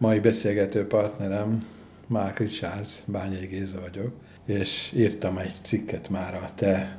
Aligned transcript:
Mai 0.00 0.20
beszélgető 0.20 0.86
partnerem 0.86 1.66
Mark 2.06 2.38
Richards, 2.38 3.02
Bányai 3.06 3.46
Géza 3.46 3.80
vagyok, 3.80 4.12
és 4.46 4.92
írtam 4.96 5.38
egy 5.38 5.52
cikket 5.62 6.08
már 6.08 6.34
a 6.34 6.50
te 6.54 6.98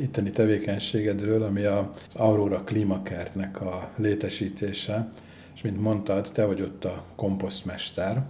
itteni 0.00 0.30
tevékenységedről, 0.30 1.42
ami 1.42 1.64
az 1.64 1.86
Aurora 2.14 2.64
Klimakertnek 2.64 3.60
a 3.60 3.90
létesítése, 3.96 5.08
és 5.54 5.62
mint 5.62 5.80
mondtad, 5.80 6.30
te 6.32 6.44
vagy 6.44 6.60
ott 6.60 6.84
a 6.84 7.04
komposztmester, 7.16 8.22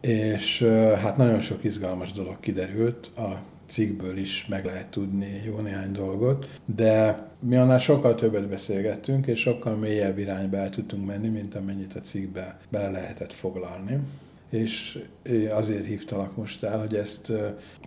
és 0.00 0.62
hát 1.02 1.16
nagyon 1.16 1.40
sok 1.40 1.64
izgalmas 1.64 2.12
dolog 2.12 2.40
kiderült, 2.40 3.10
a 3.16 3.36
cikkből 3.66 4.16
is 4.16 4.46
meg 4.48 4.64
lehet 4.64 4.86
tudni 4.86 5.42
jó 5.46 5.58
néhány 5.58 5.92
dolgot, 5.92 6.48
de 6.64 7.24
mi 7.38 7.56
annál 7.56 7.78
sokkal 7.78 8.14
többet 8.14 8.48
beszélgettünk, 8.48 9.26
és 9.26 9.40
sokkal 9.40 9.76
mélyebb 9.76 10.18
irányba 10.18 10.56
el 10.56 10.70
tudtunk 10.70 11.06
menni, 11.06 11.28
mint 11.28 11.54
amennyit 11.54 11.96
a 11.96 12.00
cikkbe 12.00 12.58
bele 12.70 12.90
lehetett 12.90 13.32
foglalni 13.32 13.98
és 14.50 15.02
azért 15.50 15.86
hívtalak 15.86 16.36
most 16.36 16.62
el, 16.62 16.80
hogy 16.80 16.94
ezt 16.94 17.32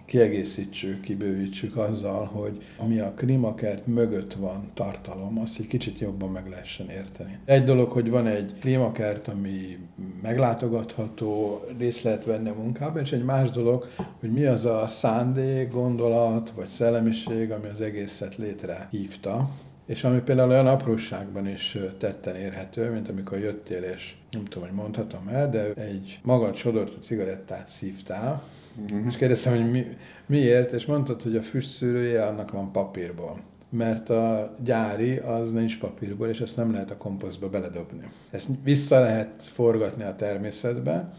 kiegészítsük, 0.06 1.02
kibővítsük 1.02 1.78
azzal, 1.78 2.26
hogy 2.26 2.64
ami 2.78 3.00
a 3.00 3.14
klímakert 3.14 3.88
mögött 3.88 4.34
van 4.34 4.72
tartalom, 4.74 5.40
azt 5.40 5.60
egy 5.60 5.68
kicsit 5.68 6.00
jobban 6.00 6.30
meg 6.30 6.50
lehessen 6.50 6.90
érteni. 6.90 7.38
Egy 7.46 7.64
dolog, 7.64 7.90
hogy 7.90 8.10
van 8.10 8.28
egy 8.28 8.54
klímakert, 8.60 9.28
ami 9.28 9.78
meglátogatható, 10.22 11.62
részt 11.78 12.04
lehet 12.04 12.26
venni 12.26 12.50
a 12.50 12.54
munkában, 12.54 13.02
és 13.02 13.12
egy 13.12 13.24
más 13.24 13.50
dolog, 13.50 13.88
hogy 14.20 14.32
mi 14.32 14.46
az 14.46 14.66
a 14.66 14.88
szándék, 14.88 15.72
gondolat, 15.72 16.52
vagy 16.52 16.68
szellemiség, 16.68 17.52
ami 17.52 17.68
az 17.68 17.82
egészet 17.82 18.36
létre 18.36 18.88
hívta, 18.92 19.50
és 19.90 20.04
ami 20.04 20.20
például 20.20 20.50
olyan 20.50 20.68
apróságban 20.68 21.48
is 21.48 21.78
tetten 21.98 22.36
érhető, 22.36 22.92
mint 22.92 23.10
amikor 23.10 23.40
jöttél, 23.40 23.84
és 23.84 24.16
nem 24.32 24.46
tudom, 24.46 24.68
hogy 24.68 24.78
mondhatom 24.78 25.28
el, 25.28 25.50
de 25.50 25.74
egy 25.74 26.20
magad 26.24 26.56
sodort 26.56 26.96
a 26.96 27.00
cigarettát 27.00 27.68
szívtál, 27.68 28.44
mm-hmm. 28.82 29.08
és 29.08 29.18
kérdeztem, 29.18 29.56
hogy 29.56 29.72
mi, 29.72 29.86
miért, 30.26 30.72
és 30.72 30.86
mondtad, 30.86 31.22
hogy 31.22 31.36
a 31.36 31.42
füstszűrője 31.42 32.26
annak 32.26 32.52
van 32.52 32.72
papírból 32.72 33.40
mert 33.72 34.10
a 34.10 34.56
gyári 34.64 35.18
az 35.18 35.52
nincs 35.52 35.80
papírból, 35.80 36.28
és 36.28 36.40
ezt 36.40 36.58
nem 36.58 36.72
lehet 36.72 36.92
a 36.92 36.98
komposztba 36.98 37.50
beledobni. 37.50 38.10
Ezt 38.32 38.50
vissza 38.64 39.00
lehet 39.00 39.44
forgatni 39.44 40.04
a 40.04 40.16
természetbe, 40.16 41.10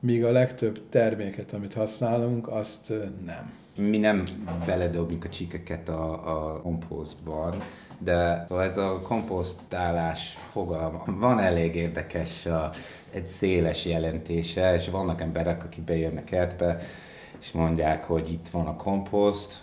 míg 0.00 0.24
a 0.24 0.30
legtöbb 0.30 0.80
terméket, 0.88 1.52
amit 1.52 1.72
használunk, 1.72 2.48
azt 2.48 2.92
nem. 3.24 3.52
Mi 3.76 3.98
nem 3.98 4.24
beledobjuk 4.66 5.24
a 5.24 5.28
csíkeket 5.28 5.88
a, 5.88 6.12
a 6.12 6.60
komposztban, 6.60 7.54
de 8.04 8.46
ez 8.58 8.78
a 8.78 9.00
komposztálás 9.02 10.38
fogalma 10.50 11.02
van 11.06 11.38
elég 11.38 11.74
érdekes, 11.74 12.46
a, 12.46 12.70
egy 13.12 13.26
széles 13.26 13.84
jelentése, 13.84 14.74
és 14.74 14.88
vannak 14.88 15.20
emberek, 15.20 15.64
akik 15.64 15.84
bejönnek 15.84 16.24
kertbe, 16.24 16.80
és 17.40 17.52
mondják, 17.52 18.04
hogy 18.04 18.32
itt 18.32 18.48
van 18.48 18.66
a 18.66 18.76
komposzt, 18.76 19.54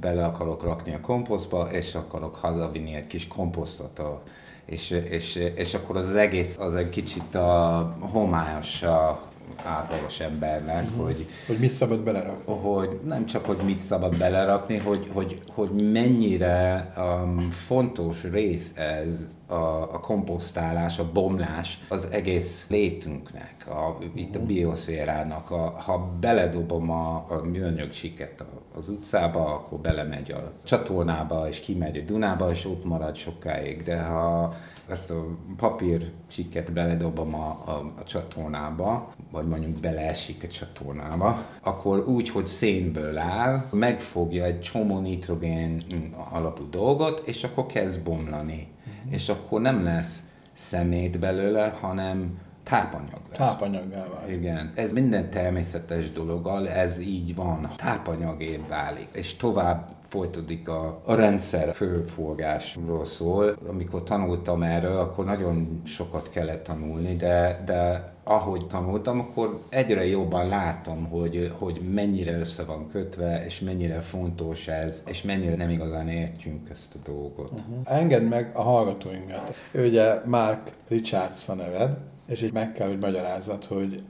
bele 0.00 0.24
akarok 0.24 0.62
rakni 0.62 0.94
a 0.94 1.00
komposztba, 1.00 1.68
és 1.72 1.94
akarok 1.94 2.36
hazavinni 2.36 2.94
egy 2.94 3.06
kis 3.06 3.26
komposztot 3.26 3.98
a 3.98 4.22
és, 4.64 4.90
és, 4.90 5.34
és 5.54 5.74
akkor 5.74 5.96
az 5.96 6.14
egész 6.14 6.56
az 6.58 6.74
egy 6.74 6.88
kicsit 6.88 7.34
a 7.34 7.96
homályos 8.00 8.82
a 8.82 9.22
átlagos 9.64 10.20
embernek, 10.20 10.84
uh-huh. 10.84 11.04
hogy... 11.04 11.26
Hogy 11.46 11.58
mit 11.58 11.70
szabad 11.70 12.00
belerakni. 12.00 12.54
Hogy 12.54 13.00
nem 13.04 13.26
csak, 13.26 13.44
hogy 13.44 13.58
mit 13.64 13.80
szabad 13.80 14.18
belerakni, 14.18 14.76
hogy, 14.76 15.10
hogy, 15.12 15.42
hogy 15.48 15.70
mennyire 15.92 16.92
um, 16.96 17.50
fontos 17.50 18.22
rész 18.22 18.76
ez 18.76 19.28
a, 19.46 19.54
a 19.94 20.00
komposztálás, 20.00 20.98
a 20.98 21.10
bomlás 21.12 21.80
az 21.88 22.08
egész 22.10 22.66
létünknek, 22.68 23.66
a, 23.68 23.98
itt 24.14 24.34
a 24.34 24.38
mhm. 24.38 24.46
bioszférának. 24.46 25.50
A, 25.50 25.74
ha 25.78 25.98
beledobom 26.20 26.90
a, 26.90 27.24
a 27.28 27.42
műanyag 27.44 27.90
csiket 27.90 28.44
az 28.76 28.88
utcába, 28.88 29.46
akkor 29.54 29.78
belemegy 29.78 30.32
a 30.32 30.52
csatornába, 30.64 31.48
és 31.48 31.60
kimegy 31.60 31.96
a 31.96 32.00
Dunába, 32.00 32.50
és 32.50 32.66
ott 32.66 32.84
marad 32.84 33.14
sokáig. 33.14 33.82
De 33.82 34.02
ha 34.02 34.54
ezt 34.88 35.10
a 35.10 35.24
papír 35.56 36.10
csiket 36.28 36.72
beledobom 36.72 37.34
a, 37.34 37.62
a, 37.66 37.92
a 38.00 38.04
csatornába, 38.04 39.12
vagy 39.30 39.46
mondjuk 39.46 39.80
beleesik 39.80 40.42
a 40.42 40.48
csatornába, 40.48 41.42
akkor 41.62 42.08
úgy, 42.08 42.28
hogy 42.28 42.46
szénből 42.46 43.18
áll, 43.18 43.68
megfogja 43.70 44.44
egy 44.44 44.60
csomó 44.60 44.98
nitrogén 44.98 45.82
alapú 46.30 46.68
dolgot, 46.70 47.22
és 47.24 47.44
akkor 47.44 47.66
kezd 47.66 48.02
bomlani. 48.02 48.72
És 49.08 49.28
akkor 49.28 49.60
nem 49.60 49.84
lesz 49.84 50.24
szemét 50.52 51.18
belőle, 51.18 51.68
hanem 51.80 52.38
tápanyag 52.64 53.20
lesz. 53.28 53.38
Tápanyaggá 53.38 54.06
válik. 54.14 54.36
Igen. 54.36 54.72
Ez 54.74 54.92
minden 54.92 55.30
természetes 55.30 56.12
dologgal, 56.12 56.68
ez 56.68 57.00
így 57.00 57.34
van. 57.34 57.70
Tápanyagé 57.76 58.60
válik. 58.68 59.08
És 59.12 59.36
tovább 59.36 59.88
folytatódik 60.08 60.68
a, 60.68 61.00
a 61.04 61.14
rendszer 61.14 61.74
főforgásról 61.74 63.04
szól. 63.04 63.56
Amikor 63.68 64.02
tanultam 64.02 64.62
erről, 64.62 64.98
akkor 64.98 65.24
nagyon 65.24 65.82
sokat 65.84 66.28
kellett 66.28 66.64
tanulni, 66.64 67.16
de, 67.16 67.62
de 67.64 68.12
ahogy 68.24 68.66
tanultam, 68.66 69.20
akkor 69.20 69.60
egyre 69.68 70.06
jobban 70.06 70.48
látom, 70.48 71.04
hogy, 71.04 71.52
hogy 71.58 71.80
mennyire 71.94 72.38
össze 72.38 72.64
van 72.64 72.88
kötve, 72.88 73.44
és 73.44 73.60
mennyire 73.60 74.00
fontos 74.00 74.68
ez, 74.68 75.02
és 75.06 75.22
mennyire 75.22 75.56
nem 75.56 75.70
igazán 75.70 76.08
értjünk 76.08 76.68
ezt 76.70 76.94
a 76.94 76.98
dolgot. 77.10 77.50
Uh-huh. 77.50 77.98
Engedd 77.98 78.22
meg 78.22 78.50
a 78.52 78.62
hallgatóinkat. 78.62 79.54
Ő 79.70 79.86
ugye 79.88 80.20
Mark 80.24 80.70
Richards 80.88 81.48
a 81.48 81.54
neved, 81.54 81.96
és 82.26 82.42
így 82.42 82.52
meg 82.52 82.72
kell, 82.72 82.88
hogy 82.88 82.98
magyarázzat, 82.98 83.64
hogy 83.64 84.02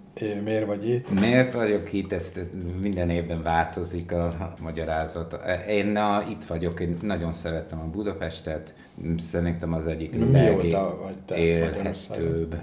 miért 0.44 0.66
vagy 0.66 0.88
itt? 0.88 1.20
Miért 1.20 1.52
vagyok 1.52 1.92
itt? 1.92 2.12
Ezt 2.12 2.40
minden 2.80 3.10
évben 3.10 3.42
változik 3.42 4.12
a 4.12 4.54
magyarázat. 4.62 5.38
Én 5.68 5.86
na, 5.86 6.22
itt 6.28 6.44
vagyok, 6.44 6.80
én 6.80 6.96
nagyon 7.00 7.32
szeretem 7.32 7.80
a 7.80 7.90
Budapestet, 7.90 8.74
szerintem 9.18 9.72
az 9.72 9.86
egyik 9.86 10.14
legélhetőbb 11.28 12.56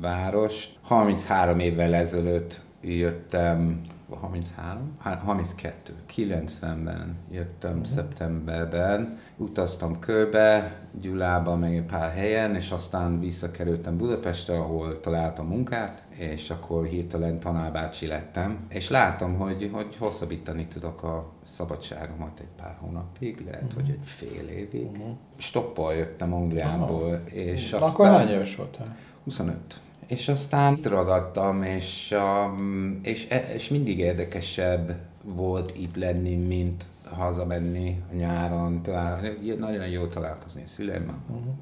város. 0.00 0.68
33 0.82 1.58
évvel 1.58 1.94
ezelőtt 1.94 2.60
jöttem 2.80 3.80
33? 4.14 4.92
32. 5.24 5.94
90-ben 6.16 7.16
jöttem 7.30 7.70
uh-huh. 7.70 7.86
szeptemberben. 7.86 9.18
Utaztam 9.36 9.98
körbe, 9.98 10.78
Gyulába, 11.00 11.56
meg 11.56 11.76
egy 11.76 11.84
pár 11.84 12.12
helyen, 12.12 12.54
és 12.54 12.70
aztán 12.70 13.20
visszakerültem 13.20 13.96
Budapestre, 13.96 14.58
ahol 14.58 15.00
találtam 15.00 15.46
munkát, 15.46 16.04
és 16.08 16.50
akkor 16.50 16.84
hirtelen 16.84 17.38
tanárbácsi 17.38 18.06
lettem, 18.06 18.66
és 18.68 18.90
látom, 18.90 19.36
hogy, 19.36 19.70
hogy 19.72 19.96
hosszabbítani 19.98 20.66
tudok 20.66 21.02
a 21.02 21.32
szabadságomat 21.44 22.40
egy 22.40 22.62
pár 22.62 22.76
hónapig, 22.80 23.44
lehet, 23.44 23.62
uh-huh. 23.62 23.80
hogy 23.80 23.90
egy 23.90 24.06
fél 24.06 24.48
évig. 24.48 24.90
Uh-huh. 24.90 25.16
Stoppal 25.36 25.94
jöttem 25.94 26.32
Angliából, 26.34 27.10
uh-huh. 27.10 27.34
és 27.36 27.72
aztán... 27.72 27.88
Akkor 27.88 28.06
hány 28.06 28.28
éves 28.28 28.56
voltál? 28.56 28.96
25 29.24 29.80
és 30.06 30.28
aztán 30.28 30.76
itt 30.76 30.86
ragadtam, 30.86 31.62
és, 31.62 32.14
um, 32.18 33.00
és, 33.02 33.26
e, 33.30 33.52
és 33.54 33.68
mindig 33.68 33.98
érdekesebb 33.98 34.94
volt 35.22 35.76
itt 35.76 35.96
lenni, 35.96 36.34
mint 36.34 36.84
hazamenni 37.10 38.02
a 38.12 38.14
nyáron. 38.14 38.82
Talál, 38.82 39.20
nagyon 39.58 39.88
jó 39.88 40.06
találkozni 40.06 40.62
a 40.62 40.66
szüleimmel, 40.66 41.18
uh-huh. 41.28 41.52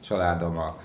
családommal, 0.00 0.78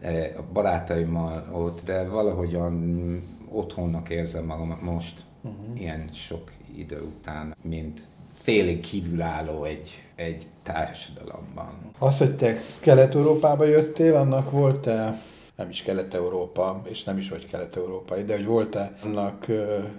e, 0.00 0.32
a 0.36 0.42
barátaimmal 0.52 1.48
ott, 1.52 1.84
de 1.84 2.04
valahogyan 2.04 3.22
otthonnak 3.48 4.08
érzem 4.08 4.44
magam 4.44 4.78
most, 4.82 5.24
uh-huh. 5.40 5.80
ilyen 5.80 6.08
sok 6.12 6.52
idő 6.76 7.00
után, 7.00 7.56
mint 7.62 8.00
félig 8.32 8.80
kívülálló 8.80 9.64
egy, 9.64 10.02
egy 10.14 10.46
társadalomban. 10.62 11.74
Az, 11.98 12.18
hogy 12.18 12.36
te 12.36 12.56
Kelet-Európába 12.80 13.64
jöttél, 13.64 14.16
annak 14.16 14.50
volt-e 14.50 15.18
nem 15.56 15.68
is 15.68 15.82
Kelet-Európa, 15.82 16.82
és 16.84 17.04
nem 17.04 17.18
is 17.18 17.28
vagy 17.28 17.46
kelet-európai, 17.46 18.24
de 18.24 18.36
hogy 18.36 18.46
volt-e 18.46 18.96
annak, 19.04 19.46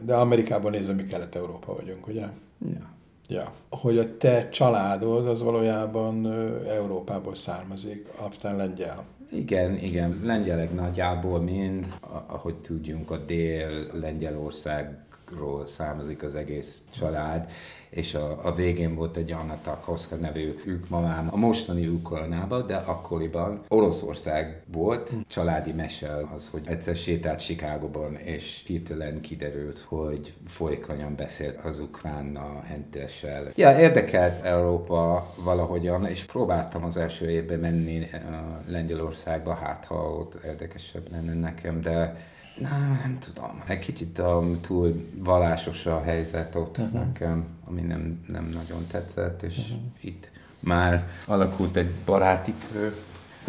de 0.02 0.16
Amerikában 0.16 0.72
nézve 0.72 0.94
mi 0.94 1.06
Kelet-Európa 1.06 1.76
vagyunk, 1.76 2.08
ugye? 2.08 2.26
Ja. 2.74 2.96
Ja. 3.30 3.52
Hogy 3.70 3.98
a 3.98 4.18
te 4.18 4.50
családod 4.50 5.28
az 5.28 5.44
valójában 5.44 6.26
Európából 6.68 7.36
származik, 7.36 8.08
alapvetően 8.18 8.56
lengyel. 8.56 9.06
Igen, 9.32 9.76
igen, 9.76 10.22
lengyelek 10.24 10.74
nagyjából 10.74 11.40
mind, 11.40 11.88
ahogy 12.28 12.56
tudjunk, 12.56 13.12
a 13.12 13.18
dél-Lengyelországról 13.18 15.66
származik 15.66 16.24
az 16.24 16.36
egész 16.36 16.84
család 16.94 17.50
és 17.90 18.14
a, 18.14 18.40
a 18.44 18.54
végén 18.54 18.96
volt 18.96 19.18
egy 19.18 19.32
Anna 19.32 19.58
Tarkovska 19.62 20.16
nevű 20.16 20.54
ők 20.66 20.90
mamám 20.90 21.28
a 21.32 21.38
mostani 21.38 21.88
Ukrajnában, 21.88 22.68
de 22.68 22.76
akkoriban 22.76 23.62
Oroszország 23.68 24.62
volt. 24.72 25.14
Családi 25.28 25.72
mese 25.72 26.22
az, 26.36 26.48
hogy 26.52 26.62
egyszer 26.66 26.96
sétált 26.96 27.40
Chicagóban, 27.40 28.16
és 28.16 28.64
hirtelen 28.66 29.22
kiderült, 29.22 29.80
hogy 29.80 30.34
folyékonyan 30.48 31.16
beszél 31.16 31.54
az 31.64 31.80
ukrán 31.80 32.40
hentessel. 32.64 33.52
Ja, 33.56 33.80
érdekelt 33.80 34.44
Európa 34.44 35.34
valahogyan, 35.44 36.06
és 36.06 36.24
próbáltam 36.24 36.84
az 36.84 36.98
első 36.98 37.30
évben 37.30 37.60
menni 37.60 38.10
a 38.14 38.62
Lengyelországba, 38.68 39.54
hát 39.54 39.86
ha 39.86 39.96
ott 39.96 40.44
érdekesebb 40.46 41.12
lenne 41.12 41.34
nekem, 41.34 41.82
de 41.82 42.16
Na, 42.60 42.78
nem 42.78 43.18
tudom. 43.20 43.64
Egy 43.68 43.80
kicsit 43.80 44.20
um, 44.20 44.62
túl 44.62 45.08
vallásos 45.18 45.86
a 45.86 46.02
helyzet 46.02 46.56
ott 46.56 46.78
uh-huh. 46.78 46.94
nekem, 46.94 47.46
ami 47.66 47.82
nem, 47.82 48.24
nem 48.28 48.46
nagyon 48.46 48.88
tetszett, 48.88 49.42
és 49.42 49.58
uh-huh. 49.58 49.80
itt 50.02 50.32
már 50.60 51.08
alakult 51.26 51.76
egy 51.76 51.92
baráti 52.06 52.54
kör, 52.72 52.96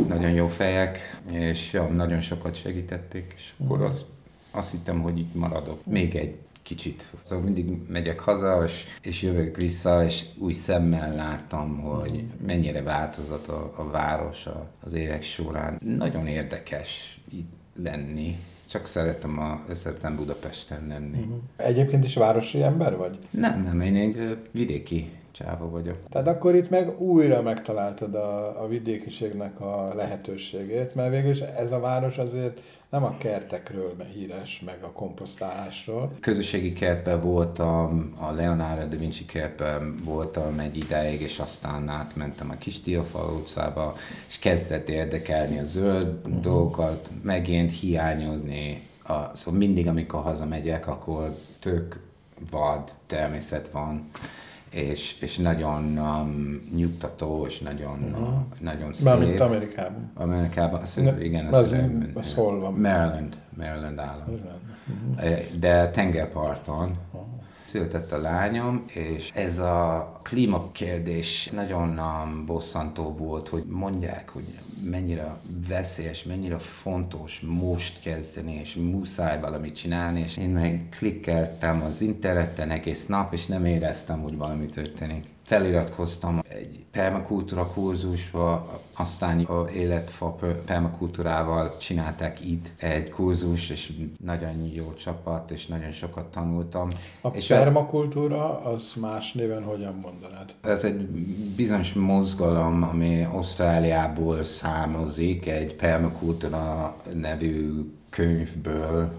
nagyon 0.09 0.31
jó 0.31 0.47
fejek, 0.47 1.21
és 1.31 1.73
ja, 1.73 1.87
nagyon 1.87 2.21
sokat 2.21 2.55
segítették, 2.55 3.33
és 3.37 3.53
akkor 3.59 3.79
uh-huh. 3.79 3.93
azt, 3.93 4.05
azt 4.51 4.71
hittem, 4.71 5.01
hogy 5.01 5.19
itt 5.19 5.35
maradok. 5.35 5.87
Még 5.87 6.17
egy 6.17 6.37
kicsit. 6.63 7.09
Szóval 7.23 7.45
mindig 7.45 7.89
megyek 7.89 8.21
haza, 8.21 8.65
és, 8.65 8.85
és 9.03 9.23
jövök 9.23 9.57
vissza, 9.57 10.05
és 10.05 10.25
új 10.39 10.53
szemmel 10.53 11.15
láttam, 11.15 11.81
hogy 11.81 12.25
mennyire 12.47 12.83
változott 12.83 13.49
a, 13.49 13.73
a 13.77 13.91
város 13.91 14.49
az 14.81 14.93
évek 14.93 15.23
során. 15.23 15.79
Nagyon 15.97 16.27
érdekes 16.27 17.21
itt 17.31 17.53
lenni. 17.83 18.37
Csak 18.69 18.87
szeretem, 18.87 19.39
a, 19.39 19.75
szeretem 19.75 20.17
Budapesten 20.17 20.87
lenni. 20.89 21.19
Uh-huh. 21.19 21.39
Egyébként 21.57 22.05
is 22.05 22.15
városi 22.15 22.63
ember 22.63 22.97
vagy? 22.97 23.19
Nem, 23.31 23.61
nem, 23.61 23.81
én 23.81 23.97
egy 23.97 24.39
vidéki 24.51 25.11
csáva 25.33 25.71
vagyok. 25.71 25.97
Tehát 26.09 26.27
akkor 26.27 26.55
itt 26.55 26.71
meg 26.71 27.01
újra 27.01 27.43
megtaláltad 27.43 28.15
a, 28.15 28.63
a 28.63 28.69
vidékiségnek 28.69 29.61
a 29.61 29.95
lehetőségét, 29.95 30.95
mert 30.95 31.11
végül 31.11 31.31
is 31.31 31.41
ez 31.41 31.73
a 31.73 31.81
város 31.81 32.19
azért 32.19 32.61
nem 32.91 33.05
a 33.05 33.19
kertekről 33.19 33.95
híres, 34.15 34.63
meg 34.67 34.79
a 34.83 34.93
komposztálásról. 34.93 36.13
Közösségi 36.21 36.73
kertben 36.73 37.21
voltam, 37.21 38.13
a 38.21 38.31
Leonardo 38.31 38.87
da 38.87 38.97
Vinci 38.97 39.25
kertben 39.25 39.97
voltam 40.05 40.59
egy 40.59 40.77
ideig, 40.77 41.21
és 41.21 41.39
aztán 41.39 41.89
átmentem 41.89 42.51
a 42.51 42.57
Kis 42.59 42.81
Diófal 42.81 43.33
utcába, 43.33 43.95
és 44.29 44.39
kezdett 44.39 44.89
érdekelni 44.89 45.59
a 45.59 45.65
zöld 45.65 46.27
uh-huh. 46.27 46.41
dolgokat, 46.41 47.11
megint 47.23 47.73
hiányozni. 47.73 48.87
A, 49.05 49.37
szóval 49.37 49.59
mindig, 49.59 49.87
amikor 49.87 50.23
hazamegyek, 50.23 50.87
akkor 50.87 51.37
tök 51.61 52.01
vad 52.51 52.95
természet 53.07 53.69
van 53.69 54.11
és, 54.71 55.17
és 55.21 55.37
nagyon 55.37 55.99
um, 55.99 56.69
nyugtató, 56.77 57.47
és 57.47 57.59
nagyon, 57.59 58.03
uh-huh. 58.03 58.29
uh, 58.29 58.35
nagyon 58.61 58.93
szép. 58.93 59.05
Mármint 59.05 59.41
Amerikában. 59.41 60.11
Amerikában, 60.15 60.81
azt, 60.81 61.03
ne, 61.03 61.25
igen. 61.25 61.47
Az, 61.47 61.57
az, 61.57 61.75
az 62.15 62.35
hol 62.35 62.61
van? 62.61 62.73
Maryland, 62.73 63.37
Maryland 63.57 63.99
állam. 63.99 64.29
Uh-huh. 64.29 65.59
De 65.59 65.91
tengerparton. 65.91 66.97
Uh-huh 67.13 67.38
született 67.69 68.13
a 68.13 68.21
lányom, 68.21 68.85
és 68.93 69.31
ez 69.35 69.59
a 69.59 70.13
klímakérdés 70.23 71.51
nagyon 71.55 71.99
um, 71.99 72.45
bosszantó 72.47 73.15
volt, 73.19 73.49
hogy 73.49 73.65
mondják, 73.67 74.29
hogy 74.29 74.45
mennyire 74.83 75.37
veszélyes, 75.69 76.23
mennyire 76.23 76.59
fontos 76.59 77.41
most 77.41 78.01
kezdeni, 78.01 78.55
és 78.55 78.75
muszáj 78.75 79.41
valamit 79.41 79.77
csinálni, 79.77 80.21
és 80.21 80.37
én 80.37 80.51
meg 80.51 80.89
klikkeltem 80.99 81.83
az 81.83 82.01
interneten 82.01 82.71
egész 82.71 83.07
nap, 83.07 83.33
és 83.33 83.47
nem 83.47 83.65
éreztem, 83.65 84.21
hogy 84.21 84.37
valami 84.37 84.67
történik 84.67 85.25
feliratkoztam 85.49 86.41
egy 86.49 86.85
permakultúra 86.91 87.67
kurzusba, 87.67 88.81
aztán 88.97 89.41
a 89.41 89.71
életfa 89.71 90.39
permakultúrával 90.67 91.77
csinálták 91.77 92.45
itt 92.45 92.71
egy 92.79 93.11
kurzus, 93.11 93.71
és 93.71 93.93
nagyon 94.25 94.71
jó 94.75 94.95
csapat, 94.95 95.51
és 95.51 95.67
nagyon 95.67 95.91
sokat 95.91 96.25
tanultam. 96.25 96.89
A 97.21 97.29
és 97.29 97.47
permakultúra 97.47 98.61
az 98.61 98.93
más 99.01 99.33
néven 99.33 99.63
hogyan 99.63 99.95
mondanád? 99.95 100.55
Ez 100.61 100.85
egy 100.85 101.01
bizonyos 101.57 101.93
mozgalom, 101.93 102.83
ami 102.83 103.23
Ausztráliából 103.23 104.43
származik, 104.43 105.47
egy 105.47 105.75
permakultúra 105.75 106.97
nevű 107.15 107.91
könyvből 108.11 109.13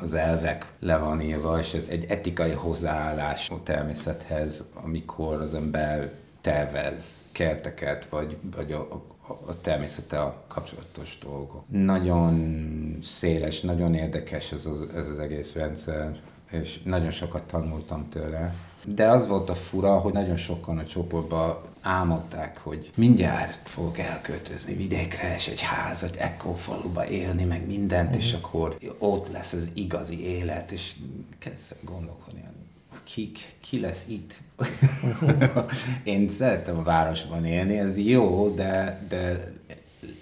az 0.00 0.14
elvek 0.14 0.66
le 0.80 0.96
van 0.96 1.20
írva, 1.20 1.58
és 1.58 1.74
ez 1.74 1.88
egy 1.88 2.04
etikai 2.08 2.50
hozzáállás 2.50 3.50
a 3.50 3.62
természethez, 3.62 4.64
amikor 4.82 5.40
az 5.40 5.54
ember 5.54 6.12
tervez 6.40 7.28
kerteket, 7.32 8.04
vagy, 8.04 8.36
vagy 8.56 8.72
a, 8.72 8.78
a, 9.46 9.60
természettel 9.60 10.34
kapcsolatos 10.48 11.18
dolgok. 11.22 11.64
Nagyon 11.68 12.98
széles, 13.02 13.60
nagyon 13.60 13.94
érdekes 13.94 14.52
ez 14.52 14.66
az, 14.66 14.84
ez 14.94 15.08
az 15.08 15.18
egész 15.18 15.54
rendszer, 15.54 16.16
és 16.50 16.82
nagyon 16.82 17.10
sokat 17.10 17.42
tanultam 17.42 18.08
tőle. 18.08 18.54
De 18.84 19.08
az 19.08 19.26
volt 19.26 19.50
a 19.50 19.54
fura, 19.54 19.98
hogy 19.98 20.12
nagyon 20.12 20.36
sokan 20.36 20.78
a 20.78 20.86
csoportban 20.86 21.58
álmodták, 21.82 22.58
hogy 22.58 22.92
mindjárt 22.94 23.68
fogok 23.68 23.98
elköltözni 23.98 24.74
vidékre, 24.74 25.34
és 25.34 25.48
egy 25.48 25.60
házat, 25.60 26.16
ekkor 26.16 26.58
faluba 26.58 27.06
élni, 27.06 27.44
meg 27.44 27.66
mindent, 27.66 28.16
mm. 28.16 28.18
és 28.18 28.32
mhm. 28.32 28.44
akkor 28.44 28.76
ott 28.98 29.32
lesz 29.32 29.52
az 29.52 29.70
igazi 29.74 30.24
élet, 30.24 30.72
és 30.72 30.92
kezdtem 31.38 31.78
gondolkodni, 31.80 32.42
ki, 33.04 33.32
ki 33.60 33.80
lesz 33.80 34.04
itt? 34.08 34.40
Én 36.04 36.28
szeretem 36.28 36.78
a 36.78 36.82
városban 36.82 37.44
élni, 37.44 37.78
ez 37.78 37.98
jó, 37.98 38.54
de, 38.54 39.06
de 39.08 39.52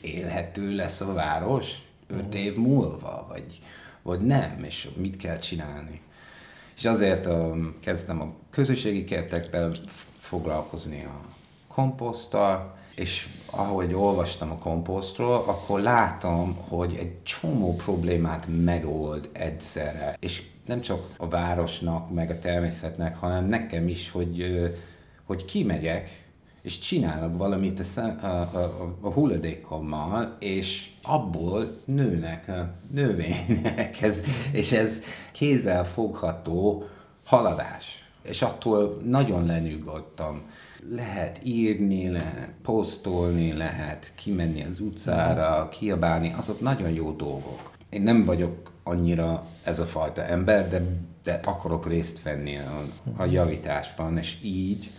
élhető 0.01 0.75
lesz 0.75 1.01
a 1.01 1.13
város 1.13 1.75
öt 2.07 2.29
mhm. 2.29 2.37
év 2.37 2.57
múlva, 2.57 3.27
vagy, 3.29 3.61
vagy 4.03 4.21
nem, 4.21 4.65
és 4.65 4.89
mit 4.97 5.17
kell 5.17 5.39
csinálni. 5.39 6.01
És 6.77 6.85
azért 6.85 7.27
um, 7.27 7.75
kezdtem 7.81 8.21
a 8.21 8.33
közösségi 8.51 9.05
kertekben 9.05 9.75
foglalkozni 10.19 11.05
a 11.05 11.21
komposzttal, 11.81 12.75
és 12.95 13.29
ahogy 13.51 13.95
olvastam 13.95 14.51
a 14.51 14.59
komposztról, 14.59 15.35
akkor 15.35 15.81
látom, 15.81 16.57
hogy 16.69 16.97
egy 16.99 17.23
csomó 17.23 17.75
problémát 17.75 18.47
megold 18.65 19.29
egyszerre. 19.33 20.17
És 20.19 20.43
nem 20.67 20.81
csak 20.81 21.09
a 21.17 21.29
városnak, 21.29 22.11
meg 22.11 22.31
a 22.31 22.39
természetnek, 22.39 23.17
hanem 23.17 23.45
nekem 23.45 23.89
is, 23.89 24.11
hogy, 24.11 24.61
hogy 25.25 25.45
kimegyek, 25.45 26.29
és 26.63 26.79
csinálok 26.79 27.37
valamit 27.37 27.81
a, 27.97 28.01
a, 28.01 28.27
a, 28.27 28.97
a 29.01 29.13
hulladékommal, 29.13 30.37
és 30.39 30.91
abból 31.03 31.81
nőnek 31.85 32.51
növények, 32.91 34.03
ez, 34.03 34.21
és 34.53 34.73
ez 34.73 35.03
kézzel 35.33 35.85
fogható 35.85 36.85
haladás. 37.25 38.05
És 38.23 38.43
attól 38.43 39.01
nagyon 39.05 39.47
lenyugodtam 39.47 40.43
lehet 40.89 41.41
írni, 41.43 42.09
lehet 42.09 42.51
posztolni, 42.63 43.53
lehet 43.53 44.13
kimenni 44.15 44.65
az 44.65 44.81
utcára, 44.81 45.69
kiabálni, 45.69 46.35
azok 46.37 46.61
nagyon 46.61 46.91
jó 46.91 47.13
dolgok. 47.13 47.71
Én 47.89 48.03
nem 48.03 48.25
vagyok 48.25 48.71
annyira 48.83 49.47
ez 49.65 49.79
a 49.79 49.85
fajta 49.85 50.25
ember, 50.25 50.69
de, 50.69 50.83
de 51.23 51.41
akarok 51.45 51.87
részt 51.87 52.23
venni 52.23 52.57
a, 52.57 52.85
a 53.17 53.25
javításban, 53.25 54.19
és 54.19 54.39
így 54.43 54.91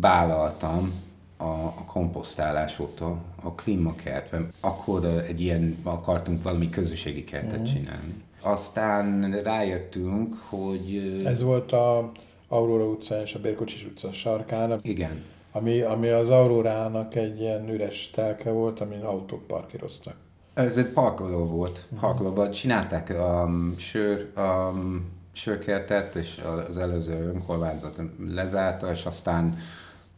vállaltam 0.00 0.92
a, 1.36 1.44
a 1.44 1.84
komposztálás 1.86 2.78
óta 2.78 3.18
a 3.42 3.54
klímakertben. 3.54 4.52
Akkor 4.60 5.04
egy 5.04 5.40
ilyen, 5.40 5.76
akartunk 5.82 6.42
valami 6.42 6.70
közösségi 6.70 7.24
kertet 7.24 7.50
uh-huh. 7.50 7.72
csinálni. 7.72 8.14
Aztán 8.40 9.40
rájöttünk, 9.42 10.34
hogy... 10.34 11.22
Ez 11.24 11.42
volt 11.42 11.72
a 11.72 12.12
Aurora 12.52 12.84
utca 12.84 13.22
és 13.22 13.34
a 13.34 13.40
Bérkocsis 13.40 13.84
utca 13.84 14.12
sarkán. 14.12 14.78
Igen. 14.82 15.24
Ami, 15.52 15.80
ami 15.80 16.08
az 16.08 16.30
Aurórának 16.30 17.14
egy 17.14 17.40
ilyen 17.40 17.68
üres 17.68 18.10
telke 18.10 18.50
volt, 18.50 18.80
amin 18.80 19.02
autók 19.02 19.46
parkíroztak. 19.46 20.14
Ez 20.54 20.76
egy 20.76 20.92
parkoló 20.92 21.44
volt. 21.44 21.88
Parkolóban 22.00 22.50
csinálták 22.50 23.10
a 23.10 23.44
um, 23.46 23.74
sör, 23.78 24.30
um, 24.36 25.10
sörkertet, 25.32 26.14
és 26.14 26.42
az 26.68 26.78
előző 26.78 27.28
önkormányzat 27.34 28.00
lezárta, 28.26 28.90
és 28.90 29.04
aztán 29.04 29.58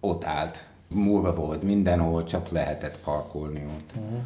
ott 0.01 0.25
állt. 0.25 0.67
Múlva 0.89 1.35
volt 1.35 1.63
mindenhol, 1.63 2.25
csak 2.25 2.49
lehetett 2.49 2.99
parkolni 2.99 3.65
ott. 3.77 3.91
Uh-huh 3.97 4.21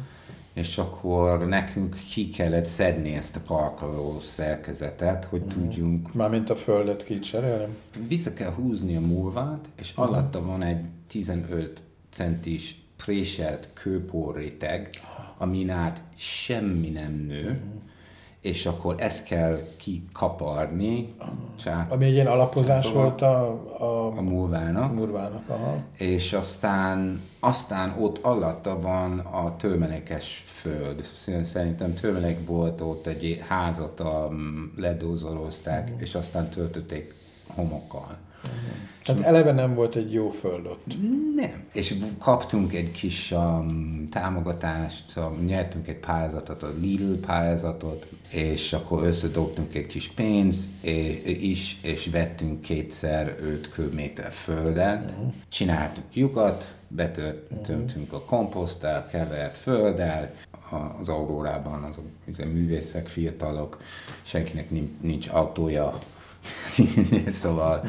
és 0.57 0.77
akkor 0.77 1.47
nekünk 1.47 1.97
ki 2.09 2.29
kellett 2.29 2.65
szedni 2.65 3.13
ezt 3.13 3.35
a 3.35 3.39
parkoló 3.45 4.19
szerkezetet, 4.21 5.25
hogy 5.25 5.41
mm. 5.41 5.47
tudjunk... 5.47 6.13
Mármint 6.13 6.49
a 6.49 6.55
földet 6.55 7.03
kicserélni? 7.03 7.73
Vissza 8.07 8.33
kell 8.33 8.51
húzni 8.51 8.95
a 8.95 8.99
múlvát, 8.99 9.69
és 9.75 9.91
mm. 9.91 10.03
alatta 10.03 10.45
van 10.45 10.63
egy 10.63 10.85
15 11.07 11.81
centis 12.09 12.81
préselt 13.05 13.69
kőporréteg, 13.73 14.89
amin 15.37 15.69
át 15.69 16.03
semmi 16.15 16.89
nem 16.89 17.13
nő, 17.13 17.49
mm 17.51 17.86
és 18.47 18.65
akkor 18.65 18.95
ezt 18.97 19.25
kell 19.25 19.59
kikaparni. 19.77 21.13
Csak 21.55 21.91
Ami 21.91 22.05
egy 22.05 22.13
ilyen 22.13 22.27
alapozás 22.27 22.91
volt 22.91 23.21
a, 23.21 23.47
a, 23.79 24.17
a 24.17 24.21
múlvának. 24.21 24.93
múlvának 24.93 25.49
aha. 25.49 25.77
És 25.97 26.33
aztán, 26.33 27.21
aztán 27.39 27.95
ott 27.99 28.17
alatta 28.21 28.79
van 28.79 29.19
a 29.19 29.55
tőmelekes 29.55 30.43
föld. 30.45 31.03
Szerintem 31.43 31.93
tőmelek 31.93 32.47
volt 32.47 32.81
ott 32.81 33.07
egy 33.07 33.43
házat, 33.47 33.99
a 33.99 34.31
ledózolózták, 34.75 35.83
uh-huh. 35.83 36.01
és 36.01 36.15
aztán 36.15 36.49
töltötték 36.49 37.15
homokkal. 37.47 38.17
Tehát 39.07 39.23
eleve 39.23 39.51
nem 39.51 39.75
volt 39.75 39.95
egy 39.95 40.13
jó 40.13 40.29
föld 40.29 40.65
ott. 40.65 40.85
Nem. 41.35 41.63
És 41.73 41.95
kaptunk 42.19 42.73
egy 42.73 42.91
kis 42.91 43.31
um, 43.31 44.07
támogatást, 44.11 45.17
um, 45.17 45.45
nyertünk 45.45 45.87
egy 45.87 45.95
pályázatot, 45.95 46.63
a 46.63 46.73
Lidl 46.81 47.13
pályázatot, 47.13 48.07
és 48.29 48.73
akkor 48.73 49.03
összedobtunk 49.03 49.75
egy 49.75 49.85
kis 49.85 50.07
pénzt 50.07 50.69
és, 50.81 51.37
is, 51.41 51.77
és 51.81 52.07
vettünk 52.07 52.61
kétszer 52.61 53.37
5 53.41 53.69
köbméter 53.69 54.31
földet, 54.31 55.11
uh-huh. 55.11 55.33
csináltuk 55.49 56.03
lyukat, 56.13 56.75
betöltöttünk 56.87 58.13
uh-huh. 58.13 58.21
a 58.21 58.23
komposzttal, 58.23 59.05
kevert 59.05 59.57
földdel, 59.57 60.33
az 60.99 61.09
Aurórában 61.09 61.83
azok 61.83 62.05
az 62.27 62.37
művészek, 62.37 63.07
fiatalok, 63.07 63.81
senkinek 64.23 64.69
nincs 65.01 65.27
autója, 65.27 65.97
szóval 67.27 67.83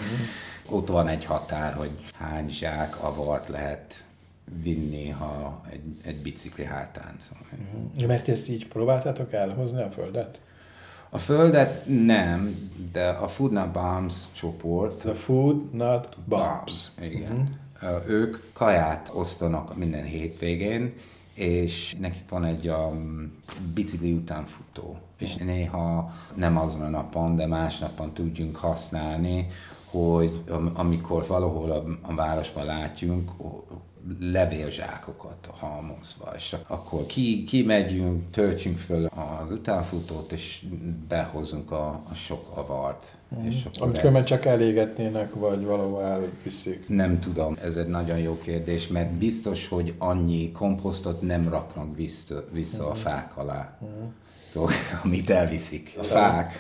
ott 0.71 0.89
van 0.89 1.09
egy 1.09 1.25
határ, 1.25 1.75
hogy 1.75 1.91
hány 2.19 2.49
zsák 2.49 3.03
avart 3.03 3.49
lehet 3.49 4.05
vinni, 4.63 5.09
ha 5.09 5.63
egy, 5.71 5.81
egy 6.05 6.23
bicikli 6.23 6.65
hátán. 6.65 7.17
Szóval. 7.19 7.47
Uh-huh. 7.53 8.07
Mert 8.07 8.29
ezt 8.29 8.49
így 8.49 8.69
próbáltátok 8.69 9.33
elhozni 9.33 9.83
a 9.83 9.91
földet? 9.91 10.41
A 11.11 11.19
földet 11.19 11.83
nem, 11.87 12.71
de 12.93 13.09
a 13.09 13.29
Food 13.29 13.53
Not 13.53 13.71
Bombs 13.71 14.15
csoport. 14.33 14.99
The 14.99 15.15
Food 15.15 15.75
Not 15.75 16.17
Bombs. 16.27 16.45
Bombs 16.55 16.91
igen. 17.01 17.59
Uh-huh. 17.83 18.09
Ők 18.09 18.37
kaját 18.53 19.11
osztanak 19.15 19.77
minden 19.77 20.05
hétvégén, 20.05 20.95
és 21.39 21.97
nekik 21.99 22.29
van 22.29 22.45
egy 22.45 22.69
um, 22.69 23.33
bicikli 23.75 24.13
utánfutó, 24.13 24.97
és 25.19 25.37
néha 25.37 26.13
nem 26.35 26.59
azon 26.59 26.83
a 26.83 26.89
napon, 26.89 27.37
de 27.37 27.47
más 27.47 27.79
napon 27.79 28.13
tudjunk 28.13 28.57
használni, 28.57 29.47
hogy 29.91 30.43
amikor 30.75 31.27
valahol 31.27 31.71
a, 31.71 31.85
a 32.03 32.15
városban 32.15 32.65
látjunk 32.65 33.31
levélzsákokat 34.21 35.51
halmozva, 35.53 36.33
és 36.37 36.57
akkor 36.67 37.07
ki, 37.07 37.43
kimegyünk, 37.43 38.31
töltsünk 38.31 38.79
föl 38.79 39.05
az 39.43 39.51
utánfutót, 39.51 40.33
és 40.33 40.65
behozunk 41.09 41.71
a, 41.71 42.03
a 42.11 42.15
sok 42.15 42.57
avart. 42.57 43.17
Mm. 43.41 43.47
És 43.47 43.67
Amit 43.79 43.97
ez... 43.97 44.25
csak 44.25 44.45
elégetnének, 44.45 45.35
vagy 45.35 45.65
valahol 45.65 46.03
elviszik? 46.03 46.89
Nem 46.89 47.21
tudom, 47.21 47.57
ez 47.63 47.77
egy 47.77 47.89
nagyon 47.89 48.19
jó 48.19 48.39
kérdés, 48.39 48.89
mert 48.89 49.11
biztos, 49.11 49.69
hogy 49.69 49.95
annyi 49.99 50.51
komposztot 50.51 51.23
nem 51.23 51.49
raknak 51.49 51.97
vissza, 51.97 52.45
vissza 52.53 52.85
mm. 52.85 52.91
a 52.91 52.95
fák 52.95 53.37
alá. 53.37 53.79
Mm. 53.85 54.07
Szóval, 54.49 54.73
amit 55.05 55.31
elviszik. 55.31 55.95
A 55.99 56.03
fák 56.03 56.53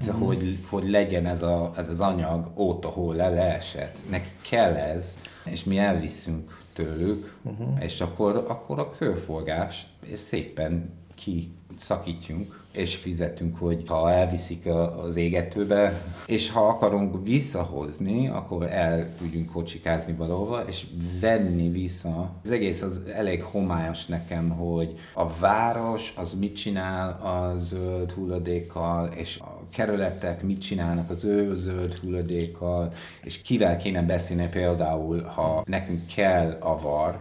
ez, 0.00 0.10
mm. 0.10 0.20
hogy, 0.20 0.58
hogy 0.68 0.90
legyen 0.90 1.26
ez, 1.26 1.42
a, 1.42 1.72
ez 1.76 1.88
az 1.88 2.00
anyag 2.00 2.50
ott, 2.54 2.84
ahol 2.84 3.14
le 3.14 3.28
leesett. 3.28 3.98
Neki 4.10 4.30
kell 4.50 4.74
ez, 4.74 5.14
és 5.44 5.64
mi 5.64 5.78
elviszünk 5.78 6.55
tőlük, 6.76 7.36
uh-huh. 7.42 7.84
és 7.84 8.00
akkor, 8.00 8.44
akkor 8.48 8.78
a 8.78 8.90
körforgás, 8.90 9.86
és 10.04 10.18
szépen 10.18 10.90
ki 11.14 11.50
szakítjunk, 11.76 12.64
és 12.72 12.96
fizetünk, 12.96 13.58
hogy 13.58 13.82
ha 13.86 14.12
elviszik 14.12 14.68
az 15.06 15.16
égetőbe, 15.16 16.02
és 16.26 16.50
ha 16.50 16.68
akarunk 16.68 17.26
visszahozni, 17.26 18.28
akkor 18.28 18.66
el 18.70 19.16
tudjunk 19.16 19.52
kocsikázni 19.52 20.12
valahova, 20.12 20.64
és 20.66 20.86
venni 21.20 21.70
vissza. 21.70 22.30
Az 22.42 22.50
egész 22.50 22.82
az 22.82 23.02
elég 23.14 23.42
homályos 23.42 24.06
nekem, 24.06 24.48
hogy 24.48 24.94
a 25.14 25.28
város 25.40 26.14
az 26.16 26.34
mit 26.34 26.56
csinál 26.56 27.08
a 27.08 27.56
zöld 27.56 28.12
hulladékkal, 28.12 29.06
és 29.06 29.40
kerületek 29.76 30.42
mit 30.42 30.60
csinálnak 30.60 31.10
az 31.10 31.24
ő 31.24 31.56
zöld 31.56 31.94
hulladékkal, 31.94 32.92
és 33.22 33.42
kivel 33.42 33.76
kéne 33.76 34.02
beszélni 34.02 34.48
például, 34.48 35.22
ha 35.22 35.64
nekünk 35.66 36.06
kell 36.06 36.56
avar, 36.60 37.20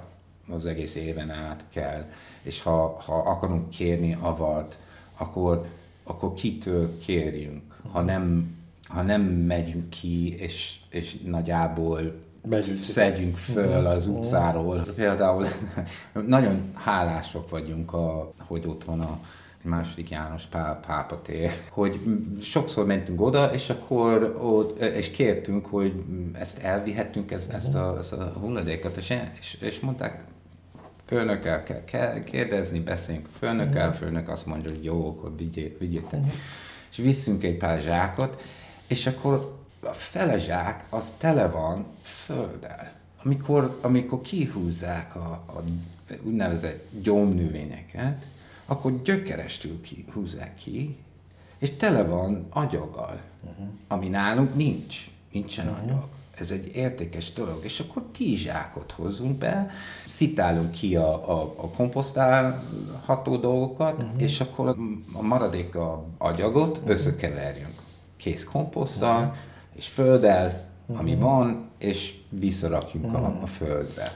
az 0.49 0.65
egész 0.65 0.95
éven 0.95 1.29
át 1.29 1.63
kell, 1.69 2.05
és 2.41 2.61
ha, 2.61 3.01
ha 3.05 3.15
akarunk 3.15 3.69
kérni 3.69 4.17
avart, 4.19 4.77
akkor, 5.17 5.65
akkor 6.03 6.33
kitől 6.33 6.97
kérjünk, 6.97 7.81
ha 7.91 8.01
nem, 8.01 8.55
ha 8.87 9.01
nem 9.01 9.21
megyünk 9.21 9.89
ki, 9.89 10.35
és, 10.35 10.75
és 10.89 11.17
nagyjából 11.25 12.23
Begyűjtjük. 12.41 12.77
szedjünk 12.77 13.37
föl 13.37 13.79
mhm. 13.79 13.85
az 13.85 14.07
utcáról. 14.07 14.79
Például 14.95 15.45
nagyon 16.27 16.71
hálások 16.73 17.49
vagyunk, 17.49 17.93
a, 17.93 18.31
hogy 18.37 18.67
ott 18.67 18.83
van 18.83 18.99
a 18.99 19.19
második 19.65 20.09
János 20.09 20.43
Pál 20.43 20.79
pápa 20.87 21.21
tér, 21.21 21.51
hogy 21.69 21.99
sokszor 22.41 22.85
mentünk 22.85 23.21
oda, 23.21 23.53
és 23.53 23.69
akkor 23.69 24.37
ott, 24.41 24.79
és 24.79 25.11
kértünk, 25.11 25.65
hogy 25.65 26.03
ezt 26.33 26.63
elvihettünk, 26.63 27.31
ezt, 27.31 27.51
ezt, 27.51 27.75
a, 27.75 27.97
ezt 27.99 28.13
a 28.13 28.33
hulladékat, 28.39 28.97
és, 28.97 29.17
és, 29.39 29.57
és 29.61 29.79
mondták, 29.79 30.23
főnökkel 31.05 31.83
kell 31.85 32.23
kérdezni, 32.23 32.79
beszéljünk 32.79 33.27
a 33.27 33.37
főnökkel, 33.37 33.87
uh-huh. 33.87 34.03
főnök 34.03 34.29
azt 34.29 34.45
mondja, 34.45 34.69
hogy 34.69 34.83
jó, 34.83 35.09
akkor 35.09 35.35
vigyétek. 35.79 36.19
Uh-huh. 36.19 36.33
És 36.91 36.97
viszünk 36.97 37.43
egy 37.43 37.57
pár 37.57 37.81
zsákot, 37.81 38.43
és 38.87 39.07
akkor 39.07 39.57
a 39.79 39.93
fele 39.93 40.37
zsák 40.37 40.85
az 40.89 41.09
tele 41.09 41.47
van 41.47 41.85
földdel. 42.01 42.93
Amikor, 43.23 43.79
amikor 43.81 44.21
kihúzzák 44.21 45.15
a, 45.15 45.43
a 45.47 45.63
úgynevezett 46.23 46.87
gyomnövényeket, 47.01 48.25
akkor 48.65 49.01
gyökerestül 49.01 49.81
ki, 49.81 50.05
húzzák 50.13 50.55
ki, 50.55 50.97
és 51.59 51.71
tele 51.71 52.03
van 52.03 52.47
agyaggal, 52.49 53.21
uh-huh. 53.43 53.67
ami 53.87 54.07
nálunk 54.07 54.55
nincs, 54.55 55.11
nincsen 55.31 55.67
uh-huh. 55.67 55.83
anyag 55.83 56.07
ez 56.37 56.51
egy 56.51 56.75
értékes 56.75 57.33
dolog, 57.33 57.63
és 57.63 57.79
akkor 57.79 58.03
zsákot 58.17 58.91
hozzunk 58.91 59.37
be, 59.37 59.69
szitálunk 60.05 60.71
ki 60.71 60.95
a, 60.95 61.31
a, 61.31 61.53
a 61.57 61.69
komposztálható 61.69 63.37
dolgokat, 63.37 64.03
uh-huh. 64.03 64.21
és 64.21 64.41
akkor 64.41 64.75
a 65.13 65.21
maradék 65.21 65.75
a 65.75 66.05
agyagot 66.17 66.77
uh-huh. 66.77 66.91
összekeverjünk 66.91 67.81
kész 68.17 68.43
komposzttal 68.43 69.19
uh-huh. 69.19 69.35
és 69.75 69.87
földdel, 69.87 70.67
uh-huh. 70.85 70.99
ami 70.99 71.15
van, 71.15 71.69
és 71.77 72.13
visszarakjunk 72.29 73.05
uh-huh. 73.05 73.25
a, 73.25 73.41
a 73.41 73.47
földbe. 73.47 74.15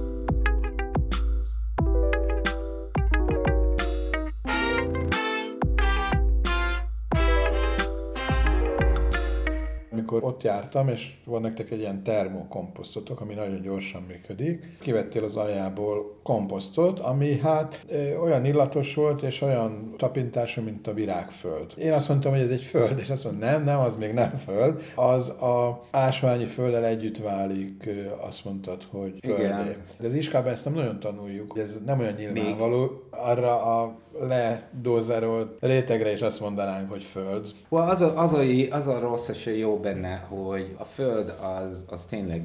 Amikor 10.11 10.33
ott 10.33 10.43
jártam, 10.43 10.87
és 10.87 11.13
van 11.25 11.41
nektek 11.41 11.71
egy 11.71 11.79
ilyen 11.79 12.03
termokomposztotok, 12.03 13.21
ami 13.21 13.33
nagyon 13.33 13.61
gyorsan 13.61 14.01
működik. 14.07 14.77
Kivettél 14.79 15.23
az 15.23 15.37
aljából 15.37 16.19
komposztot, 16.23 16.99
ami 16.99 17.39
hát 17.39 17.85
olyan 18.21 18.45
illatos 18.45 18.95
volt, 18.95 19.21
és 19.21 19.41
olyan 19.41 19.93
tapintású, 19.97 20.61
mint 20.61 20.87
a 20.87 20.93
virágföld. 20.93 21.73
Én 21.77 21.93
azt 21.93 22.09
mondtam, 22.09 22.31
hogy 22.31 22.41
ez 22.41 22.49
egy 22.49 22.63
föld, 22.63 22.99
és 22.99 23.09
azt 23.09 23.23
mondtam, 23.23 23.49
nem, 23.49 23.63
nem, 23.63 23.79
az 23.79 23.95
még 23.95 24.13
nem 24.13 24.29
föld. 24.29 24.81
Az 24.95 25.29
a 25.29 25.81
ásványi 25.91 26.45
földdel 26.45 26.85
együtt 26.85 27.17
válik, 27.17 27.89
azt 28.19 28.45
mondtad, 28.45 28.83
hogy 28.89 29.13
földé. 29.21 29.43
Igen. 29.43 29.75
De 29.99 30.07
az 30.07 30.13
iskában 30.13 30.51
ezt 30.51 30.65
nem 30.65 30.73
nagyon 30.73 30.99
tanuljuk, 30.99 31.57
ez 31.57 31.81
nem 31.85 31.99
olyan 31.99 32.13
nyilvánvaló. 32.13 32.79
Még? 32.79 32.89
Arra 33.09 33.81
a 33.81 33.99
ledózerolt 34.19 35.57
rétegre 35.59 36.11
is 36.11 36.21
azt 36.21 36.39
mondanánk, 36.39 36.89
hogy 36.89 37.03
föld. 37.03 37.51
Well, 37.69 37.89
az, 37.89 38.01
a, 38.01 38.21
az, 38.21 38.33
a, 38.33 38.39
az 38.71 38.87
a 38.87 38.99
rossz 38.99 39.27
és 39.27 39.45
jó 39.45 39.77
benne, 39.77 40.00
hogy 40.09 40.75
a 40.77 40.85
föld 40.85 41.33
az, 41.41 41.85
az 41.89 42.05
tényleg 42.05 42.43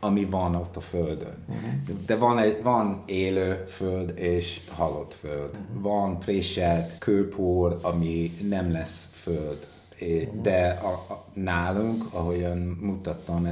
ami 0.00 0.24
van 0.24 0.54
ott 0.54 0.76
a 0.76 0.80
földön. 0.80 1.44
Uh-huh. 1.48 2.04
De 2.06 2.16
van, 2.16 2.38
egy, 2.38 2.62
van 2.62 3.02
élő 3.06 3.64
föld 3.68 4.18
és 4.18 4.60
halott 4.68 5.14
föld. 5.14 5.50
Uh-huh. 5.50 5.82
Van 5.82 6.18
préselt 6.18 6.98
kőpor, 6.98 7.78
ami 7.82 8.30
nem 8.48 8.72
lesz 8.72 9.10
föld. 9.12 9.66
Uh-huh. 10.00 10.42
De 10.42 10.68
a, 10.68 11.12
a, 11.12 11.24
nálunk, 11.32 12.14
ahogyan 12.14 12.58
mutattam 12.58 13.46
a 13.46 13.50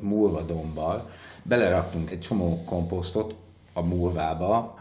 múlvadombbal, 0.00 1.10
beleraktunk 1.42 2.10
egy 2.10 2.20
csomó 2.20 2.64
komposztot 2.64 3.34
a 3.72 3.82
múlvába, 3.82 4.78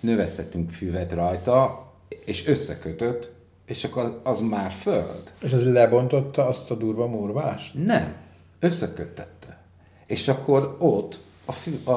növesztettünk 0.00 0.70
füvet 0.70 1.12
rajta, 1.12 1.86
és 2.24 2.46
összekötött, 2.46 3.32
és 3.72 3.84
akkor 3.84 4.20
az 4.22 4.40
már 4.40 4.70
föld. 4.70 5.32
És 5.42 5.52
ez 5.52 5.72
lebontotta 5.72 6.46
azt 6.46 6.70
a 6.70 6.74
durva 6.74 7.06
murvást? 7.06 7.74
Nem, 7.74 8.14
összeköttette. 8.58 9.58
És 10.06 10.28
akkor 10.28 10.76
ott 10.78 11.20
a 11.44 11.52
fű, 11.52 11.80
a, 11.84 11.90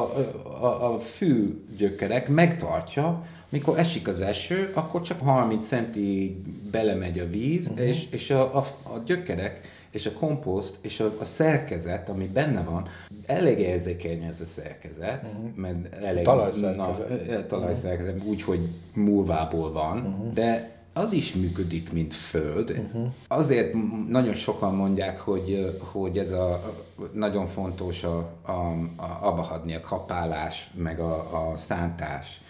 a, 0.61 0.93
a 0.93 0.99
fű 0.99 1.63
gyökerek 1.77 2.27
megtartja, 2.27 3.25
mikor 3.49 3.79
esik 3.79 4.07
az 4.07 4.21
eső, 4.21 4.71
akkor 4.73 5.01
csak 5.01 5.19
30 5.19 5.67
centi 5.67 6.41
belemegy 6.71 7.19
a 7.19 7.27
víz, 7.27 7.67
uh-huh. 7.67 7.87
és, 7.87 8.07
és 8.11 8.29
a, 8.29 8.55
a, 8.55 8.63
a 8.83 8.97
gyökerek 9.05 9.61
és 9.91 10.05
a 10.05 10.11
komposzt 10.11 10.77
és 10.81 10.99
a, 10.99 11.15
a 11.19 11.23
szerkezet, 11.23 12.09
ami 12.09 12.27
benne 12.27 12.63
van, 12.63 12.87
elég 13.25 13.59
érzékeny 13.59 14.23
ez 14.23 14.41
a 14.41 14.45
szerkezet, 14.45 15.23
uh-huh. 15.23 15.55
mert 15.55 16.03
elég 16.03 16.23
talajszerkezet, 16.23 17.27
na, 17.27 17.45
talajszerkezet 17.47 18.23
úgy, 18.23 18.41
hogy 18.41 18.69
múlvából 18.93 19.71
van, 19.71 19.97
uh-huh. 19.97 20.33
de 20.33 20.74
az 20.97 21.13
is 21.13 21.33
működik, 21.33 21.91
mint 21.91 22.13
föld. 22.13 22.69
Uh-huh. 22.69 23.07
Azért 23.27 23.73
nagyon 24.09 24.33
sokan 24.33 24.75
mondják, 24.75 25.19
hogy, 25.19 25.77
hogy 25.91 26.17
ez 26.17 26.31
a 26.31 26.73
nagyon 27.13 27.45
fontos 27.45 28.03
a, 28.03 28.17
a, 28.41 28.51
a 28.95 29.19
abba 29.21 29.41
hagyni 29.41 29.75
a 29.75 29.81
kapálás, 29.81 30.71
meg 30.75 30.99
a, 30.99 31.15
a 31.49 31.57
szántás, 31.57 32.41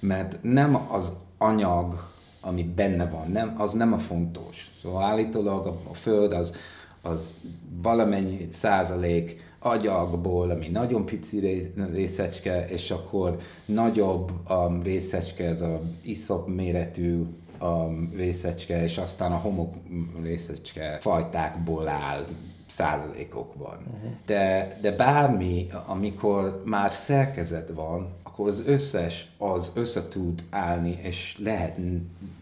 mert 0.00 0.38
nem 0.42 0.86
az 0.90 1.12
anyag, 1.38 2.10
ami 2.40 2.62
benne 2.62 3.06
van, 3.06 3.30
nem, 3.30 3.54
az 3.58 3.72
nem 3.72 3.92
a 3.92 3.98
fontos. 3.98 4.70
Szóval 4.82 5.02
állítólag 5.02 5.66
a, 5.66 5.78
a 5.90 5.94
föld 5.94 6.32
az, 6.32 6.56
az 7.02 7.34
valamennyi 7.82 8.48
százalék 8.50 9.50
agyagból, 9.58 10.50
ami 10.50 10.68
nagyon 10.68 11.04
pici 11.04 11.72
részecske, 11.92 12.68
és 12.68 12.90
akkor 12.90 13.36
nagyobb 13.66 14.32
um, 14.48 14.82
részecske, 14.82 15.44
ez 15.44 15.60
a 15.60 15.80
iszop 16.02 16.48
méretű 16.48 17.22
a 17.62 17.88
részecske, 18.16 18.82
és 18.82 18.98
aztán 18.98 19.32
a 19.32 19.36
homok 19.36 19.74
részecske 20.22 20.98
fajtákból 21.00 21.88
áll 21.88 22.26
százalékokban. 22.66 23.78
Uh-huh. 23.94 24.10
De, 24.26 24.78
de 24.80 24.92
bármi, 24.92 25.66
amikor 25.86 26.62
már 26.64 26.92
szerkezet 26.92 27.70
van, 27.74 28.14
akkor 28.22 28.48
az 28.48 28.62
összes 28.66 29.28
az 29.38 29.72
össze 29.74 30.08
tud 30.08 30.42
állni, 30.50 30.96
és 31.02 31.38
lehet 31.42 31.78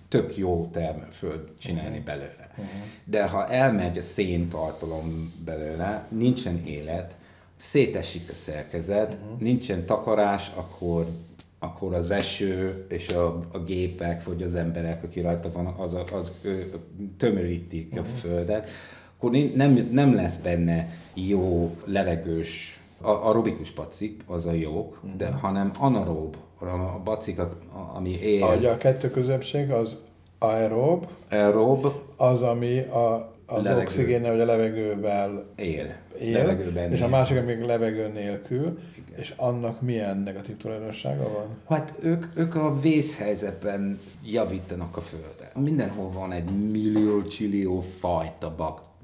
tök 0.08 0.36
jó 0.36 0.68
termőföld 0.72 1.48
csinálni 1.58 1.88
uh-huh. 1.88 2.04
belőle. 2.04 2.50
Uh-huh. 2.50 2.66
De 3.04 3.26
ha 3.26 3.48
elmegy 3.48 3.98
a 3.98 4.02
széntartalom 4.02 5.34
belőle, 5.44 6.06
nincsen 6.08 6.66
élet, 6.66 7.16
szétesik 7.56 8.30
a 8.30 8.34
szerkezet, 8.34 9.18
uh-huh. 9.22 9.40
nincsen 9.40 9.86
takarás, 9.86 10.50
akkor 10.54 11.08
akkor 11.62 11.94
az 11.94 12.10
eső 12.10 12.86
és 12.88 13.08
a, 13.08 13.44
a 13.52 13.58
gépek, 13.58 14.24
vagy 14.24 14.42
az 14.42 14.54
emberek, 14.54 15.02
akik 15.02 15.22
rajta 15.22 15.52
vannak, 15.52 15.78
az, 15.78 15.94
az, 15.94 16.12
az 16.12 16.36
tömörítik 17.16 17.92
uh-huh. 17.92 18.06
a 18.06 18.16
földet, 18.16 18.68
akkor 19.16 19.30
nem, 19.54 19.88
nem 19.92 20.14
lesz 20.14 20.36
benne 20.36 20.88
jó 21.14 21.76
levegős, 21.84 22.80
a, 23.00 23.10
a 23.10 23.32
robikus 23.32 23.70
pacik, 23.70 24.22
az 24.26 24.46
a 24.46 24.52
jók, 24.52 24.94
uh-huh. 25.02 25.16
de 25.16 25.30
hanem 25.30 25.70
anaerób, 25.78 26.36
a 26.58 27.00
bacik, 27.04 27.40
ami 27.94 28.10
él. 28.10 28.42
A, 28.42 28.70
a 28.70 28.76
kettő 28.76 29.10
közöbbség 29.10 29.70
az 29.70 29.98
aerob, 30.38 31.06
aerob 31.30 31.86
az, 32.16 32.42
ami 32.42 32.78
a, 32.78 33.34
az 33.50 33.62
levegő. 33.62 33.80
oxigénnel 33.80 34.30
vagy 34.30 34.40
a 34.40 34.44
levegővel 34.44 35.46
él. 35.56 35.94
él 36.20 36.32
levegőben 36.32 36.92
és 36.92 36.98
él. 36.98 37.04
a 37.04 37.08
másik, 37.08 37.36
ami 37.36 37.66
levegő 37.66 38.08
nélkül. 38.08 38.78
És 39.16 39.32
annak 39.36 39.80
milyen 39.80 40.18
negatív 40.18 40.56
tulajdonsága 40.56 41.22
van? 41.22 41.46
Hát 41.68 41.94
ők, 42.02 42.26
ők 42.34 42.54
a 42.54 42.80
vészhelyzetben 42.80 44.00
javítanak 44.24 44.96
a 44.96 45.00
földet. 45.00 45.54
Mindenhol 45.54 46.10
van 46.10 46.32
egy 46.32 46.70
millió, 46.70 47.22
csillió 47.22 47.80
fajta 47.80 48.54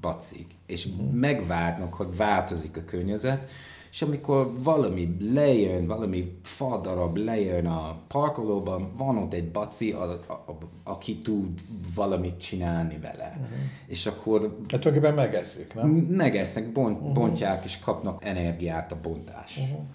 bacik, 0.01 0.51
és 0.65 0.85
uh-huh. 0.85 1.11
megvárnak, 1.11 1.93
hogy 1.93 2.15
változik 2.15 2.77
a 2.77 2.81
környezet, 2.85 3.49
és 3.91 4.01
amikor 4.01 4.51
valami 4.63 5.17
lejön, 5.33 5.87
valami 5.87 6.39
fadarab 6.41 7.17
lejön 7.17 7.65
a 7.65 7.99
parkolóban, 8.07 8.89
van 8.97 9.17
ott 9.17 9.33
egy 9.33 9.51
baci, 9.51 9.91
a, 9.91 10.03
a, 10.03 10.31
a, 10.31 10.57
aki 10.83 11.17
tud 11.17 11.47
valamit 11.95 12.37
csinálni 12.39 12.97
vele. 13.01 13.37
Uh-huh. 13.41 13.57
És 13.87 14.05
akkor... 14.05 14.41
Hát 14.41 14.79
tulajdonképpen 14.79 15.13
megeszik, 15.13 15.73
nem? 15.73 15.89
Megesznek, 15.89 16.71
bont, 16.71 16.97
uh-huh. 16.97 17.13
bontják, 17.13 17.65
és 17.65 17.79
kapnak 17.79 18.25
energiát 18.25 18.91
a 18.91 18.97
bontásból. 19.01 19.85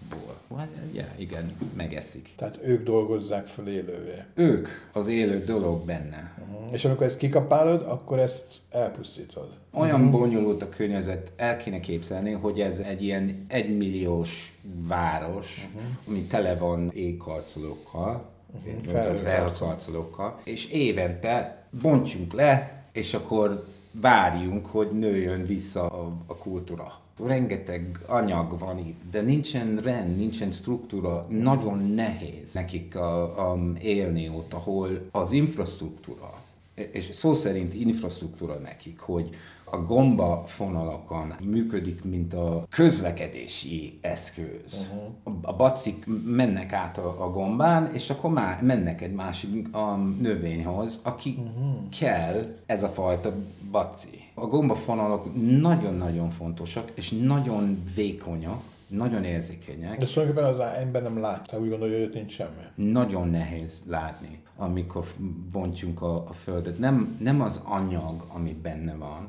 Uh-huh. 0.48 0.58
Hát, 0.58 0.68
yeah, 0.92 1.20
igen, 1.20 1.52
megeszik. 1.76 2.32
Tehát 2.36 2.58
ők 2.62 2.84
dolgozzák 2.84 3.46
fel 3.46 3.68
élővé. 3.68 4.22
Ők 4.34 4.68
az 4.92 5.08
élő 5.08 5.44
dolog 5.44 5.84
benne. 5.84 6.34
Uh-huh. 6.38 6.72
És 6.72 6.84
amikor 6.84 7.06
ezt 7.06 7.18
kikapálod, 7.18 7.82
akkor 7.82 8.18
ezt 8.18 8.54
elpusztítod. 8.70 9.60
Olyan 9.74 10.00
uh-huh. 10.00 10.20
bonyolult 10.20 10.62
a 10.62 10.68
környezet, 10.68 11.32
el 11.36 11.56
kéne 11.56 11.80
képzelni, 11.80 12.32
hogy 12.32 12.60
ez 12.60 12.78
egy 12.78 13.02
ilyen 13.02 13.44
egymilliós 13.48 14.58
város, 14.86 15.68
uh-huh. 15.74 15.90
ami 16.06 16.22
tele 16.22 16.56
van 16.56 16.90
égkarcolókkal, 16.94 18.30
uh-huh. 18.64 19.16
felharcolókkal, 19.16 20.40
és 20.44 20.66
évente 20.70 21.66
bontsunk 21.82 22.32
le, 22.32 22.84
és 22.92 23.14
akkor 23.14 23.66
várjunk, 24.00 24.66
hogy 24.66 24.90
nőjön 24.90 25.46
vissza 25.46 25.86
a, 25.86 26.12
a 26.26 26.36
kultúra. 26.36 27.00
Rengeteg 27.26 27.98
anyag 28.06 28.58
van 28.58 28.78
itt, 28.78 29.00
de 29.10 29.20
nincsen 29.20 29.76
rend, 29.76 30.16
nincsen 30.16 30.52
struktúra, 30.52 31.26
nagyon 31.28 31.78
nehéz 31.78 32.52
nekik 32.52 32.96
a, 32.96 33.50
a 33.52 33.58
élni 33.80 34.28
ott, 34.28 34.52
ahol 34.52 35.08
az 35.10 35.32
infrastruktúra, 35.32 36.42
és 36.74 37.04
szó 37.04 37.34
szerint 37.34 37.74
infrastruktúra 37.74 38.54
nekik, 38.54 39.00
hogy 39.00 39.30
a 39.72 39.82
gomba 39.82 40.42
fonalakon 40.46 41.34
működik, 41.44 42.04
mint 42.04 42.34
a 42.34 42.66
közlekedési 42.70 43.98
eszköz. 44.00 44.90
Uh-huh. 44.92 45.34
A 45.42 45.56
bacik 45.56 46.06
mennek 46.24 46.72
át 46.72 46.98
a, 46.98 47.24
a 47.24 47.30
gombán, 47.30 47.94
és 47.94 48.10
akkor 48.10 48.30
már 48.30 48.62
mennek 48.62 49.00
egy 49.00 49.12
másik 49.12 49.74
a 49.74 49.96
növényhoz, 50.20 51.00
aki 51.02 51.38
uh-huh. 51.38 51.88
kell 52.00 52.56
ez 52.66 52.82
a 52.82 52.88
fajta 52.88 53.34
baci. 53.70 54.30
A 54.34 54.46
gombafonalak 54.46 55.26
nagyon-nagyon 55.60 56.28
fontosak, 56.28 56.92
és 56.94 57.10
nagyon 57.10 57.82
vékonyak, 57.94 58.62
nagyon 58.88 59.24
érzékenyek. 59.24 59.98
De 59.98 60.06
tulajdonképpen 60.06 60.50
az 60.50 60.58
ember 60.58 61.02
nem 61.02 61.20
látja, 61.20 61.58
úgy 61.58 61.68
gondolja, 61.68 61.98
hogy 61.98 62.10
nincs 62.14 62.32
semmi. 62.32 62.90
Nagyon 62.92 63.28
nehéz 63.28 63.82
látni, 63.88 64.38
amikor 64.56 65.04
bontjunk 65.52 66.02
a, 66.02 66.14
a 66.28 66.32
földet. 66.32 66.78
Nem, 66.78 67.16
nem 67.20 67.40
az 67.40 67.62
anyag, 67.64 68.26
ami 68.28 68.56
benne 68.62 68.94
van, 68.94 69.28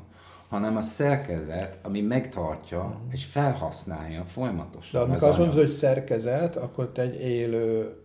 hanem 0.54 0.76
a 0.76 0.80
szerkezet, 0.80 1.78
ami 1.82 2.00
megtartja 2.00 3.00
és 3.10 3.24
felhasználja 3.24 4.24
folyamatosan. 4.24 5.00
De 5.00 5.06
amikor 5.06 5.28
azt 5.28 5.38
mondod, 5.38 5.56
hogy 5.56 5.68
szerkezet, 5.68 6.56
akkor 6.56 6.92
te 6.92 7.02
egy 7.02 7.20
élő 7.20 7.96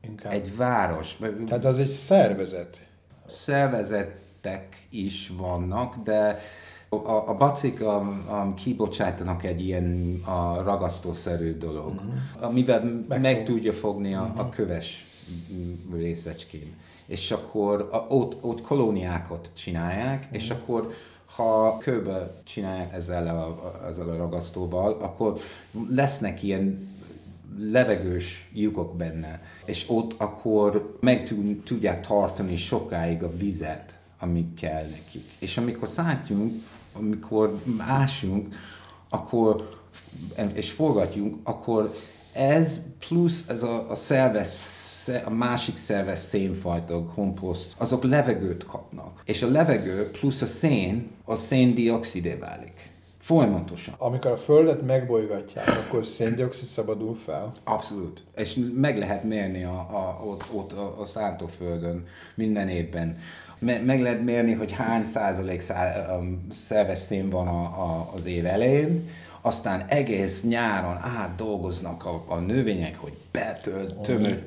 inkább... 0.00 0.32
Egy 0.32 0.56
város. 0.56 1.18
Tehát 1.48 1.64
az 1.64 1.78
egy 1.78 1.86
szervezet. 1.86 2.86
Szervezetek 3.26 4.86
is 4.90 5.32
vannak, 5.38 5.96
de 5.96 6.38
a, 6.88 7.28
a 7.28 7.34
bacik 7.34 7.80
a, 7.80 7.96
a, 8.26 8.54
kibocsátanak 8.54 9.44
egy 9.44 9.66
ilyen 9.66 10.20
a 10.24 10.62
ragasztószerű 10.62 11.58
dolog, 11.58 11.94
uh-huh. 11.94 12.12
amivel 12.40 12.84
Megfog. 12.84 13.20
meg 13.20 13.44
tudja 13.44 13.72
fogni 13.72 14.14
a, 14.14 14.22
uh-huh. 14.22 14.38
a 14.40 14.48
köves 14.48 15.06
részecskén. 15.92 16.74
És 17.06 17.30
akkor 17.30 17.88
a, 17.92 18.14
ott, 18.14 18.36
ott 18.40 18.60
kolóniákat 18.60 19.50
csinálják, 19.54 20.18
uh-huh. 20.18 20.34
és 20.34 20.50
akkor 20.50 20.92
ha 21.36 21.78
kőbe 21.78 22.40
csinálják 22.44 22.92
ezzel 22.92 23.38
a, 23.38 23.86
ezzel 23.88 24.08
a 24.08 24.16
ragasztóval, 24.16 24.92
akkor 25.00 25.40
lesznek 25.88 26.42
ilyen 26.42 26.94
levegős 27.58 28.50
lyukok 28.52 28.96
benne, 28.96 29.42
és 29.64 29.84
ott 29.88 30.14
akkor 30.16 30.96
meg 31.00 31.32
tudják 31.64 32.06
tartani 32.06 32.56
sokáig 32.56 33.22
a 33.22 33.36
vizet, 33.36 33.98
ami 34.18 34.54
kell 34.54 34.86
nekik. 34.88 35.36
És 35.38 35.56
amikor 35.56 35.88
szálltjunk, 35.88 36.62
amikor 36.92 37.62
ásunk, 37.78 38.54
akkor, 39.08 39.80
és 40.54 40.70
forgatjunk, 40.70 41.36
akkor 41.42 41.92
ez 42.36 42.82
plusz 43.08 43.44
ez 43.48 43.62
a, 43.62 43.90
a 43.90 43.94
szerves 43.94 44.48
a 45.24 45.30
másik 45.30 45.76
szerves 45.76 46.18
szénfajta, 46.18 47.04
komposzt, 47.04 47.74
azok 47.78 48.04
levegőt 48.04 48.66
kapnak. 48.66 49.22
És 49.24 49.42
a 49.42 49.50
levegő 49.50 50.10
plusz 50.10 50.42
a 50.42 50.46
szén, 50.46 51.10
a 51.24 51.36
széndiokszidé 51.36 52.34
válik. 52.34 52.94
Folyamatosan. 53.18 53.94
Amikor 53.98 54.30
a 54.30 54.36
Földet 54.36 54.86
megbolygatják, 54.86 55.68
akkor 55.68 56.06
széndiokszid 56.06 56.68
szabadul 56.68 57.18
fel? 57.24 57.52
Abszolút. 57.64 58.22
És 58.36 58.60
meg 58.74 58.98
lehet 58.98 59.24
mérni 59.24 59.64
a, 59.64 59.78
a, 59.78 60.22
ott, 60.24 60.44
ott 60.52 60.72
a, 60.72 61.00
a 61.00 61.04
szántóföldön 61.04 62.06
minden 62.34 62.68
évben. 62.68 63.18
Me, 63.58 63.78
meg 63.78 64.00
lehet 64.00 64.24
mérni, 64.24 64.52
hogy 64.52 64.72
hány 64.72 65.04
százalék 65.04 65.60
szá, 65.60 66.16
um, 66.16 66.46
szerves 66.50 66.98
szén 66.98 67.30
van 67.30 67.48
a, 67.48 67.62
a, 67.62 68.10
az 68.14 68.26
év 68.26 68.46
elején, 68.46 69.08
aztán 69.46 69.84
egész 69.88 70.42
nyáron 70.42 70.96
átdolgoznak 71.00 72.04
a, 72.04 72.24
a 72.26 72.36
növények, 72.36 72.96
hogy 72.96 73.12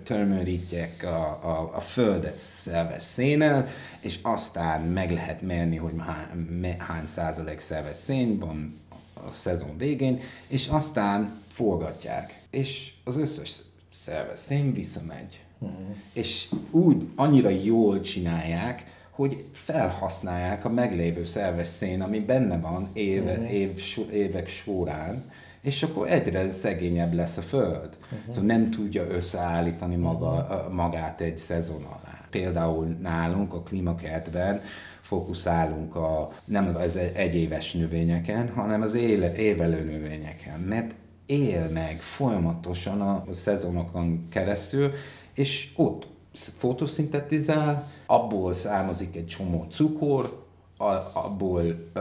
tömörítják 0.04 1.04
a, 1.04 1.40
a, 1.44 1.76
a 1.76 1.80
földet 1.80 2.38
szerves 2.38 3.02
szénnel, 3.02 3.68
és 4.02 4.20
aztán 4.22 4.82
meg 4.82 5.12
lehet 5.12 5.42
mérni, 5.42 5.76
hogy 5.76 5.94
hány, 6.00 6.76
hány 6.78 7.06
százalék 7.06 7.60
szerves 7.60 7.96
szén 7.96 8.40
van 8.40 8.80
a 9.14 9.32
szezon 9.32 9.78
végén, 9.78 10.20
és 10.48 10.68
aztán 10.68 11.42
forgatják, 11.48 12.42
és 12.50 12.94
az 13.04 13.18
összes 13.18 13.56
szerves 13.92 14.40
szén 14.40 14.74
visszamegy. 14.74 15.44
Uh-huh. 15.60 15.96
És 16.14 16.50
úgy 16.72 17.08
annyira 17.16 17.50
jól 17.50 18.02
csinálják, 18.02 18.99
hogy 19.20 19.46
felhasználják 19.52 20.66
a 20.66 20.70
meglévő 20.70 21.24
szerves 21.24 21.68
szén, 21.68 22.02
ami 22.02 22.20
benne 22.20 22.60
van 22.60 22.90
éve, 22.94 23.32
uh-huh. 23.32 23.54
év, 23.54 23.80
évek 24.12 24.48
során, 24.48 25.32
és 25.62 25.84
akkor 25.84 26.12
egyre 26.12 26.52
szegényebb 26.52 27.14
lesz 27.14 27.38
a 27.38 27.42
Föld. 27.42 27.98
Uh-huh. 28.04 28.20
Szóval 28.28 28.44
nem 28.44 28.70
tudja 28.70 29.08
összeállítani 29.08 29.96
maga, 29.96 30.68
magát 30.72 31.22
egy 31.22 31.38
szezon 31.38 31.84
alá. 31.84 32.26
Például 32.30 32.86
nálunk 32.86 33.54
a 33.54 33.62
klímakertben 33.62 34.62
fókuszálunk 35.02 35.96
a, 35.96 36.32
nem 36.46 36.68
az, 36.68 36.76
az 36.76 37.00
egyéves 37.14 37.74
növényeken, 37.74 38.50
hanem 38.50 38.82
az 38.82 38.94
éle, 38.94 39.36
évelő 39.36 39.84
növényeken, 39.84 40.60
mert 40.60 40.96
él 41.26 41.70
meg 41.70 42.02
folyamatosan 42.02 43.02
a, 43.02 43.24
a 43.30 43.34
szezonokon 43.34 44.28
keresztül, 44.30 44.92
és 45.34 45.70
ott 45.76 46.08
fotoszintetizál, 46.34 47.98
abból 48.10 48.54
származik 48.54 49.16
egy 49.16 49.28
csomó 49.28 49.66
cukor, 49.70 50.46
a, 50.78 50.94
abból 51.14 51.64
ö, 51.94 52.00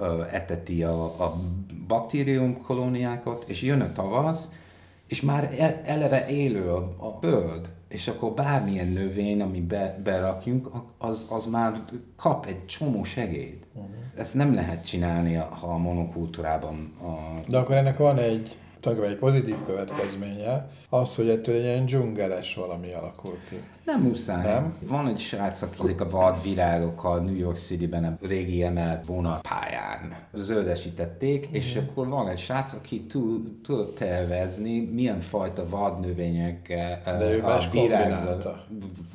ö, 0.00 0.22
eteti 0.30 0.82
a, 0.82 1.04
a 1.04 1.40
baktérium 1.86 2.62
kolóniákat, 2.62 3.44
és 3.46 3.62
jön 3.62 3.80
a 3.80 3.92
tavasz, 3.92 4.50
és 5.06 5.20
már 5.20 5.54
e, 5.58 5.82
eleve 5.84 6.28
élő 6.28 6.70
a, 6.70 6.94
a 6.98 7.18
föld, 7.20 7.70
és 7.88 8.08
akkor 8.08 8.32
bármilyen 8.32 8.88
növény, 8.88 9.40
ami 9.40 9.60
be, 9.60 10.00
berakjunk, 10.04 10.68
az, 10.98 11.26
az 11.28 11.46
már 11.46 11.84
kap 12.16 12.46
egy 12.46 12.66
csomó 12.66 13.04
segélyt. 13.04 13.64
Uh-huh. 13.72 13.90
Ezt 14.16 14.34
nem 14.34 14.54
lehet 14.54 14.86
csinálni, 14.86 15.34
ha 15.34 15.66
a 15.66 15.78
monokultúrában. 15.78 16.92
A... 17.02 17.40
De 17.48 17.58
akkor 17.58 17.76
ennek 17.76 17.98
van 17.98 18.18
egy 18.18 18.56
tulajdonképpen 18.82 19.10
egy 19.10 19.18
pozitív 19.18 19.56
következménye, 19.66 20.68
az, 20.88 21.14
hogy 21.14 21.28
ettől 21.28 21.54
egy 21.54 21.62
ilyen 21.62 21.86
dzsungeles 21.86 22.54
valami 22.54 22.92
alakul 22.92 23.38
ki. 23.48 23.56
Nem 23.84 24.00
muszáj. 24.00 24.44
Nem? 24.44 24.76
Van 24.80 25.08
egy 25.08 25.18
srác, 25.18 25.62
aki 25.62 25.94
a 25.98 26.08
vadvirágokkal 26.08 27.20
New 27.20 27.36
York 27.36 27.56
City-ben 27.56 28.04
a 28.04 28.26
régi 28.26 28.62
emelt 28.62 29.06
vonatpályán 29.06 30.16
zöldesítették, 30.32 31.50
mm. 31.50 31.54
és 31.54 31.76
akkor 31.76 32.08
van 32.08 32.28
egy 32.28 32.38
srác, 32.38 32.72
aki 32.72 33.00
tud, 33.00 33.60
tud 33.62 33.94
tervezni, 33.94 34.80
milyen 34.80 35.20
fajta 35.20 35.68
vadnövényekkel 35.68 37.00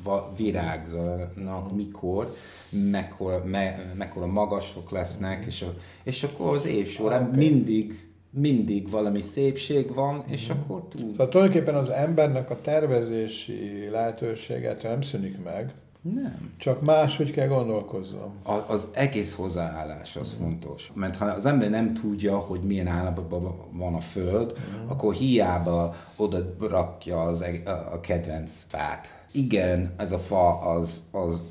a 0.04 0.32
virágzanak 0.36 1.74
mikor, 1.74 2.34
mekkora, 2.70 3.42
me, 3.44 3.92
mekkora 3.94 4.26
magasok 4.26 4.90
lesznek, 4.90 5.44
és, 5.44 5.62
a, 5.62 5.74
és 6.02 6.22
akkor 6.22 6.54
az 6.56 6.66
év 6.66 6.88
során 6.88 7.22
okay. 7.22 7.48
mindig 7.48 8.07
mindig 8.30 8.90
valami 8.90 9.20
szépség 9.20 9.94
van, 9.94 10.24
és 10.26 10.52
mm. 10.52 10.56
akkor 10.58 10.82
tud. 10.88 11.10
Szóval 11.10 11.28
tulajdonképpen 11.28 11.74
az 11.74 11.90
embernek 11.90 12.50
a 12.50 12.60
tervezési 12.60 13.88
lehetőséget 13.90 14.82
nem 14.82 15.02
szűnik 15.02 15.42
meg, 15.44 15.74
nem. 16.14 16.52
Csak 16.56 16.82
máshogy 16.82 17.30
kell 17.30 17.46
gondolkozzam. 17.46 18.32
A, 18.42 18.52
az 18.52 18.88
egész 18.92 19.34
hozzáállás 19.34 20.16
az 20.16 20.34
mm. 20.34 20.42
fontos. 20.42 20.90
Mert 20.94 21.16
ha 21.16 21.24
az 21.24 21.46
ember 21.46 21.70
nem 21.70 21.94
tudja, 21.94 22.38
hogy 22.38 22.60
milyen 22.60 22.86
állapotban 22.86 23.54
van 23.72 23.94
a 23.94 24.00
föld, 24.00 24.52
mm. 24.52 24.88
akkor 24.88 25.14
hiába 25.14 25.94
oda 26.16 26.54
rakja 26.60 27.22
az, 27.22 27.44
a, 27.64 27.70
a 27.70 28.00
kedvenc 28.00 28.64
fát. 28.68 29.18
Igen, 29.32 29.92
ez 29.96 30.12
a 30.12 30.18
fa 30.18 30.60
az, 30.60 31.04
az 31.10 31.42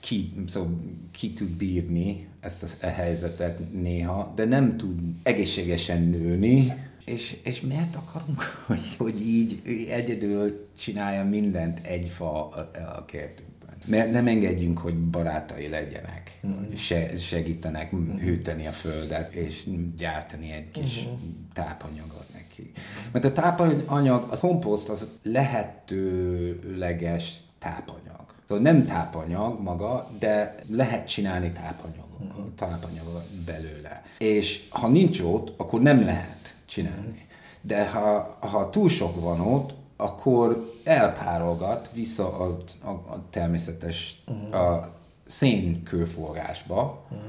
ki, 0.00 0.32
szóval 0.46 0.70
ki 1.12 1.32
tud 1.32 1.48
bírni 1.48 2.27
ezt 2.40 2.76
a 2.82 2.86
helyzetet 2.86 3.72
néha, 3.72 4.32
de 4.34 4.44
nem 4.44 4.76
tud 4.76 4.98
egészségesen 5.22 6.02
nőni, 6.02 6.72
és, 7.08 7.36
és 7.42 7.60
miért 7.60 7.96
akarunk, 7.96 8.42
hogy, 8.66 8.94
hogy 8.98 9.20
így 9.20 9.62
egyedül 9.90 10.68
csinálja 10.78 11.24
mindent 11.24 11.86
egy 11.86 12.08
fa 12.08 12.48
a, 12.48 12.70
a 12.96 13.04
kertünkben? 13.04 13.76
Mert 13.84 14.10
nem 14.10 14.26
engedjünk, 14.26 14.78
hogy 14.78 14.94
barátai 14.94 15.68
legyenek, 15.68 16.40
mm. 16.46 16.74
se, 16.74 17.16
segítenek 17.16 17.94
mm. 17.94 18.16
hűteni 18.16 18.66
a 18.66 18.72
földet, 18.72 19.34
és 19.34 19.64
gyártani 19.96 20.52
egy 20.52 20.70
kis 20.70 21.06
mm. 21.06 21.12
tápanyagot 21.52 22.26
neki. 22.32 22.70
Mert 23.12 23.24
a 23.24 23.32
tápanyag, 23.32 24.26
a 24.30 24.38
komposzt 24.38 24.88
az 24.88 25.10
lehetőleges 25.22 27.36
tápanyag. 27.58 28.26
Szóval 28.48 28.62
nem 28.62 28.84
tápanyag 28.84 29.60
maga, 29.60 30.10
de 30.18 30.54
lehet 30.68 31.08
csinálni 31.08 31.52
tápanyag, 31.52 32.07
uh-huh. 32.20 32.44
tápanyag 32.56 33.24
belőle. 33.46 34.02
És 34.18 34.66
ha 34.70 34.88
nincs 34.88 35.20
ott, 35.20 35.52
akkor 35.56 35.80
nem 35.80 36.04
lehet 36.04 36.56
csinálni. 36.66 37.26
De 37.60 37.88
ha, 37.90 38.36
ha 38.40 38.70
túl 38.70 38.88
sok 38.88 39.20
van 39.20 39.40
ott, 39.40 39.74
akkor 39.96 40.72
elpárolgat 40.84 41.90
vissza 41.94 42.38
a, 42.38 42.58
a, 42.82 42.90
a 42.90 43.24
természetes 43.30 44.22
uh-huh. 44.26 44.60
a 44.60 44.92
szénkőforgásba. 45.26 47.04
Uh-huh. 47.10 47.26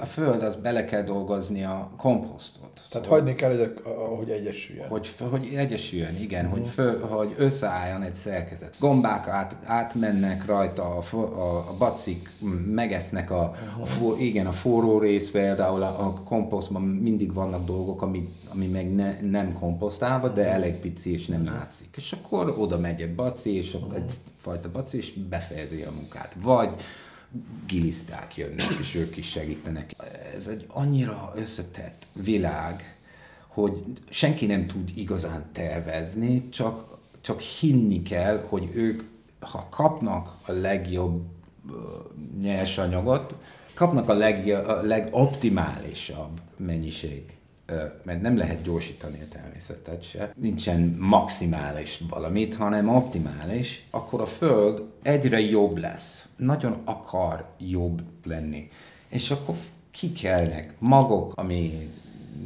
A 0.00 0.04
föld 0.04 0.42
az 0.42 0.56
bele 0.56 0.84
kell 0.84 1.02
dolgozni 1.02 1.64
a 1.64 1.90
komposztot. 1.96 2.70
Tehát 2.90 3.06
szóval, 3.06 3.20
hagyni 3.20 3.34
kell, 3.34 3.56
hogy, 3.56 3.82
hogy 4.18 4.30
egyesüljön. 4.30 4.88
Hogy, 4.88 5.08
hogy 5.30 5.54
egyesüljön, 5.54 6.16
igen, 6.16 6.44
uh-huh. 6.44 6.60
hogy, 6.60 6.68
fő, 6.68 7.00
hogy 7.00 7.34
összeálljon 7.36 8.02
egy 8.02 8.14
szerkezet. 8.14 8.74
Gombák 8.78 9.28
át, 9.28 9.56
átmennek 9.64 10.46
rajta, 10.46 10.96
a, 10.96 11.16
a, 11.16 11.56
a 11.68 11.76
bacik 11.78 12.32
megesznek 12.66 13.30
a, 13.30 13.50
uh-huh. 13.52 13.82
a, 13.82 13.86
for, 13.86 14.20
igen, 14.20 14.46
a 14.46 14.52
forró 14.52 14.98
rész, 14.98 15.30
például 15.30 15.82
a, 15.82 16.06
a 16.06 16.12
komposztban 16.24 16.82
mindig 16.82 17.32
vannak 17.34 17.64
dolgok, 17.64 18.02
ami, 18.02 18.28
ami 18.48 18.66
meg 18.66 18.94
ne, 18.94 19.20
nem 19.20 19.52
komposztálva, 19.52 20.28
de 20.28 20.46
elég 20.46 20.74
pici 20.74 21.12
és 21.12 21.26
nem 21.26 21.44
látszik. 21.44 21.88
És 21.96 22.12
akkor 22.12 22.54
oda 22.58 22.78
megy 22.78 23.00
egy 23.00 23.14
baci, 23.14 23.56
és 23.56 23.74
uh-huh. 23.74 23.94
egyfajta 23.94 24.70
baci, 24.70 24.96
és 24.96 25.12
befejezi 25.12 25.82
a 25.82 25.90
munkát. 25.90 26.36
Vagy 26.42 26.70
giliszták 27.66 28.36
jönnek, 28.36 28.70
és 28.80 28.94
ők 28.94 29.16
is 29.16 29.30
segítenek. 29.30 29.94
Ez 30.34 30.46
egy 30.46 30.64
annyira 30.68 31.32
összetett 31.36 32.06
világ, 32.12 32.98
hogy 33.46 33.82
senki 34.08 34.46
nem 34.46 34.66
tud 34.66 34.90
igazán 34.94 35.44
tervezni, 35.52 36.48
csak, 36.48 36.98
csak 37.20 37.40
hinni 37.40 38.02
kell, 38.02 38.46
hogy 38.48 38.68
ők, 38.72 39.02
ha 39.40 39.68
kapnak 39.70 40.36
a 40.46 40.52
legjobb 40.52 41.22
nyersanyagot, 42.40 43.34
kapnak 43.74 44.08
a, 44.08 44.12
leg, 44.12 44.48
a 44.48 44.80
legoptimálisabb 44.82 46.40
mennyiség 46.56 47.39
mert 48.02 48.22
nem 48.22 48.36
lehet 48.36 48.62
gyorsítani 48.62 49.20
a 49.20 49.28
természetet 49.28 50.02
se, 50.02 50.32
nincsen 50.36 50.96
maximális 50.98 52.02
valamit, 52.08 52.56
hanem 52.56 52.88
optimális, 52.88 53.86
akkor 53.90 54.20
a 54.20 54.26
Föld 54.26 54.82
egyre 55.02 55.40
jobb 55.40 55.76
lesz. 55.76 56.28
Nagyon 56.36 56.76
akar 56.84 57.46
jobb 57.58 58.02
lenni. 58.24 58.68
És 59.08 59.30
akkor 59.30 59.54
kikelnek 59.90 60.74
magok, 60.78 61.32
ami 61.36 61.90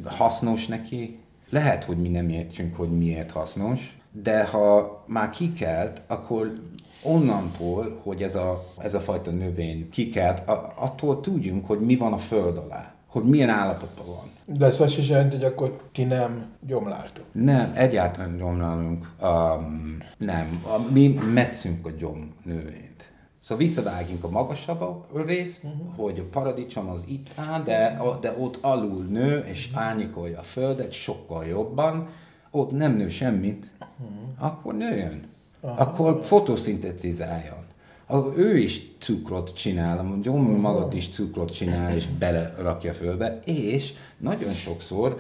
hasznos 0.04 0.66
neki. 0.66 1.18
Lehet, 1.50 1.84
hogy 1.84 1.96
mi 1.96 2.08
nem 2.08 2.28
értjünk, 2.28 2.76
hogy 2.76 2.90
miért 2.90 3.30
hasznos, 3.30 3.98
de 4.22 4.44
ha 4.44 5.04
már 5.06 5.30
kikelt, 5.30 6.02
akkor 6.06 6.60
onnantól, 7.02 8.00
hogy 8.02 8.22
ez 8.22 8.34
a, 8.34 8.72
ez 8.78 8.94
a 8.94 9.00
fajta 9.00 9.30
növény 9.30 9.90
kikelt, 9.90 10.42
attól 10.74 11.20
tudjunk, 11.20 11.66
hogy 11.66 11.80
mi 11.80 11.96
van 11.96 12.12
a 12.12 12.18
föld 12.18 12.56
alá, 12.56 12.94
hogy 13.06 13.22
milyen 13.22 13.48
állapotban 13.48 14.06
van. 14.06 14.30
De 14.46 14.66
ez 14.66 14.80
azt 14.80 14.98
is 14.98 15.08
jelenti, 15.08 15.36
hogy 15.36 15.44
akkor 15.44 15.80
ti 15.92 16.04
nem 16.04 16.46
gyomláltok? 16.66 17.24
Nem, 17.32 17.72
egyáltalán 17.74 18.36
gyomlálunk. 18.36 19.14
Um, 19.22 19.98
nem, 20.18 20.64
a, 20.64 20.92
mi 20.92 21.18
metszünk 21.32 21.86
a 21.86 21.90
gyom 21.90 22.34
növényt. 22.44 23.12
Szóval 23.40 23.64
visszavágjunk 23.64 24.24
a 24.24 24.28
magasabb 24.28 25.04
részt, 25.26 25.64
uh-huh. 25.64 25.96
hogy 25.96 26.18
a 26.18 26.28
paradicsom 26.30 26.88
az 26.88 27.04
itt 27.08 27.26
áll, 27.34 27.62
de, 27.62 28.00
de 28.20 28.34
ott 28.38 28.58
alul 28.60 29.04
nő, 29.04 29.38
és 29.38 29.70
árnyékolja 29.74 30.38
a 30.38 30.42
földet 30.42 30.92
sokkal 30.92 31.44
jobban, 31.44 32.08
ott 32.50 32.70
nem 32.70 32.96
nő 32.96 33.08
semmit, 33.08 33.70
uh-huh. 33.80 34.52
akkor 34.52 34.74
nőjön. 34.74 35.28
Uh-huh. 35.60 35.80
Akkor 35.80 36.20
fotoszintetizáljon 36.22 37.63
ő 38.36 38.58
is 38.58 38.82
cukrot 38.98 39.54
csinál, 39.54 40.02
mondjuk 40.02 40.60
magad 40.60 40.94
is 40.94 41.08
cukrot 41.08 41.52
csinál, 41.54 41.94
és 41.94 42.06
belerakja 42.06 42.92
fölbe, 42.92 43.40
és 43.44 43.92
nagyon 44.18 44.52
sokszor 44.52 45.18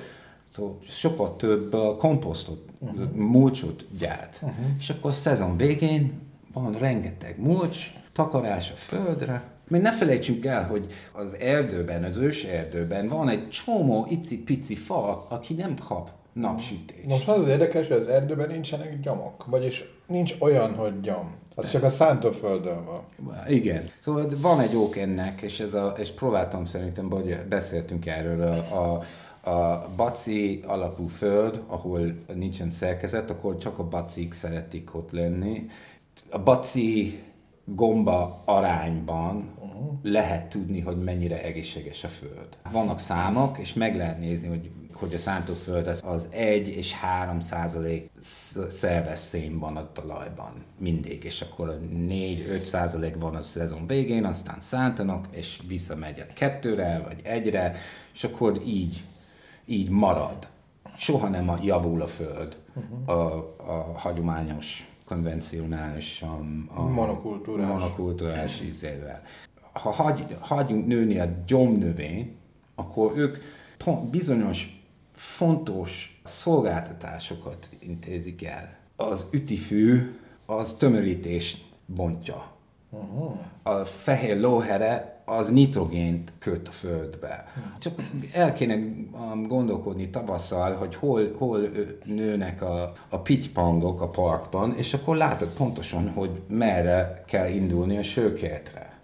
szóval 0.50 0.78
sokkal 0.88 1.36
több 1.36 1.76
komposztot, 1.98 2.64
uh-huh. 2.78 3.12
mulcsot 3.12 3.86
gyárt. 3.98 4.38
Uh-huh. 4.42 4.64
És 4.78 4.90
akkor 4.90 5.10
a 5.10 5.14
szezon 5.14 5.56
végén 5.56 6.12
van 6.52 6.72
rengeteg 6.72 7.40
mulcs, 7.40 7.92
takarás 8.12 8.70
a 8.70 8.76
földre, 8.76 9.52
még 9.68 9.80
ne 9.80 9.92
felejtsünk 9.92 10.44
el, 10.44 10.66
hogy 10.66 10.86
az 11.12 11.36
erdőben, 11.38 12.04
az 12.04 12.16
ős 12.16 12.44
erdőben 12.44 13.08
van 13.08 13.28
egy 13.28 13.48
csomó 13.48 14.06
icipici 14.10 14.76
fa, 14.76 15.26
aki 15.28 15.54
nem 15.54 15.76
kap 15.76 16.10
napsütést. 16.34 17.04
Most 17.06 17.28
az, 17.28 17.40
az 17.40 17.48
érdekes, 17.48 17.88
hogy 17.88 17.96
az 17.96 18.08
erdőben 18.08 18.48
nincsenek 18.48 19.00
gyomok, 19.00 19.46
vagyis 19.46 19.84
nincs 20.06 20.34
olyan, 20.38 20.74
hogy 20.74 21.00
gyom. 21.00 21.34
Az 21.54 21.70
csak 21.70 21.82
a 21.82 21.88
szántóföldön 21.88 22.84
van. 22.84 23.02
Igen. 23.48 23.90
Szóval 23.98 24.28
van 24.36 24.60
egy 24.60 24.76
ok 24.76 24.96
ennek, 24.96 25.42
és, 25.42 25.60
ez 25.60 25.74
a, 25.74 25.94
és 25.98 26.10
próbáltam 26.10 26.64
szerintem, 26.64 27.10
hogy 27.10 27.38
beszéltünk 27.48 28.06
erről, 28.06 28.40
a, 28.40 28.76
a, 28.78 29.02
a 29.50 29.88
baci 29.96 30.60
alapú 30.66 31.06
föld, 31.06 31.62
ahol 31.66 32.14
nincsen 32.34 32.70
szerkezet, 32.70 33.30
akkor 33.30 33.56
csak 33.56 33.78
a 33.78 33.88
bacik 33.88 34.32
szeretik 34.32 34.94
ott 34.94 35.10
lenni. 35.10 35.66
A 36.30 36.38
baci 36.38 37.22
gomba 37.64 38.42
arányban 38.44 39.54
lehet 40.02 40.48
tudni, 40.48 40.80
hogy 40.80 41.02
mennyire 41.02 41.42
egészséges 41.42 42.04
a 42.04 42.08
Föld. 42.08 42.48
Vannak 42.72 42.98
számok, 42.98 43.58
és 43.58 43.74
meg 43.74 43.96
lehet 43.96 44.18
nézni, 44.18 44.48
hogy 44.48 44.70
hogy 44.94 45.14
a 45.14 45.18
szántóföld 45.18 45.86
az, 45.86 46.00
az 46.04 46.28
1 46.30 46.68
és 46.68 46.92
3 46.92 47.40
százalék 47.40 48.10
szerves 48.68 49.18
szén 49.18 49.58
van 49.58 49.76
a 49.76 49.92
talajban 49.92 50.52
mindig, 50.78 51.24
és 51.24 51.40
akkor 51.40 51.80
4-5 52.08 52.62
százalék 52.62 53.16
van 53.16 53.34
a 53.34 53.40
szezon 53.40 53.86
végén, 53.86 54.24
aztán 54.24 54.60
szántanak, 54.60 55.26
és 55.30 55.60
visszamegy 55.68 56.20
a 56.20 56.32
kettőre, 56.32 57.02
vagy 57.04 57.20
egyre, 57.22 57.76
és 58.14 58.24
akkor 58.24 58.60
így, 58.66 59.04
így 59.64 59.90
marad. 59.90 60.48
Soha 60.96 61.28
nem 61.28 61.58
javul 61.62 62.02
a 62.02 62.06
föld 62.06 62.56
uh-huh. 62.74 63.08
a, 63.08 63.36
a 63.56 63.98
hagyományos, 63.98 64.88
konvencionális, 65.04 66.22
a, 66.22 66.40
a 66.74 66.82
monokultúrás, 66.82 67.68
monokultúrás 67.68 68.60
ízével. 68.60 69.22
Ha 69.72 69.90
hagy, 69.90 70.36
hagyunk 70.40 70.86
nőni 70.86 71.18
a 71.18 71.28
gyomnövény, 71.46 72.36
akkor 72.74 73.12
ők 73.16 73.36
pont 73.78 74.10
bizonyos 74.10 74.73
fontos 75.14 76.20
szolgáltatásokat 76.24 77.68
intézik 77.78 78.44
el. 78.44 78.76
Az 78.96 79.26
ütifű 79.30 80.18
az 80.46 80.74
tömörítés 80.74 81.64
bontja. 81.86 82.52
Uh-huh. 82.90 83.36
A 83.62 83.84
fehér 83.84 84.40
lóhere 84.40 85.22
az 85.24 85.50
nitrogént 85.50 86.32
köt 86.38 86.68
a 86.68 86.70
földbe. 86.70 87.46
Csak 87.78 88.02
el 88.32 88.52
kéne 88.52 88.74
um, 88.74 89.46
gondolkodni 89.46 90.10
tavasszal, 90.10 90.74
hogy 90.74 90.94
hol, 90.94 91.34
hol 91.38 91.60
nőnek 92.04 92.62
a, 92.62 92.92
a 93.08 93.18
pitypangok 93.18 94.00
a 94.00 94.08
parkban, 94.08 94.76
és 94.76 94.94
akkor 94.94 95.16
látod 95.16 95.48
pontosan, 95.48 96.10
hogy 96.10 96.30
merre 96.48 97.24
kell 97.26 97.48
indulni 97.48 97.98
a 97.98 98.02
sőkertre. 98.02 98.98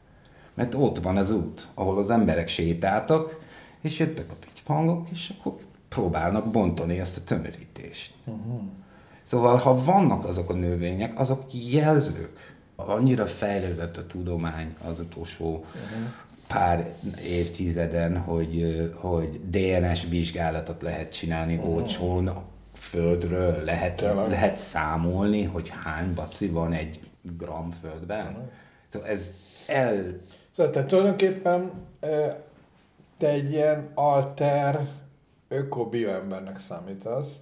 Mert 0.55 0.75
ott 0.75 0.99
van 0.99 1.17
az 1.17 1.31
út, 1.31 1.69
ahol 1.75 1.99
az 1.99 2.11
emberek 2.11 2.49
sétáltak, 2.49 3.41
és 3.81 3.99
jöttek 3.99 4.31
a 4.31 4.35
pitypangok, 4.35 5.09
és 5.11 5.33
akkor 5.39 5.57
próbálnak 5.91 6.51
bontani 6.51 6.99
ezt 6.99 7.17
a 7.17 7.25
tömörítést. 7.25 8.13
Uh-huh. 8.25 8.61
Szóval, 9.23 9.57
ha 9.57 9.85
vannak 9.85 10.25
azok 10.25 10.51
a 10.51 10.55
növények, 10.55 11.19
azok 11.19 11.45
jelzők. 11.73 12.55
Annyira 12.77 13.27
fejlődött 13.27 13.97
a 13.97 14.07
tudomány 14.07 14.75
az 14.89 15.01
utolsó 15.01 15.47
uh-huh. 15.51 16.13
pár 16.47 16.95
évtizeden, 17.23 18.19
hogy, 18.19 18.91
hogy 18.95 19.41
DNS 19.51 20.07
vizsgálatot 20.09 20.83
lehet 20.83 21.13
csinálni 21.13 21.57
uh-huh. 21.57 21.75
olcsón, 21.75 22.31
földről 22.75 23.65
lehet, 23.65 24.01
lehet 24.29 24.57
számolni, 24.57 25.45
hogy 25.45 25.73
hány 25.85 26.15
baci 26.15 26.49
van 26.49 26.73
egy 26.73 27.01
gram 27.39 27.71
földben. 27.71 28.27
Uh-huh. 28.27 28.43
Szóval 28.89 29.09
ez 29.09 29.33
el... 29.67 30.21
Szóval 30.57 30.73
te 30.73 30.85
tulajdonképpen 30.87 31.73
te 33.19 33.29
egy 33.29 33.51
ilyen 33.51 33.91
alter 33.95 34.89
öko-bioembernek 35.51 36.59
számítasz, 36.59 37.37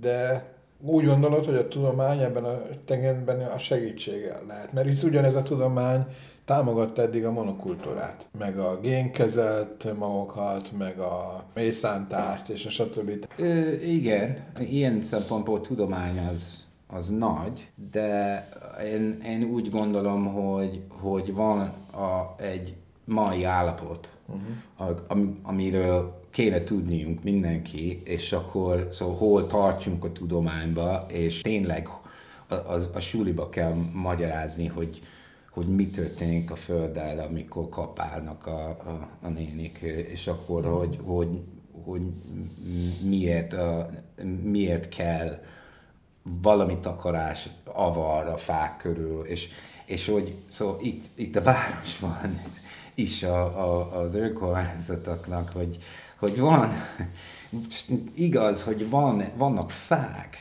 de 0.00 0.50
úgy 0.80 1.04
gondolod, 1.04 1.44
hogy 1.44 1.54
a 1.54 1.68
tudomány 1.68 2.20
ebben 2.20 2.44
a 2.44 2.62
tegenben 2.84 3.40
a 3.40 3.58
segítsége 3.58 4.40
lehet. 4.46 4.72
Mert 4.72 4.86
hisz 4.86 5.02
ugyanez 5.02 5.34
a 5.34 5.42
tudomány 5.42 6.06
támogatta 6.44 7.02
eddig 7.02 7.24
a 7.24 7.30
monokultúrát, 7.30 8.28
meg 8.38 8.58
a 8.58 8.80
génkezelt 8.80 9.98
magokat, 9.98 10.72
meg 10.78 10.98
a 10.98 11.44
mészántárt, 11.54 12.48
és 12.48 12.66
a 12.66 12.70
stb. 12.70 13.26
Ö, 13.38 13.72
igen, 13.72 14.44
ilyen 14.58 15.02
szempontból 15.02 15.60
tudomány 15.60 16.18
az, 16.18 16.66
az 16.86 17.08
nagy, 17.08 17.70
de 17.92 18.48
én, 18.84 19.20
én 19.24 19.42
úgy 19.42 19.70
gondolom, 19.70 20.26
hogy, 20.26 20.82
hogy 20.88 21.34
van 21.34 21.58
a, 21.92 22.34
egy 22.42 22.74
mai 23.04 23.44
állapot, 23.44 24.08
uh-huh. 24.26 24.96
am, 25.08 25.38
amiről 25.42 26.21
kéne 26.32 26.64
tudniunk 26.64 27.22
mindenki, 27.22 28.00
és 28.04 28.32
akkor 28.32 28.88
szóval 28.90 29.16
hol 29.16 29.46
tartjunk 29.46 30.04
a 30.04 30.12
tudományba, 30.12 31.06
és 31.08 31.40
tényleg 31.40 31.88
a, 32.46 32.54
a, 32.54 32.80
a 32.94 33.00
suliba 33.00 33.48
kell 33.48 33.74
magyarázni, 33.92 34.66
hogy, 34.66 35.02
hogy 35.50 35.66
mi 35.66 35.86
történik 35.90 36.50
a 36.50 36.56
Földdel, 36.56 37.18
amikor 37.18 37.68
kapálnak 37.68 38.46
a, 38.46 38.68
a, 38.68 39.08
a 39.22 39.28
nénik, 39.28 39.78
és 40.12 40.26
akkor, 40.26 40.64
uh-huh. 40.64 40.78
hogy, 40.78 40.98
hogy, 41.04 41.28
hogy 41.84 42.02
miért, 43.02 43.52
a, 43.52 43.90
miért 44.42 44.88
kell 44.88 45.42
valami 46.22 46.78
takarás 46.78 47.48
avar 47.64 48.26
a 48.26 48.36
fák 48.36 48.76
körül, 48.76 49.24
és, 49.24 49.48
és 49.86 50.06
hogy 50.08 50.34
szóval 50.48 50.78
itt, 50.80 51.04
itt 51.14 51.36
a 51.36 51.42
városban 51.42 52.40
is 52.94 53.22
a, 53.22 53.44
a, 53.44 54.00
az 54.00 54.14
önkormányzatoknak, 54.14 55.48
hogy, 55.48 55.78
hogy 56.22 56.38
van, 56.38 56.72
igaz, 58.14 58.62
hogy 58.62 58.90
van, 58.90 59.24
vannak 59.36 59.70
fák, 59.70 60.36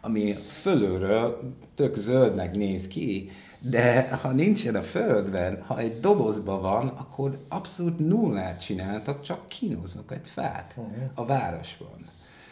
ami 0.00 0.34
fölülről 0.48 1.54
tök 1.74 1.96
zöldnek 1.96 2.54
néz 2.54 2.86
ki, 2.86 3.30
de 3.58 4.10
ha 4.10 4.30
nincsen 4.30 4.74
a 4.74 4.82
földben, 4.82 5.62
ha 5.62 5.78
egy 5.78 6.00
dobozban 6.00 6.60
van, 6.60 6.88
akkor 6.88 7.38
abszolút 7.48 7.98
nullát 7.98 8.60
csináltak, 8.60 9.22
csak 9.22 9.48
kínoznak 9.48 10.12
egy 10.12 10.26
fát 10.26 10.76
a 11.14 11.24
városban. 11.24 12.08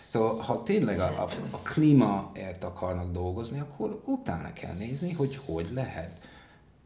Szóval, 0.08 0.36
ha 0.36 0.62
tényleg 0.62 1.00
a, 1.00 1.22
a, 1.22 1.28
a 1.50 1.58
klímaért 1.58 2.64
akarnak 2.64 3.12
dolgozni, 3.12 3.60
akkor 3.60 4.02
utána 4.04 4.52
kell 4.52 4.74
nézni, 4.74 5.12
hogy 5.12 5.40
hogy 5.44 5.68
lehet 5.72 6.28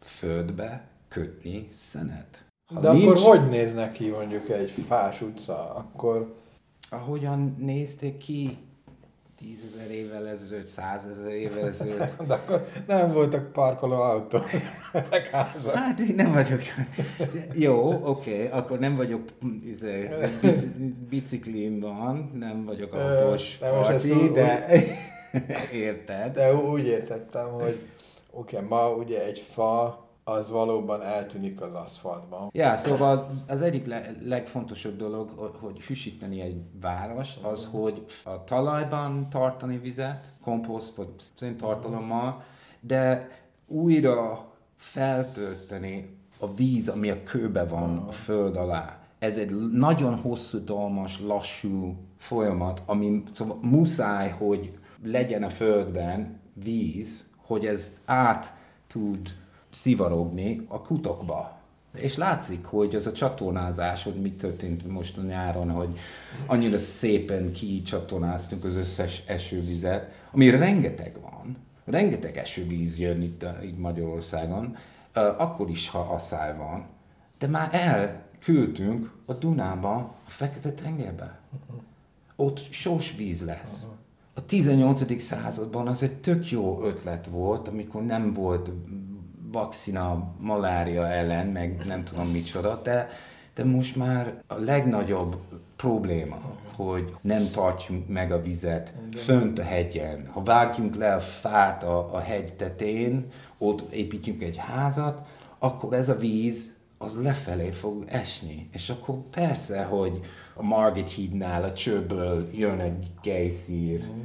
földbe 0.01 0.89
kötni 1.09 1.69
szenet. 1.73 2.45
De 2.81 2.93
nincs... 2.93 3.07
akkor 3.07 3.37
hogy 3.37 3.49
néznek 3.49 3.93
ki 3.93 4.09
mondjuk 4.09 4.49
egy 4.49 4.75
fás 4.87 5.21
utca? 5.21 5.75
Akkor... 5.75 6.35
Ahogyan 6.91 7.57
nézték 7.59 8.17
ki 8.17 8.59
tízezer 9.39 9.91
évvel 9.91 10.29
ezelőtt, 10.29 10.69
százezer 10.69 11.33
évvel 11.33 11.67
ezelőtt. 11.67 12.23
De 12.29 12.35
akkor 12.35 12.67
nem 12.87 13.13
voltak 13.13 13.53
parkoló 13.53 14.01
autók, 14.01 14.47
Hát 15.75 16.01
én 16.01 16.15
nem 16.15 16.33
vagyok. 16.33 16.61
Jó, 17.53 17.93
oké, 18.03 18.47
okay, 18.47 18.59
akkor 18.59 18.79
nem 18.79 18.97
vagyok 18.97 19.23
izé, 19.65 20.11
biciklim 21.09 21.81
van, 21.81 22.31
nem 22.35 22.65
vagyok 22.65 22.93
autós 22.93 23.59
nem 23.59 23.73
parti, 23.73 24.31
de 24.33 24.67
érted. 25.73 26.35
De 26.35 26.55
úgy 26.55 26.87
értettem, 26.87 27.51
hogy 27.53 27.79
oké, 28.31 28.57
okay, 28.57 28.69
ma 28.69 28.91
ugye 28.91 29.25
egy 29.25 29.45
fa 29.53 30.04
az 30.25 30.51
valóban 30.51 31.03
eltűnik 31.03 31.61
az 31.61 31.75
aszfaltban. 31.75 32.51
Ja, 32.53 32.77
szóval 32.77 33.35
az 33.49 33.63
egyik 33.63 33.87
le- 33.87 34.15
legfontosabb 34.23 34.97
dolog, 34.97 35.31
hogy 35.61 35.81
hűsíteni 35.81 36.41
egy 36.41 36.63
város, 36.81 37.37
az, 37.43 37.69
hogy 37.73 38.05
a 38.25 38.45
talajban 38.45 39.29
tartani 39.31 39.79
vizet, 39.79 40.33
komposzt 40.43 40.97
vagy 40.97 41.09
széntartalommal, 41.37 42.43
de 42.81 43.29
újra 43.67 44.53
feltölteni 44.77 46.17
a 46.39 46.55
víz, 46.55 46.89
ami 46.89 47.11
a 47.11 47.23
kőbe 47.23 47.65
van 47.65 47.99
a 48.09 48.13
föld 48.13 48.57
alá. 48.57 48.99
Ez 49.19 49.39
egy 49.39 49.71
nagyon 49.73 50.17
hosszú, 50.17 50.65
dolmas, 50.65 51.21
lassú 51.21 51.97
folyamat, 52.17 52.83
ami 52.87 53.23
szóval 53.33 53.59
muszáj, 53.63 54.31
hogy 54.31 54.79
legyen 55.03 55.43
a 55.43 55.51
földben 55.51 56.41
víz, 56.53 57.25
hogy 57.37 57.67
ezt 57.67 57.97
át 58.05 58.55
tud 58.87 59.35
szivarogni 59.75 60.65
a 60.69 60.81
kutokba. 60.81 61.59
És 61.95 62.17
látszik, 62.17 62.65
hogy 62.65 62.95
ez 62.95 63.07
a 63.07 63.13
csatornázás, 63.13 64.03
hogy 64.03 64.21
mit 64.21 64.39
történt 64.39 64.89
most 64.89 65.19
a 65.19 65.23
nyáron, 65.23 65.71
hogy 65.71 65.99
annyira 66.47 66.79
szépen 66.79 67.53
kicsatornáztunk 67.53 68.65
az 68.65 68.77
összes 68.77 69.23
esővizet, 69.27 70.11
ami 70.33 70.51
rengeteg 70.51 71.17
van, 71.21 71.57
rengeteg 71.85 72.37
esővíz 72.37 72.99
jön 72.99 73.23
itt, 73.23 73.45
itt 73.63 73.79
Magyarországon, 73.79 74.77
akkor 75.39 75.71
is, 75.71 75.89
ha 75.89 75.99
asszály 75.99 76.57
van, 76.57 76.87
de 77.39 77.47
már 77.47 77.69
elküldtünk 77.73 79.13
a 79.27 79.33
Dunába, 79.33 79.95
a 80.27 80.31
Fekete-tengerbe. 80.31 81.39
Ott 82.37 82.61
sós 82.71 83.17
víz 83.17 83.45
lesz. 83.45 83.87
A 84.35 84.47
18. 84.47 85.23
században 85.23 85.87
az 85.87 86.03
egy 86.03 86.17
tök 86.17 86.51
jó 86.51 86.83
ötlet 86.85 87.27
volt, 87.27 87.69
amikor 87.69 88.05
nem 88.05 88.33
volt 88.33 88.71
vakcina 89.55 90.35
malária 90.41 91.09
ellen, 91.09 91.47
meg 91.47 91.83
nem 91.87 92.05
tudom 92.05 92.29
micsoda, 92.29 92.81
de, 92.83 93.09
de 93.55 93.65
most 93.65 93.97
már 93.97 94.43
a 94.47 94.55
legnagyobb 94.55 95.37
probléma, 95.77 96.41
hogy 96.77 97.17
nem 97.21 97.51
tartjuk 97.51 98.09
meg 98.09 98.33
a 98.33 98.43
vizet 98.43 98.95
fönt 99.13 99.59
a 99.59 99.63
hegyen. 99.63 100.29
Ha 100.33 100.43
vágjunk 100.43 100.97
le 100.97 101.15
a 101.15 101.21
fát 101.21 101.83
a, 101.83 102.15
a 102.15 102.19
hegy 102.19 102.53
tetején, 102.55 103.27
ott 103.59 103.93
építjük 103.93 104.43
egy 104.43 104.57
házat, 104.57 105.27
akkor 105.59 105.93
ez 105.93 106.09
a 106.09 106.17
víz 106.17 106.77
az 106.99 107.23
lefelé 107.23 107.71
fog 107.71 108.05
esni. 108.09 108.69
És 108.73 108.91
akkor 108.91 109.19
persze, 109.31 109.85
hogy 109.85 110.21
a 110.55 110.63
Margit 110.63 111.11
hídnál 111.11 111.63
a 111.63 111.73
csőből 111.73 112.49
jön 112.53 112.79
egy 112.81 113.07
gejszír, 113.23 114.05
mm. 114.05 114.23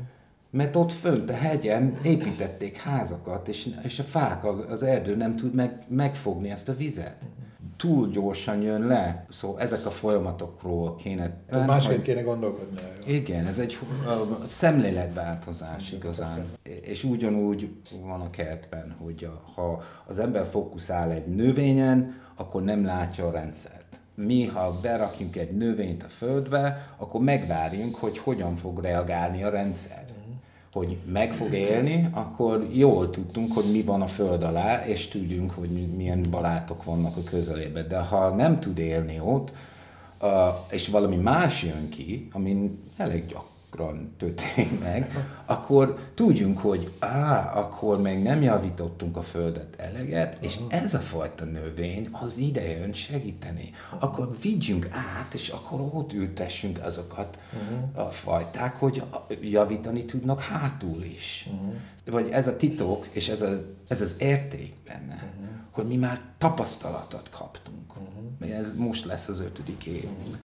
Mert 0.52 0.76
ott 0.76 0.92
fönt 0.92 1.30
a 1.30 1.34
hegyen 1.34 1.98
építették 2.04 2.78
házakat, 2.78 3.48
és, 3.48 3.70
és 3.84 4.00
a 4.00 4.04
fák, 4.04 4.46
az 4.70 4.84
erdő 4.84 5.16
nem 5.16 5.36
tud 5.36 5.54
meg, 5.54 5.84
megfogni 5.88 6.50
ezt 6.50 6.70
a 6.70 6.76
vizet. 6.76 7.18
Túl 7.78 8.10
gyorsan 8.10 8.62
jön 8.62 8.82
le. 8.82 9.26
Szóval 9.30 9.62
ezek 9.62 9.86
a 9.86 9.90
folyamatokról 9.90 10.96
kéne... 10.96 11.38
Másként 11.52 11.96
hogy... 11.96 12.06
kéne 12.06 12.22
gondolkodni. 12.22 12.80
Igen, 13.06 13.46
ez 13.46 13.60
egy 13.60 13.78
a 14.42 14.46
szemléletváltozás 14.46 15.92
igazán. 15.92 16.46
És 16.82 17.04
ugyanúgy 17.04 17.70
van 18.02 18.22
a 18.22 18.30
kertben, 18.30 18.96
hogy 19.02 19.30
ha 19.56 19.82
az 20.06 20.20
ember 20.20 20.46
fókuszál 20.46 21.12
egy 21.12 21.28
növényen, 21.28 22.22
akkor 22.36 22.64
nem 22.64 22.86
látja 22.86 23.28
a 23.28 23.32
rendszer 23.32 23.80
mi, 24.26 24.46
ha 24.46 24.80
berakjunk 24.82 25.36
egy 25.36 25.52
növényt 25.52 26.04
a 26.04 26.08
földbe, 26.08 26.94
akkor 26.98 27.22
megvárjunk, 27.22 27.96
hogy 27.96 28.18
hogyan 28.18 28.56
fog 28.56 28.80
reagálni 28.80 29.44
a 29.44 29.50
rendszer. 29.50 29.99
Hogy 30.72 30.98
meg 31.12 31.34
fog 31.34 31.54
élni, 31.54 32.10
akkor 32.14 32.68
jól 32.72 33.10
tudtunk, 33.10 33.54
hogy 33.54 33.72
mi 33.72 33.82
van 33.82 34.02
a 34.02 34.08
föld 34.08 34.44
alá, 34.44 34.86
és 34.86 35.08
tudjunk, 35.08 35.52
hogy 35.52 35.70
milyen 35.96 36.26
barátok 36.30 36.84
vannak 36.84 37.18
a 37.18 37.24
közelében. 37.24 37.88
De 37.88 38.00
ha 38.00 38.30
nem 38.30 38.60
tud 38.60 38.78
élni 38.78 39.20
ott, 39.20 39.52
és 40.70 40.88
valami 40.88 41.16
más 41.16 41.64
jön 41.64 41.90
ki, 41.90 42.28
ami 42.32 42.80
elég 42.98 43.26
gyakran, 43.26 43.59
történik 44.18 44.80
meg, 44.80 45.28
akkor 45.46 45.98
tudjunk, 46.14 46.60
hogy 46.60 46.94
á, 47.00 47.54
akkor 47.56 48.02
még 48.02 48.22
nem 48.24 48.42
javítottunk 48.42 49.18
a 49.18 49.22
földet 49.22 49.76
eleget, 49.78 50.38
és 50.42 50.60
ez 50.68 50.94
a 50.94 51.00
fajta 51.00 51.46
növény 51.46 52.10
az 52.12 52.38
ide 52.38 52.78
jön 52.78 52.94
segíteni. 52.94 53.72
Akkor 54.00 54.36
vigyünk 54.42 54.88
át, 54.92 55.34
és 55.34 55.50
akkor 55.50 55.80
ott 55.94 56.14
ültessünk 56.14 56.80
azokat 56.84 57.40
a 57.94 58.04
fajták, 58.04 58.76
hogy 58.76 59.04
javítani 59.42 60.06
tudnak 60.06 60.42
hátul 60.42 61.04
is. 61.04 61.50
Vagy 62.06 62.30
ez 62.30 62.48
a 62.48 62.56
titok, 62.56 63.08
és 63.12 63.30
ez, 63.30 63.42
a, 63.42 63.66
ez 63.88 64.02
az 64.02 64.16
érték 64.20 64.74
benne, 64.86 65.34
hogy 65.72 65.88
mi 65.88 65.96
már 65.96 66.22
tapasztalatot 66.38 67.30
kaptunk. 67.30 67.94
Ez 68.40 68.74
most 68.76 69.06
lesz 69.06 69.28
az 69.28 69.40
ötödik 69.40 69.86
évünk. 69.86 70.38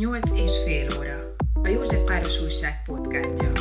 Nyolc 0.00 0.30
és 0.34 0.62
fél 0.64 0.86
óra. 0.98 1.34
A 1.62 1.68
József 1.68 2.04
Páros 2.04 2.42
Újság 2.42 2.82
podcastja. 2.86 3.52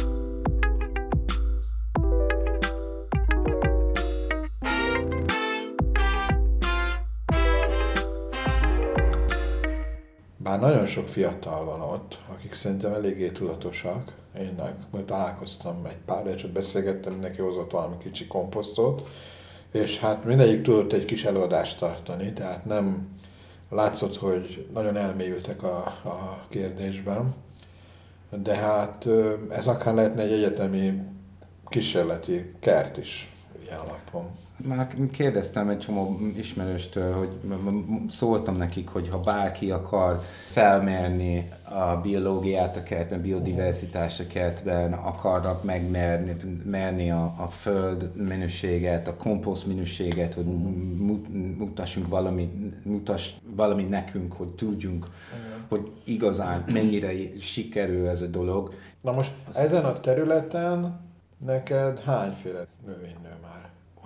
Bár 10.38 10.60
nagyon 10.60 10.86
sok 10.86 11.08
fiatal 11.08 11.66
van 11.66 11.82
ott, 11.82 12.20
akik 12.28 12.54
szerintem 12.54 12.94
eléggé 12.94 13.30
tudatosak. 13.30 14.14
Én 14.38 14.62
majd 14.92 15.06
találkoztam 15.06 15.86
egy 15.86 15.98
pár, 16.06 16.36
csak 16.36 16.52
beszélgettem, 16.52 17.14
mindenki 17.14 17.42
hozott 17.42 17.72
valami 17.72 17.98
kicsi 17.98 18.28
komposztot, 18.28 19.10
és 19.72 20.00
hát 20.00 20.26
mindegyik 20.26 20.62
tudott 20.62 20.94
egy 20.94 21.06
kis 21.06 21.24
előadást 21.24 21.80
tartani, 21.80 22.34
tehát 22.34 22.66
nem 22.66 23.18
látszott, 23.70 24.18
hogy 24.18 24.68
nagyon 24.74 24.98
elmélyültek 24.98 25.64
a, 25.64 25.78
a 25.86 26.46
kérdésben, 26.50 27.34
de 28.30 28.56
hát 28.56 29.08
ez 29.50 29.68
akár 29.68 29.94
lehetne 29.94 30.22
egy 30.22 30.32
egyetemi 30.32 31.04
kísérleti 31.68 32.54
kert 32.60 32.98
is 32.98 33.34
ilyen 33.62 33.80
alapon. 33.80 34.38
Már 34.68 34.88
kérdeztem 35.12 35.70
egy 35.70 35.80
csomó 35.80 36.20
ismerőstől, 36.36 37.14
hogy 37.14 37.30
szóltam 38.10 38.56
nekik, 38.56 38.88
hogy 38.88 39.10
ha 39.10 39.20
bárki 39.20 39.72
akar 39.72 40.22
felmérni 40.48 41.50
a 41.64 41.96
biológiát 41.96 42.78
a 42.78 42.84
kertben, 42.84 43.22
biodiversitást 43.22 44.20
a 44.20 44.28
kertben, 44.28 44.94
akarnak 44.94 45.64
megmerni 45.64 46.36
merni 46.66 47.12
a, 47.12 47.34
a 47.38 47.48
föld 47.50 48.12
minőséget, 48.16 49.08
a 49.08 49.16
komposzt 49.16 49.66
minőséget, 49.66 50.34
hogy 50.34 50.46
mutassunk 51.58 52.08
valami, 52.08 52.74
mutass 52.84 53.32
valami 53.56 53.84
nekünk, 53.84 54.34
hogy 54.34 54.50
tudjunk, 54.50 55.08
hogy 55.68 55.92
igazán 56.04 56.64
mennyire 56.74 57.12
sikerül 57.40 58.08
ez 58.08 58.22
a 58.22 58.28
dolog. 58.28 58.74
Na 59.02 59.12
most 59.12 59.32
ezen 59.54 59.86
a 59.86 60.00
területen 60.00 61.00
neked 61.46 62.00
hányféle 62.00 62.66
növény 62.86 63.16
nő? 63.24 63.30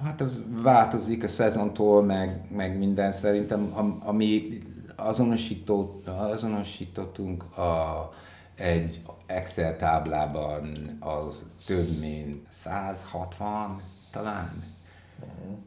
Hát 0.03 0.21
az 0.21 0.43
változik 0.61 1.23
a 1.23 1.27
szezontól, 1.27 2.03
meg, 2.03 2.41
meg 2.51 2.77
minden. 2.77 3.11
Szerintem, 3.11 3.73
ami 4.03 4.57
azonosító, 4.95 6.01
azonosítottunk 6.05 7.57
a, 7.57 8.09
egy 8.55 9.01
Excel 9.25 9.75
táblában, 9.75 10.71
az 10.99 11.43
több 11.65 11.99
mint 11.99 12.45
160 12.49 13.81
talán. 14.11 14.63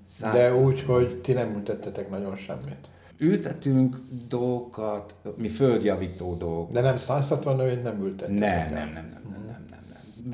100. 0.04 0.32
De 0.32 0.54
úgy, 0.54 0.82
hogy 0.82 1.20
ti 1.20 1.32
nem 1.32 1.54
ültettetek 1.54 2.10
nagyon 2.10 2.36
semmit. 2.36 2.88
Ültetünk 3.18 3.96
dolgokat, 4.28 5.14
mi 5.36 5.48
földjavító 5.48 6.34
dolgok. 6.34 6.72
De 6.72 6.80
nem 6.80 6.96
160 6.96 7.56
növényt 7.56 7.82
nem 7.82 8.04
ültettetek? 8.04 8.38
Nem, 8.38 8.72
nem, 8.72 8.92
nem, 8.92 9.22
nem 9.30 9.45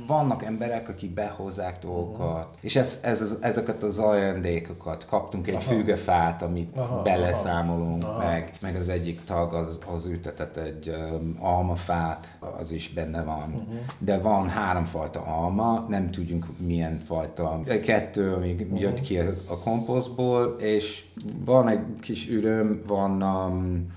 vannak 0.07 0.44
emberek, 0.44 0.88
akik 0.88 1.14
behozzák 1.14 1.78
dolgokat, 1.78 2.44
uh-huh. 2.44 2.57
és 2.61 2.76
ez, 2.76 3.00
ez, 3.02 3.20
ez, 3.20 3.37
ezeket 3.40 3.83
az 3.83 3.98
ajándékokat 3.98 5.07
kaptunk 5.07 5.46
egy 5.48 5.62
fügefát, 5.62 6.42
amit 6.42 6.76
aha, 6.76 7.02
beleszámolunk, 7.02 8.05
aha. 8.05 8.24
meg, 8.24 8.52
meg 8.61 8.76
az 8.76 8.88
egyik 8.88 9.24
tag 9.24 9.55
az, 9.55 9.78
az 9.94 10.07
ütetett 10.07 10.57
egy 10.57 10.88
um, 10.88 11.37
almafát, 11.40 12.38
az 12.59 12.72
is 12.72 12.92
benne 12.92 13.22
van. 13.22 13.48
Uh-huh. 13.48 13.74
De 13.98 14.18
van 14.18 14.48
háromfajta 14.48 15.20
alma, 15.20 15.87
nem 15.88 16.11
tudjuk 16.11 16.46
milyen 16.59 16.98
fajta. 17.07 17.61
Kettő, 17.83 18.33
amíg 18.33 18.61
uh-huh. 18.61 18.81
jött 18.81 19.00
ki 19.00 19.18
a, 19.18 19.35
a 19.46 19.59
komposztból, 19.59 20.57
és 20.59 21.05
van 21.44 21.68
egy 21.68 21.81
kis 22.00 22.28
üröm, 22.31 22.83
van 22.87 23.22
um, 23.22 23.92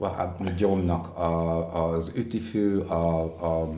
hát 0.00 0.54
gyomnak 0.56 1.18
a, 1.18 1.92
az 1.92 2.12
ütifű, 2.16 2.78
a, 2.78 3.22
a 3.22 3.68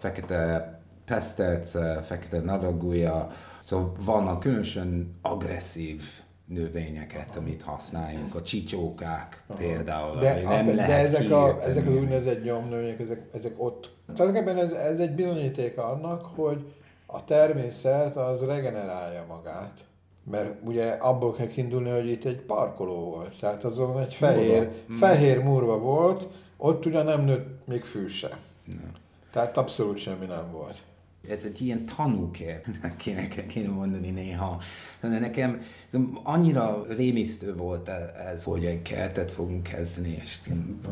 fekete 0.00 0.80
pesztec, 1.04 1.76
fekete 2.06 2.40
nadagúja, 2.40 3.28
szóval 3.64 3.92
vannak 4.04 4.40
különösen 4.40 5.18
agresszív 5.22 6.02
növényeket, 6.46 7.36
amit 7.36 7.62
használjunk, 7.62 8.34
a 8.34 8.42
csicsókák 8.42 9.42
Aha. 9.46 9.58
például, 9.58 10.18
de, 10.18 10.42
nem 10.42 10.68
a, 10.68 10.74
lehet 10.74 10.90
De 10.90 10.96
ezek, 10.96 11.30
a, 11.30 11.62
ezek 11.62 11.86
az 11.86 11.92
úgynevezett 11.92 12.44
nyomnövények, 12.44 13.00
ezek, 13.00 13.28
ezek 13.34 13.52
ott. 13.56 13.90
Tulajdonképpen 14.14 14.56
ez, 14.56 14.72
ez 14.72 14.98
egy 14.98 15.14
bizonyítéka 15.14 15.84
annak, 15.84 16.24
hogy 16.34 16.72
a 17.06 17.24
természet 17.24 18.16
az 18.16 18.44
regenerálja 18.44 19.24
magát 19.28 19.84
mert 20.30 20.54
ugye 20.64 20.90
abból 20.90 21.32
kell 21.32 21.46
kiindulni, 21.46 21.90
hogy 21.90 22.08
itt 22.08 22.24
egy 22.24 22.40
parkoló 22.40 22.94
volt, 22.94 23.38
tehát 23.40 23.64
azon 23.64 24.00
egy 24.00 24.14
fehér, 24.14 24.58
murva. 24.58 24.72
Mm. 24.92 24.94
fehér 24.94 25.42
murva 25.42 25.78
volt, 25.78 26.28
ott 26.56 26.86
ugye 26.86 27.02
nem 27.02 27.24
nőtt 27.24 27.66
még 27.66 27.84
fű 27.84 28.06
se. 28.06 28.38
Nem. 28.64 28.92
Tehát 29.30 29.56
abszolút 29.56 29.98
semmi 29.98 30.26
nem 30.26 30.50
volt. 30.52 30.82
Ez 31.28 31.44
egy 31.44 31.60
ilyen 31.60 31.86
tanúkér, 31.96 32.60
kéne, 32.96 33.28
kéne 33.28 33.68
mondani 33.68 34.10
néha. 34.10 34.60
De 35.00 35.18
nekem 35.18 35.60
ez 35.92 36.00
annyira 36.22 36.84
rémisztő 36.88 37.54
volt 37.54 37.88
e- 37.88 38.14
ez, 38.32 38.44
hogy 38.44 38.66
egy 38.66 38.82
kertet 38.82 39.30
fogunk 39.30 39.62
kezdeni, 39.62 40.18
és 40.22 40.38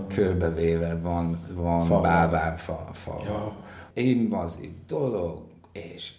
körbevéve 0.08 0.98
van, 0.98 1.40
van 1.52 2.02
bávánfa. 2.02 2.88
Fa. 2.92 3.20
Ja. 3.24 3.56
Invazív 3.92 4.70
dolog, 4.86 5.42
és 5.72 6.12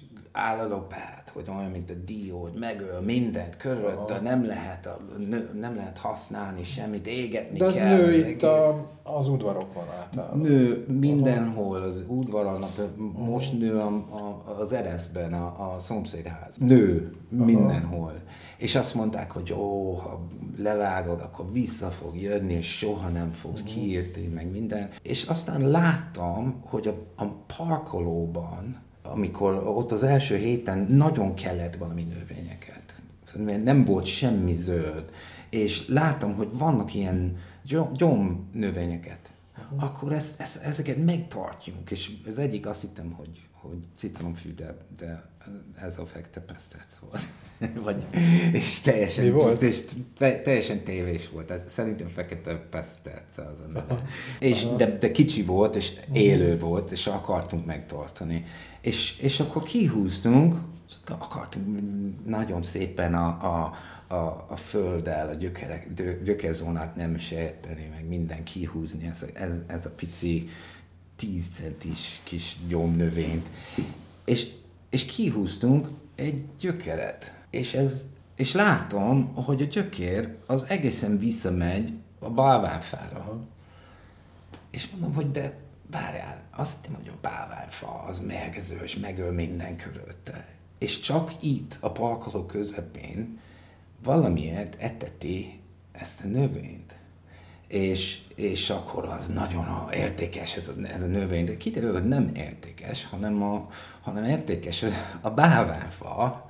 állalopás 1.29 1.53
hogy 1.53 1.55
olyan, 1.57 1.71
mint 1.71 1.89
a 1.89 1.93
dió, 2.05 2.41
hogy 2.41 2.53
megöl 2.59 3.01
mindent 3.01 3.57
körülötte, 3.57 4.19
nem 4.19 4.45
lehet, 4.45 4.85
a, 4.85 4.99
nő, 5.17 5.49
nem 5.59 5.75
lehet 5.75 5.97
használni 5.97 6.63
semmit, 6.63 7.07
égetni 7.07 7.57
De 7.57 7.65
az 7.65 7.75
kell. 7.75 7.97
nő 7.97 8.27
itt 8.27 8.43
a, 8.43 8.67
az 9.03 9.29
udvarokon 9.29 9.83
általában. 9.99 10.39
Nő 10.39 10.85
mindenhol, 10.99 11.77
az 11.77 12.03
udvaron, 12.07 12.65
most 13.17 13.59
nő 13.59 13.79
a, 13.79 13.87
a, 13.87 14.55
az 14.59 14.73
ereszben, 14.73 15.33
a, 15.33 15.73
a 15.73 15.79
szomszédház. 15.79 16.57
Nő 16.57 17.15
mindenhol. 17.29 18.13
És 18.57 18.75
azt 18.75 18.95
mondták, 18.95 19.31
hogy 19.31 19.53
ó, 19.53 19.93
ha 19.93 20.27
levágod, 20.57 21.21
akkor 21.21 21.51
vissza 21.51 21.87
fog 21.87 22.21
jönni, 22.21 22.53
és 22.53 22.77
soha 22.77 23.09
nem 23.09 23.31
fogsz 23.31 23.63
kiírni, 23.63 24.27
meg 24.27 24.51
minden. 24.51 24.89
És 25.01 25.23
aztán 25.23 25.69
láttam, 25.69 26.61
hogy 26.65 26.87
a, 26.87 27.23
a 27.23 27.25
parkolóban 27.57 28.87
amikor 29.11 29.67
ott 29.67 29.91
az 29.91 30.03
első 30.03 30.35
héten 30.37 30.87
nagyon 30.89 31.33
kellett 31.33 31.75
valami 31.75 32.03
növényeket. 32.03 33.01
Nem 33.63 33.85
volt 33.85 34.05
semmi 34.05 34.53
zöld. 34.53 35.09
És 35.49 35.87
láttam, 35.87 36.33
hogy 36.35 36.47
vannak 36.51 36.93
ilyen 36.93 37.37
gyom 37.93 38.49
növényeket. 38.53 39.31
Akkor 39.75 40.11
ezt, 40.11 40.41
ezt, 40.41 40.63
ezeket 40.63 41.05
megtartjuk. 41.05 41.91
És 41.91 42.11
az 42.27 42.39
egyik 42.39 42.65
azt 42.65 42.81
hittem, 42.81 43.11
hogy 43.11 43.48
hogy 43.61 43.77
citromfű, 43.95 44.53
de, 44.53 44.75
de 44.97 45.29
ez 45.81 45.97
a 45.97 46.05
fekete 46.05 46.39
pesztec 46.39 46.97
volt. 46.99 47.21
Vagy, 47.85 48.05
és 48.51 48.79
teljesen, 48.79 49.23
Mi 49.23 49.29
volt? 49.29 49.61
És 49.61 49.83
teljesen 50.17 50.83
tévés 50.83 51.29
volt. 51.29 51.51
Ez, 51.51 51.63
szerintem 51.65 52.07
fekete 52.07 52.55
pesztec 52.55 53.37
az 53.37 53.59
a 53.59 53.67
neve. 53.67 54.03
És, 54.39 54.67
de, 54.77 54.97
de 54.97 55.11
kicsi 55.11 55.43
volt, 55.43 55.75
és 55.75 55.93
élő 56.13 56.59
volt, 56.59 56.91
és 56.91 57.07
akartunk 57.07 57.65
megtartani. 57.65 58.45
És, 58.81 59.17
és 59.17 59.39
akkor 59.39 59.63
kihúztunk, 59.63 60.55
akartunk 61.05 61.79
nagyon 62.25 62.63
szépen 62.63 63.13
a, 63.13 63.27
a, 63.27 63.73
a, 64.13 64.45
a 64.49 64.55
földdel, 64.55 65.29
a 65.29 65.33
gyökerek, 65.33 65.93
gyökerzónát 66.23 66.95
nem 66.95 67.17
sejteni, 67.17 67.89
meg 67.91 68.07
minden 68.07 68.43
kihúzni, 68.43 69.07
ez, 69.07 69.25
ez, 69.33 69.51
ez 69.67 69.85
a 69.85 69.89
pici 69.89 70.49
10 71.19 71.49
centis 71.49 72.21
kis 72.23 72.57
gyomnövényt. 72.67 73.47
És, 74.25 74.47
és 74.89 75.05
kihúztunk 75.05 75.87
egy 76.15 76.43
gyökeret. 76.59 77.33
És, 77.49 77.73
ez, 77.73 78.05
és 78.35 78.53
látom, 78.53 79.33
hogy 79.33 79.61
a 79.61 79.65
gyökér 79.65 80.35
az 80.45 80.65
egészen 80.67 81.19
visszamegy 81.19 81.93
a 82.19 82.29
bálványfára. 82.29 83.39
És 84.71 84.89
mondom, 84.89 85.13
hogy 85.13 85.31
de 85.31 85.57
várjál, 85.91 86.43
azt 86.55 86.77
hiszem, 86.77 86.95
hogy 87.01 87.07
a 87.09 87.17
bálványfa 87.21 88.03
az 88.07 88.19
mérgező, 88.19 88.79
és 88.83 88.97
megöl 88.97 89.31
minden 89.31 89.75
körülötte. 89.75 90.47
És 90.77 90.99
csak 90.99 91.43
itt, 91.43 91.77
a 91.79 91.91
parkoló 91.91 92.45
közepén 92.45 93.39
valamiért 94.03 94.81
eteti 94.81 95.59
ezt 95.91 96.23
a 96.23 96.27
növényt 96.27 96.98
és, 97.69 98.19
és 98.35 98.69
akkor 98.69 99.05
az 99.05 99.27
nagyon 99.27 99.89
értékes 99.93 100.55
ez 100.55 100.67
a, 100.67 100.87
ez 100.93 101.01
a 101.01 101.05
növény, 101.05 101.45
de 101.45 101.57
kiderül, 101.57 101.93
hogy 101.93 102.07
nem 102.07 102.31
értékes, 102.35 103.05
hanem, 103.05 103.43
a, 103.43 103.67
hanem 104.01 104.23
értékes 104.23 104.85
a 105.21 105.29
bálványfa, 105.29 106.49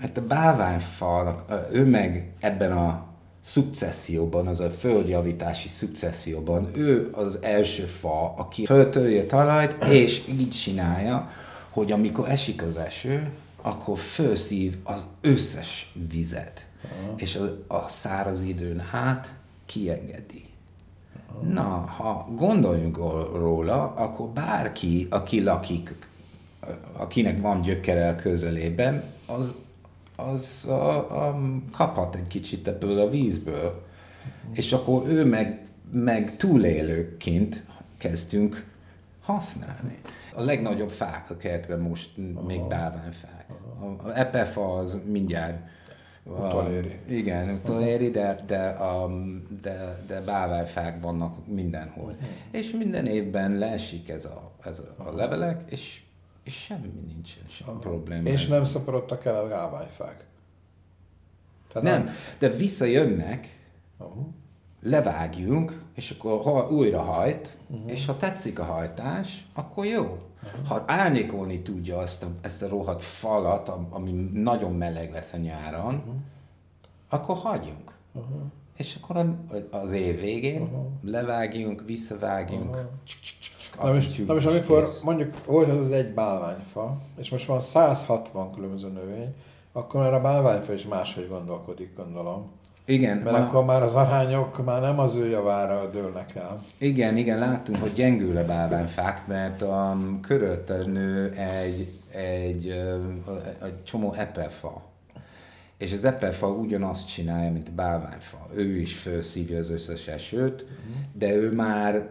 mert 0.00 0.18
a 0.18 0.26
bálványfa, 0.26 1.44
ő 1.72 1.84
meg 1.84 2.32
ebben 2.40 2.72
a 2.72 3.06
szukcesszióban, 3.40 4.46
az 4.46 4.60
a 4.60 4.70
földjavítási 4.70 5.68
szukcesszióban, 5.68 6.70
ő 6.74 7.08
az 7.12 7.38
első 7.42 7.84
fa, 7.84 8.34
aki 8.36 8.64
föltörje 8.64 9.22
a 9.22 9.26
talajt, 9.26 9.84
és 9.84 10.26
így 10.28 10.50
csinálja, 10.50 11.30
hogy 11.70 11.92
amikor 11.92 12.28
esik 12.28 12.62
az 12.62 12.76
eső, 12.76 13.30
akkor 13.62 13.98
felszív 13.98 14.76
az 14.82 15.04
összes 15.20 15.92
vizet, 16.10 16.66
Aha. 16.84 17.14
és 17.16 17.36
a, 17.36 17.74
a 17.74 17.88
száraz 17.88 18.42
időn 18.42 18.80
hát 18.80 19.34
kiengedi. 19.66 20.45
Na, 21.52 21.84
ha 21.96 22.28
gondoljunk 22.34 22.96
róla, 23.34 23.94
akkor 23.94 24.28
bárki, 24.28 25.06
aki 25.10 25.42
lakik, 25.42 26.08
akinek 26.96 27.40
van 27.40 27.60
gyökere 27.60 28.08
a 28.08 28.16
közelében, 28.16 29.02
az, 29.26 29.54
az 30.16 30.64
a, 30.68 30.96
a, 31.26 31.38
kaphat 31.72 32.14
egy 32.14 32.26
kicsit 32.26 32.68
ebből 32.68 33.00
a 33.00 33.08
vízből. 33.08 33.84
És 34.52 34.72
akkor 34.72 35.08
ő 35.08 35.24
meg, 35.24 35.66
meg 35.90 36.36
túlélőként 36.36 37.64
kezdtünk 37.96 38.66
használni. 39.20 39.98
A 40.34 40.42
legnagyobb 40.42 40.90
fák 40.90 41.30
a 41.30 41.36
kertben 41.36 41.80
most 41.80 42.10
Aha. 42.34 42.46
még 42.46 42.62
bálványfák. 42.62 43.46
A 44.02 44.18
epefa 44.18 44.76
az 44.76 44.98
mindjárt 45.04 45.56
Utoléri. 46.28 46.98
Igen, 47.08 47.50
utoléri, 47.54 48.10
de, 48.10 48.42
de, 48.46 48.76
um, 48.80 49.46
de, 49.62 50.02
de 50.06 50.20
bálványfák 50.20 51.02
vannak 51.02 51.46
mindenhol. 51.46 52.16
És 52.50 52.70
minden 52.70 53.06
évben 53.06 53.58
leesik 53.58 54.08
ez 54.08 54.24
a, 54.24 54.52
ez 54.64 54.82
a 54.96 55.12
levelek, 55.14 55.62
és, 55.70 56.02
és 56.44 56.54
semmi 56.54 56.92
nincsen, 57.06 57.42
sem 57.48 57.68
uh-huh. 57.68 57.82
probléma. 57.82 58.28
És 58.28 58.46
nem 58.46 58.64
szaporodtak 58.64 59.24
el 59.24 59.44
a 59.44 59.48
bálványfák? 59.48 60.24
Tehát 61.72 61.88
nem, 61.88 62.04
nem, 62.04 62.14
de 62.38 62.48
visszajönnek, 62.48 63.60
uh-huh. 63.98 64.26
levágjunk, 64.82 65.82
és 65.94 66.10
akkor 66.10 66.40
ha 66.42 66.70
újra 66.70 67.00
hajt, 67.00 67.58
uh-huh. 67.68 67.90
és 67.90 68.06
ha 68.06 68.16
tetszik 68.16 68.58
a 68.58 68.64
hajtás, 68.64 69.46
akkor 69.54 69.84
jó. 69.84 70.18
Ha 70.68 70.82
árnyékolni 70.86 71.62
tudja 71.62 71.98
azt 71.98 72.22
a, 72.22 72.26
ezt 72.40 72.62
a 72.62 72.68
rohadt 72.68 73.02
falat, 73.02 73.72
ami 73.90 74.10
nagyon 74.32 74.72
meleg 74.72 75.12
lesz 75.12 75.32
a 75.32 75.36
nyáron, 75.36 75.94
uh-huh. 75.94 76.14
akkor 77.08 77.36
hagyjunk. 77.36 77.92
Uh-huh. 78.12 78.40
És 78.76 78.98
akkor 79.02 79.36
az 79.70 79.92
év 79.92 80.20
végén 80.20 80.62
uh-huh. 80.62 80.86
levágjunk, 81.02 81.82
visszavágjunk. 81.86 82.70
Uh-huh. 82.70 82.90
Na 83.82 83.92
most, 83.92 84.26
na 84.26 84.34
most 84.34 84.46
amikor 84.46 84.88
mondjuk 85.04 85.44
volt 85.44 85.68
az 85.68 85.80
az 85.80 85.90
egy 85.90 86.14
bálványfa, 86.14 86.98
és 87.16 87.30
most 87.30 87.46
van 87.46 87.60
160 87.60 88.52
különböző 88.52 88.88
növény, 88.88 89.34
akkor 89.72 90.00
már 90.00 90.14
a 90.14 90.20
bálványfa 90.20 90.72
is 90.72 90.86
máshogy 90.86 91.28
gondolkodik, 91.28 91.96
gondolom. 91.96 92.50
Igen. 92.86 93.16
Mert 93.16 93.36
akkor 93.36 93.64
már 93.64 93.82
az 93.82 93.94
arányok 93.94 94.64
már 94.64 94.80
nem 94.80 94.98
az 94.98 95.14
ő 95.16 95.28
javára 95.28 95.90
dőlnek 95.90 96.34
el. 96.34 96.62
Igen, 96.78 97.16
igen, 97.16 97.38
láttunk, 97.38 97.80
hogy 97.80 97.92
gyengül 97.92 98.36
a 98.36 98.44
bálványfák, 98.44 99.26
mert 99.26 99.62
a 99.62 99.98
körülötte 100.22 100.76
nő 100.76 101.32
egy, 101.32 101.92
egy, 102.10 102.68
egy 103.64 103.82
csomó 103.84 104.12
eperfa. 104.12 104.82
És 105.78 105.92
az 105.92 106.04
eperfa 106.04 106.48
ugyanazt 106.48 107.08
csinálja, 107.08 107.52
mint 107.52 107.68
a 107.68 107.72
bálványfa. 107.74 108.46
Ő 108.54 108.76
is 108.76 108.98
felszívja 108.98 109.58
az 109.58 109.70
összes 109.70 110.08
esőt, 110.08 110.62
uh-huh. 110.62 110.96
de 111.12 111.34
ő 111.34 111.52
már 111.52 112.08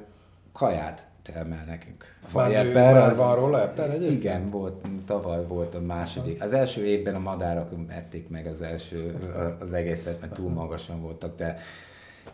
kaját 0.52 1.08
termel 1.34 1.64
nekünk. 1.68 2.16
Már, 2.34 2.54
eper, 2.54 2.98
az, 2.98 3.18
van 3.18 3.36
róla 3.36 3.62
eper 3.62 3.90
egyébként? 3.90 4.24
Igen, 4.24 4.50
volt, 4.50 4.88
tavaly 5.06 5.48
volt 5.48 5.76
a 5.76 5.82
második. 5.82 6.44
Az 6.44 6.54
első 6.54 6.86
évben 6.86 7.16
a 7.16 7.20
madárak 7.20 7.70
ették 7.88 8.30
meg 8.30 8.46
az 8.46 8.62
első, 8.62 9.14
az 9.60 9.74
egészet, 9.74 10.22
mert 10.22 10.34
túl 10.34 10.50
magasan 10.50 11.02
voltak, 11.02 11.36
de 11.36 11.58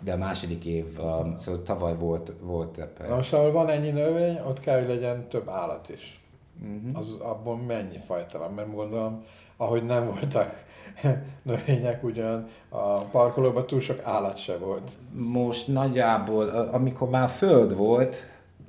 de 0.04 0.14
a 0.14 0.18
második 0.18 0.66
év, 0.66 0.98
szóval 1.38 1.62
tavaly 1.66 1.96
volt, 1.96 2.34
volt 2.42 2.78
eper. 2.78 3.08
Na 3.08 3.16
most, 3.16 3.34
ahol 3.34 3.52
van 3.52 3.70
ennyi 3.70 3.90
növény, 3.90 4.40
ott 4.48 4.60
kell, 4.60 4.80
hogy 4.80 4.88
legyen 4.88 5.28
több 5.28 5.50
állat 5.50 5.90
is. 5.90 6.22
Uh-huh. 6.62 6.98
Az, 7.00 7.16
abból 7.20 7.58
mennyi 7.58 8.00
fajta 8.06 8.40
van? 8.40 8.54
Mert 8.54 8.74
gondolom, 8.74 9.24
ahogy 9.58 9.86
nem 9.86 10.06
voltak 10.06 10.64
növények, 11.44 12.04
ugyan 12.04 12.48
a 12.70 13.00
parkolóban 13.00 13.66
túl 13.66 13.80
sok 13.80 14.02
állat 14.04 14.38
se 14.38 14.58
volt. 14.58 14.92
Most 15.12 15.68
nagyjából, 15.68 16.48
amikor 16.48 17.10
már 17.10 17.30
föld 17.30 17.76
volt, 17.76 18.16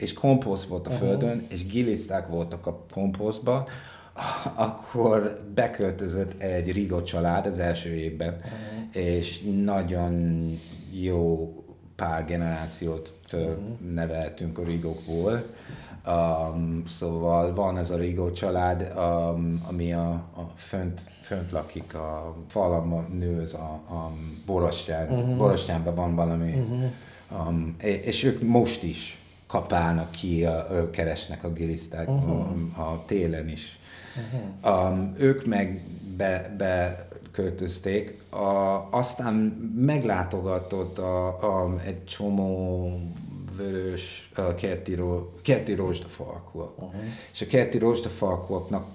és 0.02 0.12
komposzt 0.12 0.64
volt 0.64 0.86
a 0.86 0.90
földön, 0.90 1.28
uh-huh. 1.28 1.52
és 1.52 1.66
giliszták 1.66 2.28
voltak 2.28 2.66
a 2.66 2.84
komposztban, 2.92 3.64
akkor 4.54 5.40
beköltözött 5.54 6.40
egy 6.40 6.72
Rigo 6.72 7.02
család 7.02 7.46
az 7.46 7.58
első 7.58 7.94
évben, 7.94 8.34
uh-huh. 8.34 9.04
és 9.04 9.42
nagyon 9.64 10.42
jó 10.92 11.54
pár 11.96 12.24
generációt 12.24 13.14
uh-huh. 13.32 13.54
neveltünk 13.94 14.58
a 14.58 14.64
Rigokból. 14.64 15.42
Um, 16.06 16.82
szóval 16.86 17.54
van 17.54 17.78
ez 17.78 17.90
a 17.90 17.96
Rigo 17.96 18.32
család, 18.32 18.92
um, 18.96 19.64
ami 19.68 19.92
a, 19.92 20.10
a 20.10 20.50
fönt, 20.54 21.00
fönt 21.20 21.50
lakik, 21.50 21.94
a 21.94 22.36
falamban 22.48 23.06
nő, 23.18 23.40
ez 23.40 23.54
a, 23.54 23.94
a 23.94 24.12
Borostyán, 24.46 25.08
uh-huh. 25.08 25.36
Borostyánban 25.36 25.94
van 25.94 26.14
valami, 26.14 26.52
uh-huh. 26.52 27.48
um, 27.48 27.76
és 27.78 28.24
ők 28.24 28.42
most 28.42 28.82
is 28.82 29.21
kapálnak 29.52 30.10
ki, 30.10 30.44
a, 30.44 30.90
keresnek 30.90 31.44
a 31.44 31.52
giliszták 31.52 32.08
uh-huh. 32.08 32.78
a, 32.78 32.82
a 32.82 33.02
télen 33.06 33.48
is. 33.48 33.78
Uh-huh. 34.62 34.90
Um, 34.90 35.14
ők 35.18 35.46
meg 35.46 35.82
be, 36.16 36.54
beköltözték, 36.56 38.20
a, 38.30 38.88
aztán 38.90 39.34
meglátogatott 39.76 40.98
a, 40.98 41.26
a, 41.26 41.80
egy 41.84 42.04
csomó 42.04 43.00
vörös 43.56 44.30
a 44.34 44.54
kerti, 44.54 44.98
kerti 45.42 45.74
rozsdafalkúak. 45.74 46.82
Uh-huh. 46.82 47.00
És 47.32 47.40
a 47.40 47.46
kerti 47.46 47.78
rozsdafalkúaknak 47.78 48.86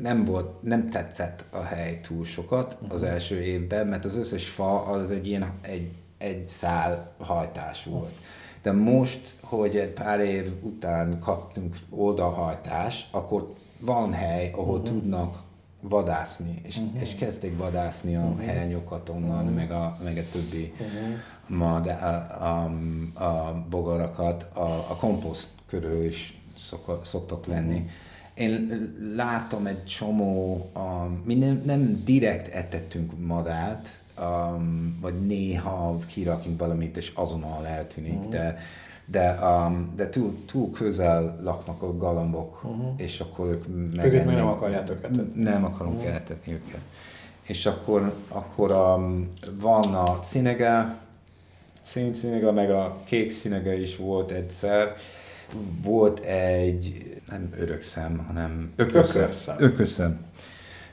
nem 0.00 0.24
volt, 0.24 0.62
nem 0.62 0.90
tetszett 0.90 1.44
a 1.50 1.62
hely 1.62 2.00
túl 2.00 2.24
sokat 2.24 2.74
uh-huh. 2.74 2.94
az 2.94 3.02
első 3.02 3.42
évben, 3.42 3.86
mert 3.86 4.04
az 4.04 4.16
összes 4.16 4.48
fa 4.48 4.82
az 4.82 5.10
egy 5.10 5.26
ilyen 5.26 5.52
egy, 5.60 5.90
egy 6.18 6.48
szál 6.48 7.12
hajtás 7.18 7.84
volt. 7.84 8.02
Uh-huh. 8.02 8.38
De 8.62 8.72
most, 8.72 9.34
hogy 9.40 9.76
egy 9.76 9.90
pár 9.90 10.20
év 10.20 10.52
után 10.62 11.18
kaptunk 11.18 11.76
oldalhajtás, 11.90 13.08
akkor 13.10 13.54
van 13.80 14.12
hely, 14.12 14.50
ahol 14.54 14.78
uh-huh. 14.78 14.88
tudnak 14.88 15.42
vadászni, 15.80 16.60
és, 16.62 16.76
uh-huh. 16.76 17.00
és 17.00 17.14
kezdték 17.14 17.58
vadászni 17.58 18.16
a 18.16 18.20
uh-huh. 18.20 18.44
helynyokat 18.44 19.08
onnan, 19.08 19.38
uh-huh. 19.38 19.54
meg, 19.54 19.70
a, 19.70 19.98
meg 20.04 20.16
a 20.18 20.32
többi 20.32 20.72
uh-huh. 20.72 21.58
ma, 21.58 21.80
de 21.80 21.92
a, 21.92 22.44
a, 22.44 23.24
a 23.24 23.64
bogarakat 23.70 24.48
a, 24.52 24.60
a 24.88 24.96
komposzt 24.98 25.48
körül 25.66 26.04
is 26.04 26.40
szok, 26.56 27.00
szoktak 27.04 27.46
lenni. 27.46 27.74
Uh-huh. 27.74 27.90
Én 28.34 28.94
látom 29.16 29.66
egy 29.66 29.84
csomó, 29.84 30.70
a, 30.72 31.08
mi 31.24 31.34
nem, 31.34 31.62
nem 31.64 32.02
direkt 32.04 32.48
etettünk 32.48 33.26
madárt, 33.26 33.99
um, 34.18 34.98
vagy 35.00 35.26
néha 35.26 35.98
kirakunk 36.06 36.58
valamit, 36.60 36.96
és 36.96 37.12
azonnal 37.14 37.66
eltűnik, 37.66 38.18
uh-huh. 38.18 38.30
de 38.30 38.58
de, 39.10 39.38
um, 39.42 39.92
de 39.96 40.08
túl, 40.08 40.36
túl 40.46 40.70
közel 40.70 41.38
laknak 41.42 41.82
a 41.82 41.96
galambok, 41.96 42.64
uh-huh. 42.64 42.92
és 42.96 43.20
akkor 43.20 43.48
ők 43.48 43.64
meg... 43.94 44.06
Őket 44.06 44.26
még 44.26 44.34
nem 44.34 44.46
akarjátok 44.46 45.04
etetni. 45.04 45.42
Nem 45.42 45.64
akarunk 45.64 45.96
uh-huh. 45.96 46.12
eltetni 46.12 46.52
őket. 46.52 46.80
És 47.42 47.66
akkor, 47.66 48.14
akkor 48.28 48.72
um, 48.72 49.32
van 49.60 49.94
a 49.94 50.18
cinege, 50.18 50.98
színszínege, 51.82 52.50
meg 52.50 52.70
a 52.70 52.96
kék 53.04 53.30
színege 53.30 53.80
is 53.80 53.96
volt 53.96 54.30
egyszer. 54.30 54.96
Volt 55.82 56.18
egy, 56.18 57.14
nem 57.30 57.54
örökszem, 57.58 58.24
hanem 58.26 58.72
ököszem. 58.76 59.22
Ököszem. 59.22 59.56
ököszem. 59.58 60.20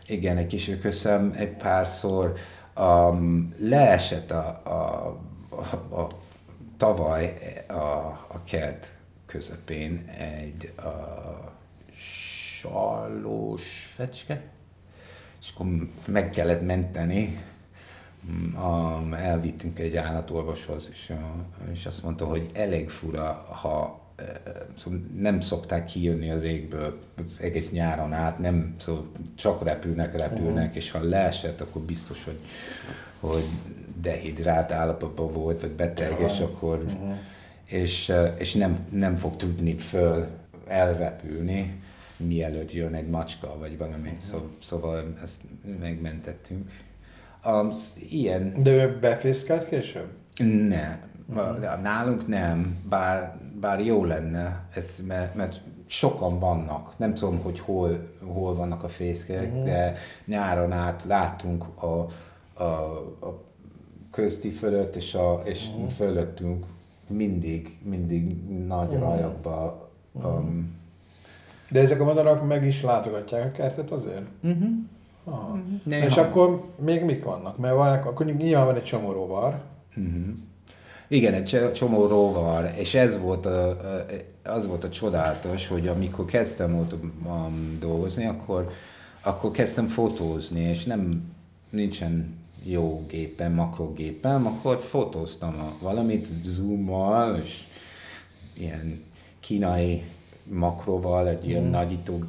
Igen, 0.08 0.38
egy 0.38 0.48
kis 0.48 0.70
ököszem 0.70 1.34
egy 1.38 1.56
párszor. 1.56 2.34
Um, 2.80 3.54
leesett 3.60 4.32
a, 4.32 4.62
a, 4.64 5.18
a, 5.50 5.76
a 6.02 6.08
tavaly 6.78 7.34
a, 7.68 7.74
a 8.28 8.42
kert 8.44 8.94
közepén 9.26 10.08
egy 10.08 10.74
a, 10.76 11.56
salós 12.60 13.92
fecske, 13.96 14.42
és 15.42 15.52
akkor 15.54 15.68
meg 16.06 16.30
kellett 16.30 16.62
menteni, 16.62 17.44
um, 18.56 19.14
elvittünk 19.14 19.80
egy 19.80 19.96
állatorvoshoz, 19.96 20.90
és, 20.92 21.14
és 21.72 21.86
azt 21.86 22.04
mondta, 22.04 22.26
hogy 22.26 22.50
elég 22.54 22.90
fura, 22.90 23.46
ha 23.62 24.02
szóval 24.74 25.00
nem 25.18 25.40
szokták 25.40 25.86
kijönni 25.86 26.30
az 26.30 26.44
égből 26.44 27.00
az 27.28 27.42
egész 27.42 27.72
nyáron 27.72 28.14
át, 28.14 28.40
nem, 28.40 28.76
szóval 28.80 29.12
csak 29.36 29.64
repülnek, 29.64 30.18
repülnek, 30.18 30.64
uh-huh. 30.64 30.76
és 30.76 30.92
ha 30.92 31.04
leesett, 31.04 31.62
akkor 31.62 31.82
biztos, 31.82 32.24
hogy, 32.24 32.40
hogy 33.20 33.44
dehidrált 34.02 34.72
állapotban 34.72 35.34
volt, 35.34 35.62
vagy 35.62 35.72
beteg, 35.72 36.20
és 36.20 36.40
akkor 36.40 36.84
uh-huh. 36.86 37.16
és, 37.68 38.14
és 38.38 38.54
nem, 38.54 38.88
nem 38.92 39.16
fog 39.16 39.36
tudni 39.36 39.78
föl 39.78 40.28
elrepülni, 40.68 41.82
mielőtt 42.18 42.74
jön 42.74 42.94
egy 42.94 43.08
macska, 43.08 43.58
vagy 43.58 43.78
valami. 43.78 44.10
Uh-huh. 44.10 44.24
Szóval, 44.24 44.50
szóval 44.62 45.14
ezt 45.24 45.42
megmentettünk. 45.80 46.72
Az 47.42 47.94
ilyen... 48.10 48.54
De 48.64 48.72
ő 48.72 48.98
befészkelt 49.00 49.68
később? 49.68 50.08
Nem. 50.38 51.00
Uh-huh. 51.30 51.82
Nálunk 51.82 52.28
nem, 52.28 52.78
bár, 52.90 53.38
bár 53.60 53.86
jó 53.86 54.04
lenne, 54.04 54.66
ez, 54.74 55.02
mert, 55.08 55.36
mert 55.36 55.62
sokan 55.88 56.40
vannak. 56.40 56.94
Nem 56.98 57.14
tudom, 57.14 57.40
hogy 57.42 57.60
hol, 57.60 58.10
hol 58.26 58.56
vannak 58.56 58.84
a 58.84 58.88
fészkek, 58.88 59.52
uh-huh. 59.52 59.66
de 59.66 59.94
nyáron 60.26 60.72
át 60.72 61.04
láttunk 61.08 61.66
a, 61.84 62.08
a, 62.54 62.64
a 63.22 63.44
közti 64.12 64.50
fölött 64.50 64.96
és, 64.96 65.16
a, 65.16 65.42
és 65.44 65.68
uh-huh. 65.70 65.90
fölöttünk 65.90 66.66
mindig, 67.08 67.78
mindig 67.84 68.48
nagy 68.68 68.90
uh-huh. 68.90 69.10
rajakba. 69.10 69.90
Um. 70.12 70.76
De 71.70 71.80
ezek 71.80 72.00
a 72.00 72.04
madarak 72.04 72.48
meg 72.48 72.66
is 72.66 72.82
látogatják 72.82 73.46
a 73.46 73.52
kertet 73.52 73.92
azért? 73.92 74.26
Uh-huh. 74.44 74.70
Uh-huh. 75.24 76.06
És 76.06 76.18
akkor 76.18 76.64
még 76.80 77.04
mik 77.04 77.24
vannak? 77.24 77.58
Mert 77.58 77.76
van, 77.76 77.98
akkor 77.98 78.26
nyilván 78.26 78.66
van 78.66 78.76
egy 78.76 78.84
csomó 78.84 79.12
rovar. 79.12 79.62
Uh-huh. 79.96 80.26
Igen, 81.08 81.34
egy 81.34 81.72
csomó 81.74 82.08
rovar, 82.08 82.74
és 82.78 82.96
ez 82.96 83.20
volt 83.20 83.46
a, 83.46 83.78
az 84.44 84.68
volt 84.68 84.84
a 84.84 84.90
csodálatos, 84.90 85.68
hogy 85.68 85.88
amikor 85.88 86.26
kezdtem 86.26 86.76
ott 86.76 86.94
um, 87.26 87.78
dolgozni, 87.80 88.26
akkor, 88.26 88.72
akkor 89.22 89.52
kezdtem 89.52 89.88
fotózni, 89.88 90.62
és 90.62 90.84
nem 90.84 91.32
nincsen 91.70 92.36
jó 92.64 93.06
gépen, 93.08 93.52
makrogépen, 93.52 94.46
akkor 94.46 94.80
fotóztam 94.80 95.60
a, 95.60 95.84
valamit 95.84 96.28
zoommal, 96.44 97.40
és 97.44 97.60
ilyen 98.54 99.04
kínai 99.40 100.04
makroval, 100.44 101.28
egy 101.28 101.48
ilyen 101.48 101.64
mm. 101.64 101.70
nagyító 101.70 102.24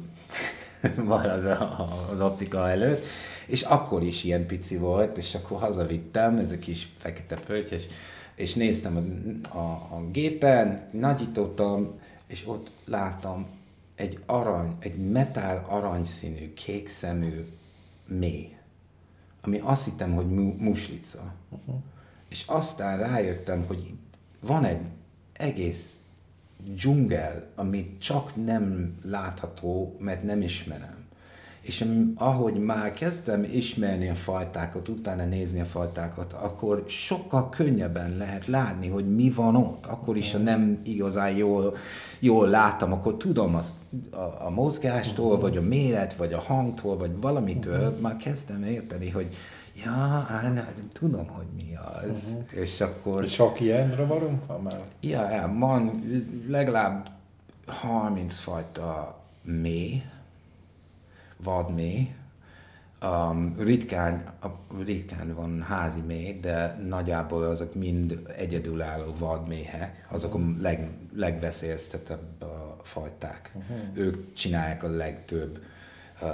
az, 1.07 1.43
a, 1.43 1.89
az 2.11 2.21
optika 2.21 2.69
előtt, 2.69 3.05
és 3.45 3.61
akkor 3.61 4.03
is 4.03 4.23
ilyen 4.23 4.45
pici 4.45 4.77
volt, 4.77 5.17
és 5.17 5.35
akkor 5.35 5.59
hazavittem, 5.59 6.37
ez 6.37 6.51
a 6.51 6.59
kis 6.59 6.89
fekete 6.97 7.35
pötty, 7.35 7.73
és, 7.73 7.83
és 8.39 8.53
néztem 8.53 8.95
a, 9.51 9.57
a, 9.57 9.71
a 9.95 10.07
gépen, 10.11 10.89
nagyítottam, 10.91 11.99
és 12.27 12.47
ott 12.47 12.71
láttam 12.85 13.47
egy 13.95 14.19
arany, 14.25 14.75
egy 14.79 15.11
metál 15.11 15.65
aranyszínű, 15.69 16.53
kék 16.53 16.89
szemű 16.89 17.45
mély 18.07 18.59
ami 19.41 19.59
azt 19.63 19.85
hittem, 19.85 20.13
hogy 20.13 20.27
muslica. 20.57 21.33
Uh-huh. 21.49 21.75
És 22.29 22.43
aztán 22.47 22.97
rájöttem, 22.97 23.65
hogy 23.67 23.93
van 24.39 24.63
egy 24.65 24.81
egész 25.33 25.99
dzsungel, 26.63 27.47
ami 27.55 27.97
csak 27.97 28.45
nem 28.45 28.95
látható, 29.03 29.95
mert 29.99 30.23
nem 30.23 30.41
ismerem. 30.41 30.98
És 31.69 31.85
ahogy 32.15 32.53
már 32.53 32.93
kezdtem 32.93 33.43
ismerni 33.43 34.09
a 34.09 34.15
fajtákat, 34.15 34.87
utána 34.87 35.25
nézni 35.25 35.59
a 35.59 35.65
fajtákat, 35.65 36.33
akkor 36.33 36.83
sokkal 36.87 37.49
könnyebben 37.49 38.17
lehet 38.17 38.47
látni, 38.47 38.87
hogy 38.87 39.15
mi 39.15 39.29
van 39.29 39.55
ott. 39.55 39.85
Akkor 39.85 40.17
is, 40.17 40.31
ha 40.31 40.37
nem 40.37 40.79
igazán 40.83 41.31
jól, 41.31 41.75
jól 42.19 42.47
láttam, 42.47 42.91
akkor 42.93 43.17
tudom 43.17 43.55
az, 43.55 43.73
a, 44.11 44.45
a 44.45 44.49
mozgástól, 44.49 45.39
vagy 45.39 45.57
a 45.57 45.61
méret, 45.61 46.13
vagy 46.13 46.33
a 46.33 46.39
hangtól, 46.39 46.97
vagy 46.97 47.19
valamitől, 47.21 47.87
uh-huh. 47.87 47.99
már 47.99 48.17
kezdtem 48.17 48.63
érteni, 48.63 49.09
hogy 49.09 49.35
ja, 49.85 49.91
á, 50.29 50.41
nem, 50.53 50.67
tudom, 50.93 51.27
hogy 51.27 51.47
mi 51.55 51.77
az. 52.01 52.27
Uh-huh. 52.29 52.61
És 52.61 52.81
akkor... 52.81 53.27
Sok 53.27 53.59
ilyen 53.59 53.95
rovarunk 53.95 54.45
van 54.45 54.61
már? 54.61 54.81
Ja, 55.01 55.29
ja, 55.29 55.55
van 55.57 56.03
legalább 56.47 57.07
30 57.65 58.37
fajta 58.37 59.17
mély, 59.43 60.03
vadmély, 61.43 62.15
um, 63.03 63.55
ritkán, 63.57 64.23
ritkán 64.83 65.33
van 65.35 65.61
házi 65.61 66.01
mély, 66.01 66.39
de 66.39 66.79
nagyjából 66.87 67.43
azok 67.43 67.75
mind 67.75 68.19
egyedülálló 68.37 69.13
vadméhek, 69.17 70.07
azok 70.11 70.33
a 70.33 70.39
leg, 70.61 70.89
legveszélyeztetebb 71.15 72.41
a 72.41 72.77
fajták. 72.81 73.51
Uh-huh. 73.53 73.77
Ők 73.93 74.33
csinálják 74.33 74.83
a 74.83 74.89
legtöbb 74.89 75.59
uh, 76.21 76.29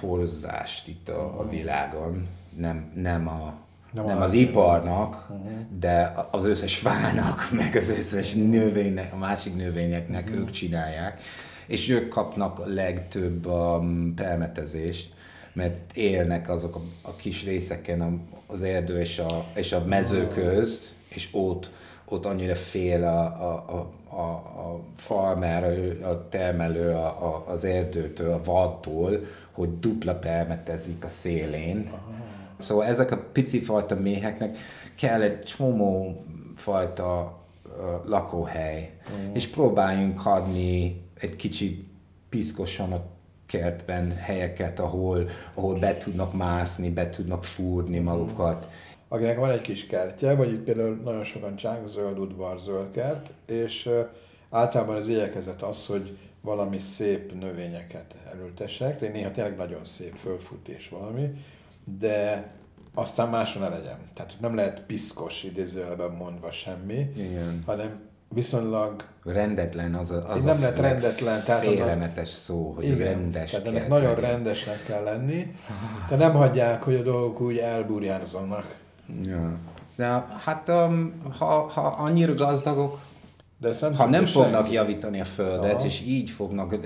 porozást 0.00 0.88
itt 0.88 1.08
a, 1.08 1.24
uh-huh. 1.24 1.40
a 1.40 1.48
világon, 1.48 2.26
nem, 2.56 2.92
nem 2.94 3.28
a 3.28 3.66
nem, 3.92 4.04
nem 4.04 4.16
az, 4.16 4.24
az 4.24 4.32
iparnak, 4.32 5.26
uh-huh. 5.30 5.50
de 5.78 6.14
az 6.30 6.46
összes 6.46 6.76
fának, 6.78 7.48
meg 7.52 7.76
az 7.76 7.88
összes 7.88 8.32
növénynek, 8.32 9.12
a 9.12 9.16
másik 9.16 9.56
növényeknek 9.56 10.24
uh-huh. 10.24 10.40
ők 10.40 10.50
csinálják 10.50 11.20
és 11.68 11.88
ők 11.88 12.08
kapnak 12.08 12.58
a 12.58 12.66
legtöbb 12.66 13.46
um, 13.46 14.14
permetezést, 14.14 15.12
mert 15.52 15.96
élnek 15.96 16.48
azok 16.48 16.76
a, 16.76 16.80
a 17.02 17.16
kis 17.16 17.44
részeken 17.44 18.28
az 18.46 18.62
erdő 18.62 19.00
és 19.00 19.18
a, 19.18 19.44
és 19.54 19.72
a 19.72 19.84
mező 19.84 20.28
közt, 20.28 20.94
és 21.08 21.28
ott, 21.32 21.70
ott 22.04 22.24
annyira 22.24 22.54
fél 22.54 23.04
a, 23.04 23.24
a, 23.24 23.90
a, 24.16 24.20
a 24.20 24.80
farmer, 24.96 25.64
a 26.02 26.28
termelő 26.28 26.90
a, 26.90 27.06
a, 27.06 27.44
az 27.46 27.64
erdőtől, 27.64 28.32
a 28.32 28.40
vadtól, 28.44 29.18
hogy 29.52 29.78
dupla 29.78 30.14
permetezik 30.14 31.04
a 31.04 31.08
szélén. 31.08 31.88
Aha. 31.90 32.12
Szóval 32.58 32.86
ezek 32.86 33.10
a 33.10 33.24
pici 33.32 33.60
fajta 33.60 33.94
méheknek 33.94 34.58
kell 34.94 35.22
egy 35.22 35.42
csomó 35.42 36.24
fajta 36.56 37.38
uh, 37.64 38.08
lakóhely, 38.08 38.90
uh. 39.06 39.36
és 39.36 39.48
próbáljunk 39.48 40.26
adni 40.26 41.06
egy 41.20 41.36
kicsit 41.36 41.86
piszkosan 42.28 42.92
a 42.92 43.04
kertben 43.46 44.16
helyeket, 44.16 44.78
ahol, 44.78 45.28
ahol 45.54 45.78
be 45.78 45.96
tudnak 45.96 46.32
mászni, 46.32 46.90
be 46.90 47.10
tudnak 47.10 47.44
fúrni 47.44 47.98
magukat. 47.98 48.68
Akinek 49.08 49.38
van 49.38 49.50
egy 49.50 49.60
kis 49.60 49.86
kertje, 49.86 50.34
vagy 50.34 50.52
itt 50.52 50.64
például 50.64 51.00
nagyon 51.04 51.24
sokan 51.24 51.56
csánk, 51.56 51.86
zöld 51.86 52.18
udvar, 52.18 52.60
zöld 52.60 52.90
kert, 52.90 53.30
és 53.46 53.90
általában 54.50 54.96
az 54.96 55.08
igyekezet 55.08 55.62
az, 55.62 55.86
hogy 55.86 56.16
valami 56.40 56.78
szép 56.78 57.40
növényeket 57.40 58.14
elültessek, 58.32 59.00
de 59.00 59.08
néha 59.08 59.30
tényleg 59.30 59.56
nagyon 59.56 59.84
szép 59.84 60.14
fölfut 60.14 60.68
és 60.68 60.88
valami, 60.88 61.30
de 61.98 62.50
aztán 62.94 63.28
máson 63.28 63.62
ne 63.62 63.68
legyen. 63.68 63.98
Tehát 64.14 64.36
nem 64.40 64.54
lehet 64.54 64.82
piszkos 64.82 65.42
idézőjelben 65.42 66.10
mondva 66.10 66.50
semmi, 66.50 67.10
Igen. 67.16 67.62
hanem 67.66 68.07
viszonylag... 68.28 69.04
Rendetlen 69.24 69.94
az 69.94 70.10
a, 70.10 70.28
az 70.28 70.44
nem 70.44 70.60
lett 70.60 70.78
rendetlen, 70.78 71.42
tehát 71.44 71.62
félelmetes 71.62 72.28
szó, 72.28 72.72
hogy 72.76 72.84
igen, 72.84 72.98
rendes 72.98 73.50
tehát 73.50 73.66
ennek 73.66 73.88
nagyon 73.88 74.14
legyen. 74.14 74.30
rendesnek 74.30 74.84
kell 74.84 75.02
lenni, 75.02 75.54
de 76.08 76.16
nem 76.16 76.32
hagyják, 76.32 76.82
hogy 76.82 76.94
a 76.94 77.02
dolgok 77.02 77.40
úgy 77.40 77.58
elburjánzzanak. 77.58 78.74
Ja. 79.22 79.52
De 79.96 80.26
hát 80.44 80.68
um, 80.68 81.22
ha, 81.38 81.68
ha 81.68 81.80
annyira 81.80 82.34
gazdagok, 82.34 82.98
de 83.60 83.72
ha 83.96 84.06
nem 84.06 84.26
fognak 84.26 84.60
senki. 84.60 84.72
javítani 84.72 85.20
a 85.20 85.24
földet, 85.24 85.74
Aha. 85.74 85.84
és 85.84 86.00
így 86.06 86.30
fognak 86.30 86.76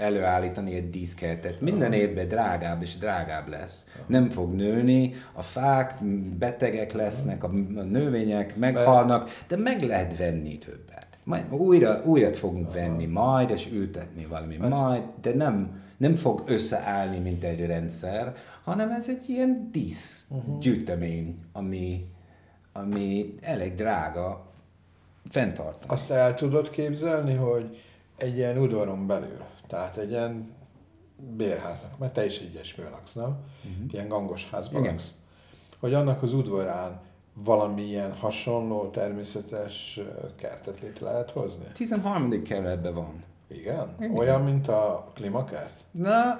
előállítani 0.00 0.74
egy 0.74 0.90
díszkertet, 0.90 1.60
minden 1.60 1.92
évben 1.92 2.28
drágább 2.28 2.82
és 2.82 2.96
drágább 2.96 3.48
lesz. 3.48 3.84
Aha. 3.94 4.04
Nem 4.06 4.30
fog 4.30 4.52
nőni, 4.52 5.14
a 5.32 5.42
fák 5.42 6.04
betegek 6.38 6.92
lesznek, 6.92 7.44
a 7.44 7.48
növények 7.90 8.56
meghalnak, 8.56 9.30
de 9.48 9.56
meg 9.56 9.82
lehet 9.82 10.16
venni 10.16 10.58
többet. 10.58 11.06
majd 11.24 11.52
újra, 11.52 12.00
újat 12.04 12.36
fogunk 12.36 12.72
venni 12.72 13.06
majd, 13.06 13.50
és 13.50 13.68
ültetni 13.72 14.26
valami 14.26 14.56
majd, 14.56 15.02
de 15.22 15.34
nem, 15.34 15.82
nem 15.96 16.14
fog 16.14 16.42
összeállni, 16.46 17.18
mint 17.18 17.44
egy 17.44 17.66
rendszer, 17.66 18.34
hanem 18.64 18.90
ez 18.90 19.08
egy 19.08 19.28
ilyen 19.28 19.68
dísz 19.72 20.24
gyűjtemény, 20.60 21.38
ami, 21.52 22.06
ami 22.72 23.34
elég 23.40 23.74
drága 23.74 24.49
fenntartani. 25.28 25.92
Azt 25.92 26.10
el 26.10 26.34
tudod 26.34 26.70
képzelni, 26.70 27.34
hogy 27.34 27.82
egy 28.16 28.36
ilyen 28.36 28.58
udvaron 28.58 29.06
belül, 29.06 29.40
tehát 29.66 29.96
egy 29.96 30.10
ilyen 30.10 30.54
bérháznak, 31.36 31.98
mert 31.98 32.12
te 32.12 32.24
is 32.24 32.40
ilyesmivel 32.40 32.90
laksz, 32.90 33.12
nem? 33.12 33.36
Uh-huh. 33.64 33.92
Ilyen 33.92 34.08
gangos 34.08 34.48
házban 34.50 34.80
Igen. 34.80 34.94
laksz. 34.94 35.14
Hogy 35.80 35.94
annak 35.94 36.22
az 36.22 36.32
udvarán 36.32 37.00
valamilyen 37.34 38.12
hasonló 38.12 38.90
természetes 38.90 40.00
kertet 40.36 40.80
létre 40.80 41.06
lehet 41.06 41.30
hozni? 41.30 41.64
13. 41.74 42.42
kerületben 42.42 42.94
van. 42.94 43.22
Igen? 43.48 43.94
Igen. 44.00 44.16
Olyan, 44.16 44.42
mint 44.44 44.68
a 44.68 45.10
klimakert? 45.14 45.84
Na, 45.90 46.36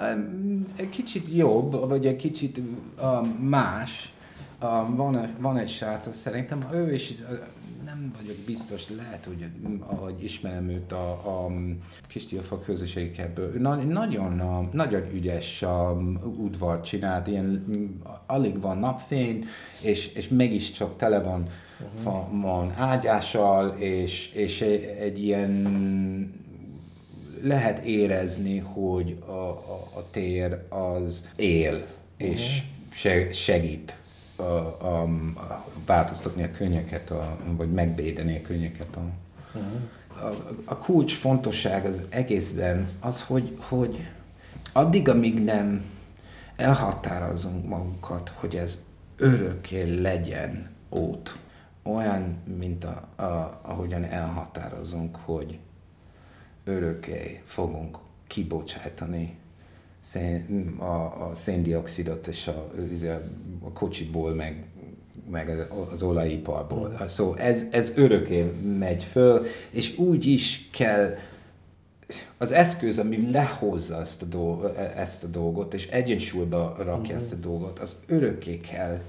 egy 0.76 0.88
kicsit 0.88 1.34
jobb, 1.34 1.88
vagy 1.88 2.06
egy 2.06 2.16
kicsit 2.16 2.58
um, 3.02 3.26
más. 3.28 4.14
Um, 4.62 4.96
van, 4.96 5.34
van 5.38 5.56
egy 5.56 5.68
srác, 5.68 6.14
szerintem 6.14 6.68
ő 6.72 6.92
is, 6.94 7.14
nem 8.00 8.12
vagyok 8.20 8.36
biztos, 8.36 8.88
lehet, 8.88 9.24
hogy 9.24 9.46
ahogy 9.78 10.24
ismerem 10.24 10.68
őt 10.68 10.92
a, 10.92 11.10
a 11.10 11.50
Kistilfa 12.08 12.58
közösségebből, 12.58 13.54
ő 13.54 13.60
na, 13.60 13.74
nagyon, 13.74 14.40
um, 14.40 14.70
nagyon 14.72 15.14
ügyes 15.14 15.62
um, 15.62 16.20
udvart 16.38 16.84
csinált, 16.84 17.26
ilyen 17.26 17.64
alig 18.26 18.60
van 18.60 18.78
napfény, 18.78 19.44
és, 19.80 20.12
és 20.12 20.28
mégiscsak 20.28 20.96
tele 20.96 21.20
van, 21.20 21.46
van, 22.02 22.40
van 22.40 22.72
ágyással, 22.76 23.68
és, 23.78 24.32
és 24.32 24.60
egy, 24.60 24.84
egy 24.84 25.22
ilyen 25.22 25.68
lehet 27.42 27.78
érezni, 27.78 28.58
hogy 28.58 29.16
a, 29.26 29.30
a, 29.32 29.90
a 29.94 30.10
tér 30.10 30.58
az 30.68 31.28
él, 31.36 31.86
és 32.16 32.62
se, 32.92 33.32
segít 33.32 33.99
a, 34.40 34.76
a, 34.80 35.02
a 35.34 35.64
változtatni 35.86 36.42
a 36.42 36.50
könnyeket, 36.50 37.10
a, 37.10 37.36
vagy 37.56 37.72
megvédeni 37.72 38.36
a 38.36 38.42
könnyeket. 38.42 38.96
A, 38.96 39.10
a, 40.24 40.36
a 40.64 40.76
kulcs 40.76 41.14
fontosság 41.14 41.84
az 41.84 42.02
egészben 42.08 42.88
az, 43.00 43.24
hogy, 43.24 43.56
hogy 43.60 44.08
addig, 44.72 45.08
amíg 45.08 45.44
nem 45.44 45.84
elhatározunk 46.56 47.68
magunkat, 47.68 48.28
hogy 48.28 48.56
ez 48.56 48.84
örökké 49.16 50.00
legyen 50.00 50.70
ott, 50.88 51.38
olyan, 51.82 52.36
mint 52.58 52.84
a, 52.84 53.22
a, 53.22 53.60
ahogyan 53.62 54.04
elhatározunk, 54.04 55.16
hogy 55.16 55.58
örökké 56.64 57.42
fogunk 57.44 57.98
kibocsátani 58.26 59.38
szén, 60.02 60.74
a, 60.78 60.84
a 60.84 61.30
széndiokszidot 61.34 62.26
és 62.26 62.46
a, 62.46 62.70
izé, 62.92 63.08
a 63.64 63.72
kocsiból, 63.72 64.34
meg, 64.34 64.64
meg 65.30 65.68
az 65.94 66.02
olajiparból. 66.02 67.04
Szóval 67.08 67.38
ez, 67.38 67.64
ez 67.70 67.92
örökké 67.96 68.42
megy 68.78 69.02
föl, 69.02 69.46
és 69.70 69.98
úgy 69.98 70.26
is 70.26 70.68
kell 70.72 71.16
az 72.38 72.52
eszköz, 72.52 72.98
ami 72.98 73.30
lehozza 73.30 74.00
ezt 74.00 74.22
a, 74.22 74.26
dolgot, 74.26 74.76
ezt 74.76 75.24
a 75.24 75.26
dolgot, 75.26 75.74
és 75.74 75.86
egyensúlyba 75.86 76.76
rakja 76.78 77.16
ezt 77.16 77.32
a 77.32 77.36
dolgot, 77.36 77.78
az 77.78 78.02
örökké 78.06 78.60
kell 78.60 79.00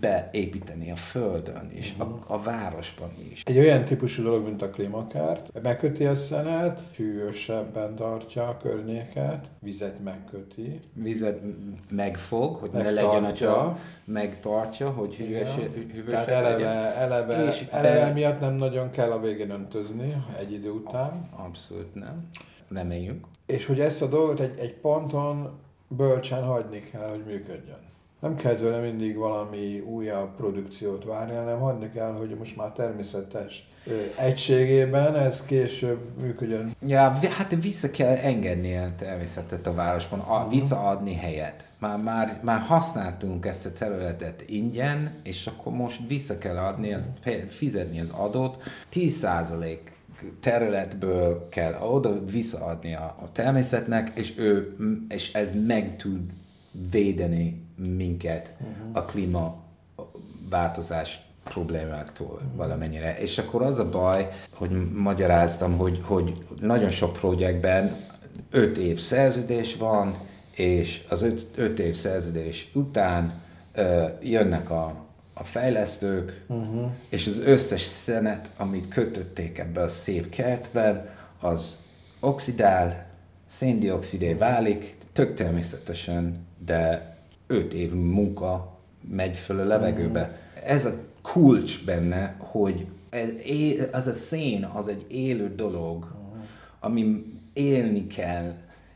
beépíteni 0.00 0.90
a 0.90 0.96
földön 0.96 1.70
is, 1.74 1.94
a, 1.98 2.18
a 2.26 2.42
városban 2.42 3.10
is. 3.30 3.42
Egy 3.44 3.58
olyan 3.58 3.84
típusú 3.84 4.22
dolog, 4.22 4.44
mint 4.44 4.62
a 4.62 4.70
klímakert, 4.70 5.62
megköti 5.62 6.04
a 6.04 6.14
szenet, 6.14 6.80
hűvösebben 6.96 7.94
tartja 7.94 8.48
a 8.48 8.56
környéket, 8.56 9.46
vizet 9.60 10.02
megköti. 10.04 10.78
Vizet 10.92 11.40
megfog, 11.90 12.56
hogy 12.56 12.70
ne 12.70 12.82
Megtartja. 12.82 13.12
legyen 13.12 13.24
a 13.30 13.32
csav, 13.32 13.78
megtartja, 14.04 14.90
hogy 14.90 15.14
hűvös, 15.14 15.48
Igen. 15.56 15.72
hűvös 15.92 16.12
Tehát 16.12 16.28
eleve, 16.28 16.94
eleve, 16.94 17.46
És 17.46 17.66
eleve 17.70 18.04
be- 18.06 18.12
miatt 18.12 18.40
nem 18.40 18.54
nagyon 18.54 18.90
kell 18.90 19.10
a 19.10 19.20
végén 19.20 19.50
öntözni 19.50 20.24
egy 20.38 20.52
idő 20.52 20.70
után. 20.70 21.28
Abszolút 21.36 21.94
nem. 21.94 22.28
Reméljük. 22.68 23.24
És 23.46 23.66
hogy 23.66 23.80
ezt 23.80 24.02
a 24.02 24.06
dolgot 24.08 24.40
egy, 24.40 24.58
egy 24.58 24.74
ponton 24.74 25.50
bölcsen 25.88 26.44
hagyni 26.44 26.80
kell, 26.80 27.08
hogy 27.08 27.24
működjön. 27.26 27.84
Nem 28.26 28.36
kell 28.36 28.54
tőle 28.54 28.78
mindig 28.78 29.16
valami 29.16 29.78
újabb 29.78 30.36
produkciót 30.36 31.04
várni, 31.04 31.34
hanem 31.34 31.58
hagyni 31.58 31.90
kell, 31.94 32.12
hogy 32.18 32.36
most 32.38 32.56
már 32.56 32.70
természetes 32.70 33.68
egységében 34.16 35.14
ez 35.14 35.44
később 35.44 35.98
működjön. 36.20 36.76
Ja, 36.86 37.18
hát 37.36 37.56
vissza 37.60 37.90
kell 37.90 38.16
engedni 38.16 38.76
a 38.76 38.92
természetet 38.98 39.66
a 39.66 39.74
városban, 39.74 40.20
a, 40.20 40.48
visszaadni 40.48 41.14
helyet. 41.14 41.66
Már, 41.78 41.98
már, 41.98 42.40
már 42.42 42.60
használtunk 42.60 43.46
ezt 43.46 43.66
a 43.66 43.72
területet 43.72 44.44
ingyen, 44.46 45.14
és 45.22 45.46
akkor 45.46 45.72
most 45.72 46.00
vissza 46.08 46.38
kell 46.38 46.56
adni, 46.56 46.96
pe- 47.24 47.52
fizetni 47.52 48.00
az 48.00 48.10
adót. 48.10 48.62
10% 48.92 49.78
területből 50.40 51.48
kell 51.48 51.74
oda 51.80 52.24
visszaadni 52.24 52.94
a, 52.94 53.16
a 53.20 53.32
természetnek, 53.32 54.12
és, 54.14 54.34
ő, 54.36 54.76
és 55.08 55.32
ez 55.32 55.50
meg 55.66 55.96
tud 55.96 56.20
védeni 56.90 57.64
minket 57.76 58.52
a 58.92 59.02
klíma 59.02 59.64
változás 60.50 61.26
problémáktól 61.44 62.40
valamennyire. 62.54 63.18
És 63.18 63.38
akkor 63.38 63.62
az 63.62 63.78
a 63.78 63.88
baj, 63.88 64.28
hogy 64.50 64.92
magyaráztam, 64.92 65.76
hogy, 65.76 66.00
hogy 66.02 66.44
nagyon 66.60 66.90
sok 66.90 67.12
projektben 67.12 67.96
5 68.50 68.78
év 68.78 68.98
szerződés 68.98 69.76
van, 69.76 70.18
és 70.54 71.04
az 71.08 71.26
5 71.56 71.78
év 71.78 71.94
szerződés 71.94 72.70
után 72.74 73.40
ö, 73.72 74.04
jönnek 74.22 74.70
a, 74.70 74.94
a 75.34 75.44
fejlesztők, 75.44 76.44
uh-huh. 76.48 76.90
és 77.08 77.26
az 77.26 77.38
összes 77.38 77.80
szenet, 77.80 78.50
amit 78.56 78.88
kötötték 78.88 79.58
ebbe 79.58 79.82
a 79.82 79.88
szép 79.88 80.28
kertben, 80.28 81.08
az 81.40 81.78
oxidál, 82.20 83.06
széndiokszidé 83.46 84.32
válik, 84.32 84.96
tök 85.16 85.34
természetesen, 85.34 86.46
de 86.64 87.16
5 87.46 87.72
év 87.72 87.92
munka 87.92 88.78
megy 89.10 89.36
föl 89.36 89.60
a 89.60 89.64
levegőbe. 89.64 90.38
Ez 90.64 90.84
a 90.84 90.92
kulcs 91.22 91.84
benne, 91.84 92.36
hogy 92.38 92.86
az 93.92 94.06
a 94.06 94.12
szén, 94.12 94.64
az 94.64 94.88
egy 94.88 95.04
élő 95.08 95.54
dolog, 95.54 96.06
ami 96.80 97.24
élni 97.52 98.06
kell 98.06 98.54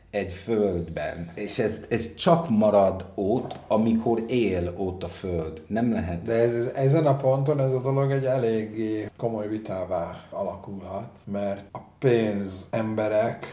egy 0.09 0.33
földben, 0.33 1.31
és 1.35 1.59
ez, 1.59 1.85
ez 1.89 2.15
csak 2.15 2.49
marad 2.49 3.05
ott, 3.15 3.59
amikor 3.67 4.23
él 4.27 4.73
ott 4.77 5.03
a 5.03 5.07
föld. 5.07 5.61
Nem 5.67 5.91
lehet. 5.91 6.21
De 6.21 6.33
ez, 6.33 6.55
ez, 6.55 6.67
ezen 6.75 7.05
a 7.05 7.15
ponton 7.15 7.59
ez 7.59 7.73
a 7.73 7.81
dolog 7.81 8.11
egy 8.11 8.25
eléggé 8.25 9.09
komoly 9.17 9.47
vitává 9.47 10.23
alakulhat, 10.29 11.09
mert 11.23 11.67
a 11.71 11.79
pénz 11.99 12.67
emberek 12.71 13.45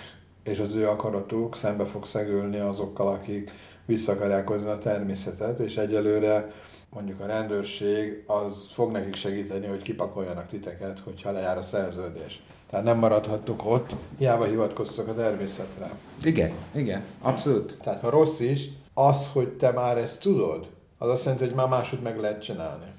és 0.48 0.58
az 0.58 0.74
ő 0.74 0.88
akaratuk 0.88 1.56
szembe 1.56 1.84
fog 1.84 2.06
szegülni 2.06 2.58
azokkal, 2.58 3.08
akik 3.08 3.50
vissza 3.84 4.12
akarják 4.12 4.48
hozni 4.48 4.70
a 4.70 4.78
természetet, 4.78 5.58
és 5.58 5.76
egyelőre 5.76 6.52
mondjuk 6.90 7.20
a 7.20 7.26
rendőrség 7.26 8.24
az 8.26 8.68
fog 8.72 8.90
nekik 8.90 9.14
segíteni, 9.14 9.66
hogy 9.66 9.82
kipakoljanak 9.82 10.48
titeket, 10.48 10.98
hogyha 11.04 11.30
lejár 11.30 11.56
a 11.56 11.62
szerződés. 11.62 12.42
Tehát 12.70 12.84
nem 12.84 12.98
maradhattok 12.98 13.64
ott, 13.64 13.94
hiába 14.18 14.44
hivatkoztok 14.44 15.08
a 15.08 15.14
természetre. 15.14 15.90
Igen, 16.22 16.52
igen, 16.74 17.04
abszolút. 17.22 17.78
Tehát 17.82 18.00
ha 18.00 18.10
rossz 18.10 18.40
is, 18.40 18.68
az, 18.94 19.28
hogy 19.32 19.48
te 19.48 19.70
már 19.70 19.98
ezt 19.98 20.20
tudod, 20.20 20.66
az 20.98 21.08
azt 21.08 21.24
jelenti, 21.24 21.44
hogy 21.46 21.54
már 21.54 21.68
máshogy 21.68 22.00
meg 22.00 22.20
lehet 22.20 22.42
csinálni. 22.42 22.92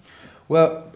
Well, 0.48 0.89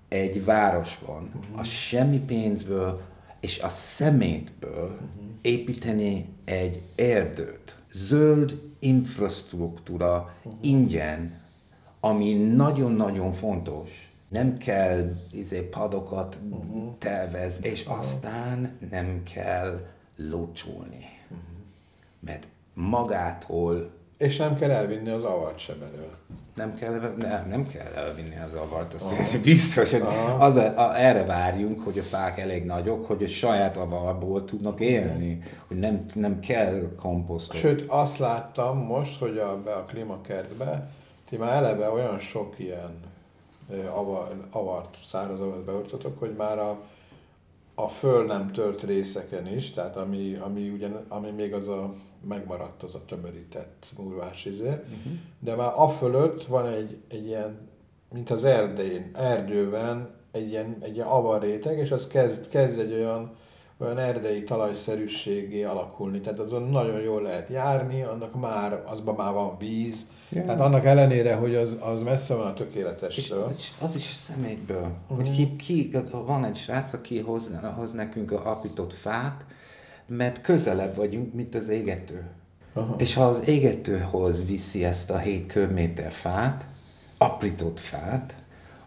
egy 0.09 0.45
városban 0.45 1.23
mm. 1.23 1.59
a 1.59 1.63
semmi 1.63 2.19
pénzből 2.19 3.01
és 3.41 3.59
a 3.59 3.69
szemétből 3.69 4.99
mm. 5.01 5.29
építeni 5.41 6.29
egy 6.45 6.83
erdőt. 6.95 7.77
Zöld 7.93 8.61
infrastruktúra 8.79 10.35
ingyen 10.61 11.39
ami 12.01 12.35
nagyon-nagyon 12.35 13.33
fontos. 13.33 14.13
Nem 14.29 14.59
kell 14.59 15.17
izé, 15.33 15.61
padokat 15.61 16.39
uh-huh. 16.51 16.99
tervezni, 16.99 17.69
és 17.69 17.85
aztán 17.85 18.79
nem 18.91 19.23
kell 19.35 19.87
locsolni. 20.17 21.07
Uh-huh. 21.25 21.47
Mert 22.21 22.47
magától 22.75 23.91
és 24.19 24.37
nem 24.37 24.57
kell 24.57 24.71
elvinni 24.71 25.11
az 25.11 25.25
avart 25.25 25.59
se 25.59 25.75
belőle. 25.75 26.17
Nem 26.55 26.75
kell, 26.75 27.15
nem, 27.17 27.47
nem 27.49 27.67
kell 27.67 27.93
elvinni 27.93 28.37
az 28.47 28.55
avart, 28.55 28.95
azt 28.95 29.13
Aha. 29.13 29.39
biztos, 29.43 29.91
hogy 29.91 30.03
az 30.39 30.57
a, 30.57 30.79
a, 30.79 30.99
erre 30.99 31.25
várjunk, 31.25 31.85
hogy 31.85 31.99
a 31.99 32.03
fák 32.03 32.39
elég 32.39 32.65
nagyok, 32.65 33.07
hogy 33.07 33.23
a 33.23 33.27
saját 33.27 33.77
avarból 33.77 34.45
tudnak 34.45 34.81
élni, 34.81 35.43
hogy 35.67 35.79
nem, 35.79 36.07
nem 36.15 36.41
kell 36.41 36.95
komposztot. 37.01 37.57
Sőt, 37.57 37.85
azt 37.87 38.19
láttam 38.19 38.79
most, 38.79 39.19
hogy 39.19 39.39
a, 39.39 39.63
be 39.63 39.73
a 39.73 39.85
klímakertbe, 39.85 40.91
ti 41.29 41.37
már 41.37 41.57
eleve 41.57 41.91
olyan 41.91 42.19
sok 42.19 42.59
ilyen 42.59 43.01
avar, 43.95 44.47
avart, 44.51 44.97
száraz 45.05 45.41
avart 45.41 45.65
beoltatok, 45.65 46.19
hogy 46.19 46.35
már 46.37 46.59
a, 46.59 46.79
a 47.75 47.89
föl 47.89 48.27
nem 48.27 48.53
tört 48.53 48.83
részeken 48.83 49.47
is, 49.47 49.71
tehát 49.71 49.97
ami, 49.97 50.35
ami, 50.35 50.69
ugyan, 50.69 51.05
ami 51.09 51.31
még 51.31 51.53
az 51.53 51.69
a 51.69 51.95
megmaradt 52.29 52.83
az 52.83 52.95
a 52.95 53.05
tömörített 53.05 53.93
murvás 53.97 54.45
izé, 54.45 54.69
uh-huh. 54.69 55.13
de 55.39 55.55
már 55.55 55.73
a 55.77 55.89
fölött 55.89 56.45
van 56.45 56.67
egy, 56.67 56.99
egy 57.09 57.27
ilyen, 57.27 57.69
mint 58.13 58.31
az 58.31 58.45
erdén, 58.45 59.11
erdőben 59.15 60.11
egy 60.31 60.49
ilyen, 60.49 60.77
egy 60.81 60.95
ilyen 60.95 61.07
avaréteg, 61.07 61.79
és 61.79 61.91
az 61.91 62.07
kezd, 62.07 62.49
kezd 62.49 62.79
egy 62.79 62.93
olyan, 62.93 63.37
olyan 63.79 63.99
erdei 63.99 64.43
talajszerűségé 64.43 65.65
alakulni. 65.65 66.21
Tehát 66.21 66.39
azon 66.39 66.63
nagyon 66.63 67.01
jól 67.01 67.23
lehet 67.23 67.49
járni, 67.49 68.03
annak 68.03 68.41
már, 68.41 68.83
azban 68.87 69.15
már 69.15 69.33
van 69.33 69.59
víz, 69.59 70.11
Yeah. 70.31 70.47
Tehát 70.47 70.61
annak 70.61 70.85
ellenére, 70.85 71.35
hogy 71.35 71.55
az, 71.55 71.77
az 71.81 72.03
messze 72.03 72.35
van 72.35 72.47
a 72.47 72.55
tökéletestől. 72.55 73.43
Az 73.43 73.55
is, 73.57 73.75
az 73.81 73.95
is 73.95 74.11
a 74.11 74.15
szemétből. 74.15 74.91
Uh-huh. 75.09 75.27
Hogy 75.27 75.31
ki, 75.31 75.57
ki, 75.57 75.91
van 76.11 76.45
egy 76.45 76.57
srác, 76.57 76.93
aki 76.93 77.21
hoz, 77.21 77.51
hoz 77.77 77.93
nekünk 77.93 78.33
a 78.33 78.51
apított 78.51 78.93
fát, 78.93 79.45
mert 80.09 80.41
közelebb 80.41 80.97
vagyunk, 80.97 81.35
mint 81.35 81.55
az 81.55 81.69
égető. 81.69 82.27
Aha. 82.73 82.97
És 82.99 83.15
ha 83.15 83.25
az 83.25 83.49
égetőhoz 83.49 84.47
viszi 84.47 84.85
ezt 84.85 85.11
a 85.11 85.19
7 85.19 85.47
köbméter 85.47 86.13
fát, 86.13 86.67
aprított 87.19 87.81
fát, 87.81 88.35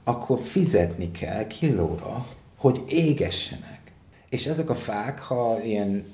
akkor 0.03 0.39
fizetni 0.39 1.11
kell 1.11 1.47
kilóra, 1.47 2.27
hogy 2.55 2.83
égessenek. 2.87 3.91
És 4.29 4.45
ezek 4.45 4.69
a 4.69 4.75
fák, 4.75 5.19
ha 5.19 5.63
ilyen 5.63 6.05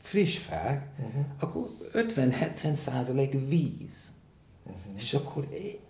friss 0.00 0.38
fák, 0.38 0.86
uh-huh. 0.98 1.24
akkor 1.38 1.70
50-70 1.94 2.74
százalék 2.74 3.32
víz. 3.48 4.12
Uh-huh. 4.64 4.80
És 4.96 5.14
akkor 5.14 5.48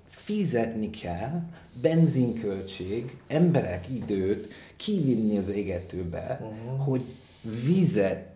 fizetni 0.09 0.91
kell, 0.91 1.43
benzinköltség, 1.81 3.17
emberek 3.27 3.89
időt 3.89 4.53
kivinni 4.77 5.39
az 5.39 5.49
égetőbe, 5.49 6.41
uh-huh. 6.43 6.85
hogy 6.85 7.15
vizet 7.65 8.36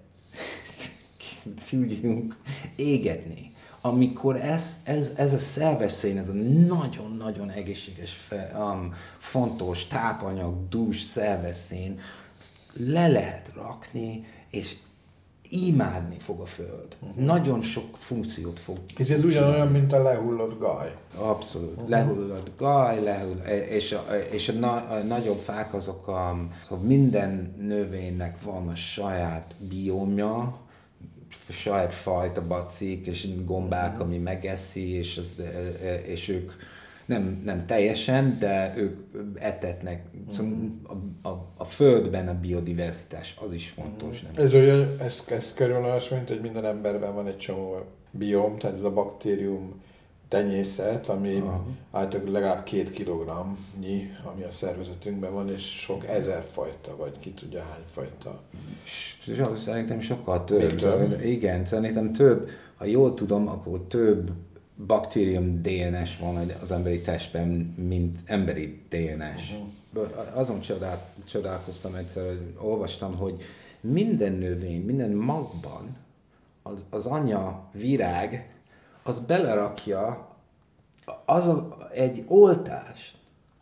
tudjunk 1.70 2.36
égetni. 2.76 3.52
Amikor 3.80 4.36
ez, 4.36 4.80
ez, 4.82 5.12
ez 5.16 5.32
a 5.32 5.38
szerves 5.38 6.04
ez 6.04 6.28
a 6.28 6.32
nagyon-nagyon 6.66 7.50
egészséges, 7.50 8.28
um, 8.54 8.94
fontos 9.18 9.86
tápanyag, 9.86 10.68
dús 10.68 11.00
szerves 11.00 11.56
le 12.74 13.08
lehet 13.08 13.50
rakni, 13.54 14.24
és 14.50 14.76
imádni 15.50 16.16
fog 16.18 16.40
a 16.40 16.44
Föld. 16.44 16.96
Uh-huh. 17.00 17.24
Nagyon 17.24 17.62
sok 17.62 17.96
funkciót 17.96 18.60
fog. 18.60 18.76
És 18.96 19.10
ez 19.10 19.24
ugyanolyan, 19.24 19.68
mint 19.68 19.92
a 19.92 20.02
lehullott 20.02 20.58
gaj. 20.58 20.94
Abszolút. 21.16 21.70
Uh-huh. 21.70 21.88
Lehullott 21.88 22.50
gaj, 22.56 23.02
lehull, 23.02 23.36
és, 23.68 23.92
a, 23.92 24.04
és 24.30 24.48
a, 24.48 24.52
na, 24.52 24.74
a 24.74 25.02
nagyobb 25.02 25.40
fák 25.40 25.74
azok 25.74 26.08
a, 26.08 26.48
szóval 26.68 26.84
minden 26.84 27.54
növénynek 27.58 28.42
van 28.42 28.68
a 28.68 28.74
saját 28.74 29.54
biomja, 29.68 30.58
saját 31.48 31.94
fajta 31.94 32.46
bacik 32.46 33.06
és 33.06 33.44
gombák, 33.44 33.92
uh-huh. 33.92 34.06
ami 34.06 34.18
megeszi, 34.18 34.88
és, 34.88 35.18
az, 35.18 35.42
és 36.06 36.28
ők 36.28 36.52
nem, 37.10 37.40
nem 37.44 37.66
teljesen, 37.66 38.36
de 38.38 38.74
ők 38.76 38.98
etetnek. 39.34 40.04
Szóval 40.30 40.52
a, 41.22 41.28
a, 41.28 41.46
a 41.56 41.64
földben 41.64 42.28
a 42.28 42.40
biodiverzitás 42.40 43.36
az 43.44 43.52
is 43.52 43.68
fontos. 43.68 44.22
Nem? 44.22 44.44
Ez 44.44 44.54
olyan, 44.54 44.96
ez, 45.00 45.24
ez 45.28 45.54
körül 45.54 45.84
olyas, 45.84 46.08
mint 46.08 46.28
hogy 46.28 46.40
minden 46.40 46.64
emberben 46.64 47.14
van 47.14 47.26
egy 47.26 47.36
csomó 47.36 47.76
biom, 48.10 48.58
tehát 48.58 48.76
ez 48.76 48.82
a 48.82 48.92
baktérium 48.92 49.82
tenyészet, 50.28 51.08
ami 51.08 51.42
általában 51.90 52.32
legalább 52.32 52.62
két 52.62 52.90
kilogramnyi, 52.90 54.10
ami 54.32 54.42
a 54.42 54.50
szervezetünkben 54.50 55.32
van, 55.32 55.50
és 55.50 55.80
sok 55.80 56.08
ezer 56.08 56.44
fajta, 56.52 56.96
vagy 56.96 57.18
ki 57.18 57.30
tudja 57.30 57.60
hány 57.60 57.84
fajta. 57.92 58.40
Szerintem 59.54 60.00
sokkal 60.00 60.44
több. 60.44 60.60
több? 60.60 60.80
Szóval, 60.80 61.20
igen, 61.20 61.64
szerintem 61.64 62.12
több. 62.12 62.48
Ha 62.76 62.84
jól 62.84 63.14
tudom, 63.14 63.48
akkor 63.48 63.80
több 63.88 64.30
baktérium 64.86 65.62
DNS 65.62 66.18
van 66.18 66.52
az 66.60 66.72
emberi 66.72 67.00
testben, 67.00 67.48
mint 67.88 68.18
emberi 68.24 68.82
DNS. 68.88 69.52
Uh-huh. 69.92 70.08
Azon 70.34 70.60
csodál, 70.60 71.12
csodálkoztam 71.24 71.94
egyszer, 71.94 72.26
hogy 72.26 72.54
olvastam, 72.58 73.16
hogy 73.16 73.42
minden 73.80 74.32
növény, 74.32 74.84
minden 74.84 75.10
magban 75.10 75.96
az, 76.62 76.84
az 76.90 77.06
anya 77.06 77.68
virág, 77.72 78.50
az 79.02 79.18
belerakja 79.18 80.28
az 81.24 81.46
a, 81.46 81.88
egy 81.92 82.24
oltást 82.26 83.14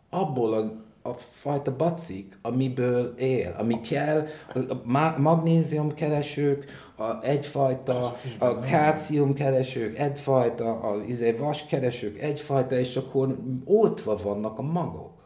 abból 0.09 0.53
a 0.53 0.71
a 1.01 1.13
fajta 1.13 1.75
bacik, 1.75 2.37
amiből 2.41 3.13
él, 3.17 3.55
ami 3.57 3.81
kell, 3.81 4.27
a 4.67 5.19
magnézium 5.19 5.93
keresők, 5.93 6.65
a, 6.97 7.23
egyfajta, 7.23 8.15
a 8.39 8.59
kácium 8.59 9.33
keresők, 9.33 9.97
egyfajta, 9.97 10.79
a 10.79 11.03
izé, 11.03 11.31
vas 11.31 11.65
keresők, 11.65 12.21
egyfajta, 12.21 12.79
és 12.79 12.95
akkor 12.95 13.37
oltva 13.65 14.17
vannak 14.23 14.59
a 14.59 14.61
magok. 14.61 15.17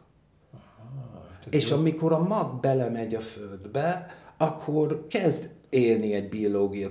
és 1.50 1.70
amikor 1.70 2.12
a 2.12 2.22
mag 2.22 2.60
belemegy 2.60 3.14
a 3.14 3.20
földbe, 3.20 4.06
akkor 4.36 5.06
kezd 5.06 5.50
élni 5.70 6.12
egy 6.14 6.28
biológia 6.28 6.90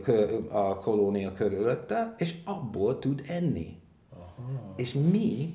a 0.50 0.76
kolónia 0.76 1.34
körülötte, 1.34 2.16
és 2.18 2.36
abból 2.46 3.00
tud 3.00 3.24
enni. 3.28 3.82
Aha. 4.10 4.74
És 4.76 4.94
mi 4.94 5.54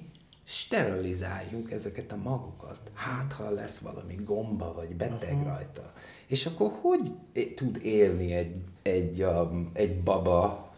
sterilizáljunk 0.49 1.71
ezeket 1.71 2.13
a 2.13 2.17
magokat. 2.17 2.81
Hát, 2.95 3.33
ha 3.33 3.51
lesz 3.51 3.79
valami 3.79 4.15
gomba 4.25 4.73
vagy 4.77 4.97
beteg 4.97 5.33
uh-huh. 5.33 5.47
rajta. 5.47 5.93
És 6.27 6.47
akkor 6.47 6.71
hogy 6.81 7.13
tud 7.55 7.81
élni 7.83 8.33
egy, 8.33 8.55
egy, 8.83 9.23
um, 9.23 9.71
egy 9.73 10.01
baba, 10.03 10.73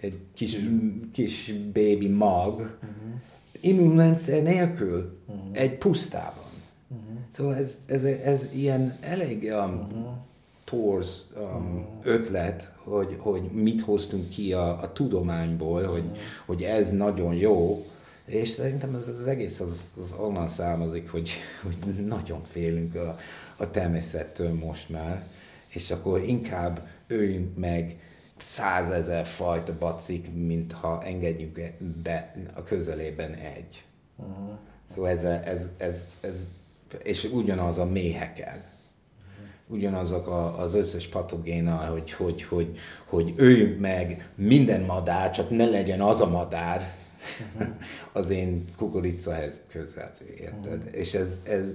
egy 0.00 0.20
kis, 0.34 0.58
kis 1.12 1.52
baby 1.72 2.08
mag 2.08 2.54
uh-huh. 2.54 2.70
immunrendszer 3.60 4.42
nélkül 4.42 5.18
uh-huh. 5.26 5.46
egy 5.52 5.78
pusztában? 5.78 6.50
Uh-huh. 6.88 7.18
Szóval 7.30 7.54
ez, 7.54 7.76
ez, 7.86 8.04
ez 8.04 8.46
ilyen 8.52 8.98
elég 9.00 9.42
um, 9.42 9.74
uh-huh. 9.74 10.06
torz 10.64 11.26
um, 11.36 11.44
uh-huh. 11.44 11.84
ötlet, 12.02 12.72
hogy, 12.76 13.16
hogy 13.18 13.42
mit 13.42 13.80
hoztunk 13.80 14.28
ki 14.28 14.52
a, 14.52 14.82
a 14.82 14.92
tudományból, 14.92 15.80
uh-huh. 15.80 15.92
hogy, 15.92 16.18
hogy 16.46 16.62
ez 16.62 16.92
nagyon 16.92 17.34
jó, 17.34 17.86
és 18.26 18.48
szerintem 18.48 18.94
ez 18.94 19.08
az 19.08 19.26
egész 19.26 19.60
az, 19.60 19.90
az 20.00 20.14
onnan 20.18 20.48
származik, 20.48 21.10
hogy, 21.10 21.30
hogy 21.62 22.06
nagyon 22.06 22.44
félünk 22.44 22.94
a, 22.94 23.16
a 23.56 23.70
természettől 23.70 24.54
most 24.54 24.88
már, 24.88 25.26
és 25.68 25.90
akkor 25.90 26.22
inkább 26.22 26.88
öljünk 27.06 27.56
meg 27.56 27.96
százezer 28.38 29.26
fajta 29.26 29.78
bacik, 29.78 30.34
mint 30.34 30.72
ha 30.72 31.02
engedjünk 31.04 31.72
be 32.02 32.34
a 32.54 32.62
közelében 32.62 33.34
egy. 33.34 33.84
Uh-huh. 34.16 34.58
Szóval 34.94 35.10
ez, 35.10 35.24
ez, 35.24 35.74
ez, 35.78 36.10
ez, 36.20 36.50
és 37.02 37.24
ugyanaz 37.24 37.78
a 37.78 37.84
méhekkel. 37.84 38.64
Ugyanazok 39.68 40.26
a, 40.26 40.58
az 40.58 40.74
összes 40.74 41.06
patogéna, 41.06 41.76
hogy, 41.76 42.12
hogy, 42.12 42.42
hogy, 42.42 42.78
hogy 43.04 43.34
öljünk 43.36 43.80
meg 43.80 44.30
minden 44.34 44.80
madár, 44.80 45.30
csak 45.30 45.50
ne 45.50 45.64
legyen 45.64 46.00
az 46.00 46.20
a 46.20 46.28
madár, 46.28 46.94
az 48.12 48.30
én 48.30 48.64
kukoricahez 48.76 49.62
közel, 49.68 50.10
érted? 50.38 50.82
Uh-huh. 50.82 50.98
És 50.98 51.14
ez, 51.14 51.40
ez, 51.42 51.68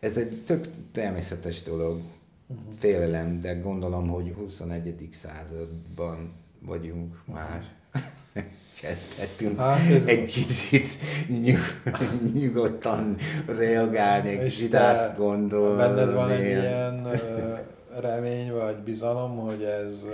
ez 0.00 0.16
egy 0.16 0.42
tök 0.46 0.66
természetes 0.92 1.62
dolog, 1.62 2.00
uh-huh. 2.46 2.64
félelem, 2.78 3.40
de 3.40 3.54
gondolom, 3.54 4.08
hogy 4.08 4.32
21. 4.36 5.08
században 5.12 6.32
vagyunk 6.60 7.14
uh-huh. 7.26 7.34
már. 7.34 7.64
Kezdhetünk 8.80 9.58
hát 9.58 9.90
ez 9.90 10.06
egy 10.06 10.24
kicsit 10.24 10.88
nyug, 11.28 11.58
nyugodtan 12.40 13.16
reagálni, 13.46 14.28
egy 14.28 14.48
kicsit 14.48 14.74
átgondolni. 14.74 15.76
Benned 15.76 16.12
van 16.12 16.30
egy 16.30 16.46
ilyen 16.46 17.08
remény 18.00 18.52
vagy 18.52 18.76
bizalom, 18.76 19.36
hogy 19.36 19.62
ez 19.62 20.06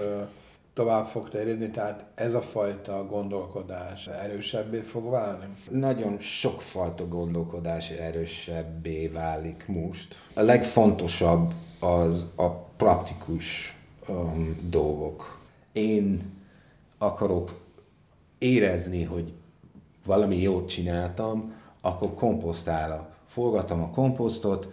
tovább 0.75 1.07
fog 1.07 1.29
terjedni, 1.29 1.71
tehát 1.71 2.05
ez 2.15 2.35
a 2.35 2.43
fajta 2.43 3.07
gondolkodás 3.07 4.07
erősebbé 4.07 4.79
fog 4.79 5.11
válni? 5.11 5.45
Nagyon 5.71 6.19
sokfajta 6.19 7.09
gondolkodás 7.09 7.91
erősebbé 7.91 9.07
válik 9.07 9.65
most. 9.67 10.17
A 10.35 10.41
legfontosabb 10.41 11.53
az 11.81 12.33
a 12.37 12.49
praktikus 12.77 13.77
um, 14.09 14.69
dolgok. 14.71 15.41
Én 15.73 16.33
akarok 16.99 17.61
érezni, 18.39 19.03
hogy 19.03 19.33
valami 20.05 20.41
jót 20.41 20.69
csináltam, 20.69 21.55
akkor 21.81 22.15
komposztálok. 22.15 23.07
Forgatom 23.27 23.83
a 23.83 23.91
komposztot, 23.91 24.69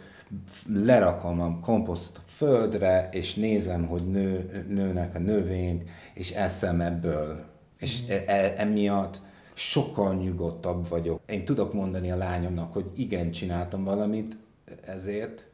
lerakom 0.74 1.42
a 1.42 1.60
komposztot 1.60 2.18
a 2.18 2.22
földre, 2.28 3.10
és 3.12 3.34
nézem, 3.34 3.86
hogy 3.86 4.12
nő, 4.12 4.66
nőnek 4.70 5.16
a 5.16 5.20
növény, 5.20 5.90
és 6.14 6.32
eszem 6.32 6.82
ebből. 6.82 7.44
És 7.78 8.02
mm. 8.02 8.10
e, 8.10 8.24
e, 8.28 8.54
emiatt 8.58 9.22
sokkal 9.54 10.14
nyugodtabb 10.14 10.88
vagyok. 10.90 11.22
Én 11.26 11.46
tudok 11.46 11.74
mondani 11.74 12.12
a 12.12 12.18
lányomnak, 12.18 12.74
hogy 12.74 12.86
igen, 12.96 13.32
csináltam 13.32 13.84
valamit 13.84 14.38
ezért, 14.86 15.46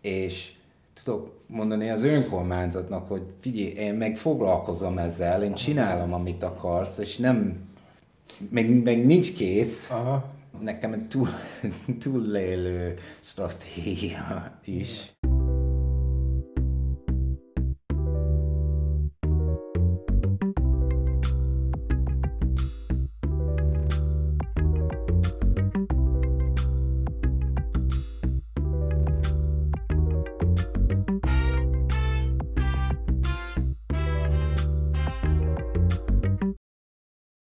és 0.00 0.52
tudok 1.04 1.40
mondani 1.46 1.90
az 1.90 2.02
önkormányzatnak, 2.02 3.08
hogy 3.08 3.22
figyelj, 3.40 3.68
én 3.68 3.94
meg 3.94 4.16
foglalkozom 4.16 4.98
ezzel, 4.98 5.42
én 5.42 5.54
csinálom, 5.54 6.12
amit 6.12 6.42
akarsz, 6.42 6.98
és 6.98 7.16
nem, 7.16 7.68
meg, 8.50 8.82
meg 8.82 9.06
nincs 9.06 9.34
kész. 9.34 9.90
Aha. 9.90 10.36
Nekem 10.60 10.92
egy 10.92 11.08
túl, 11.08 11.28
túllélő 12.02 12.94
stratégia 13.20 14.58
is. 14.64 15.17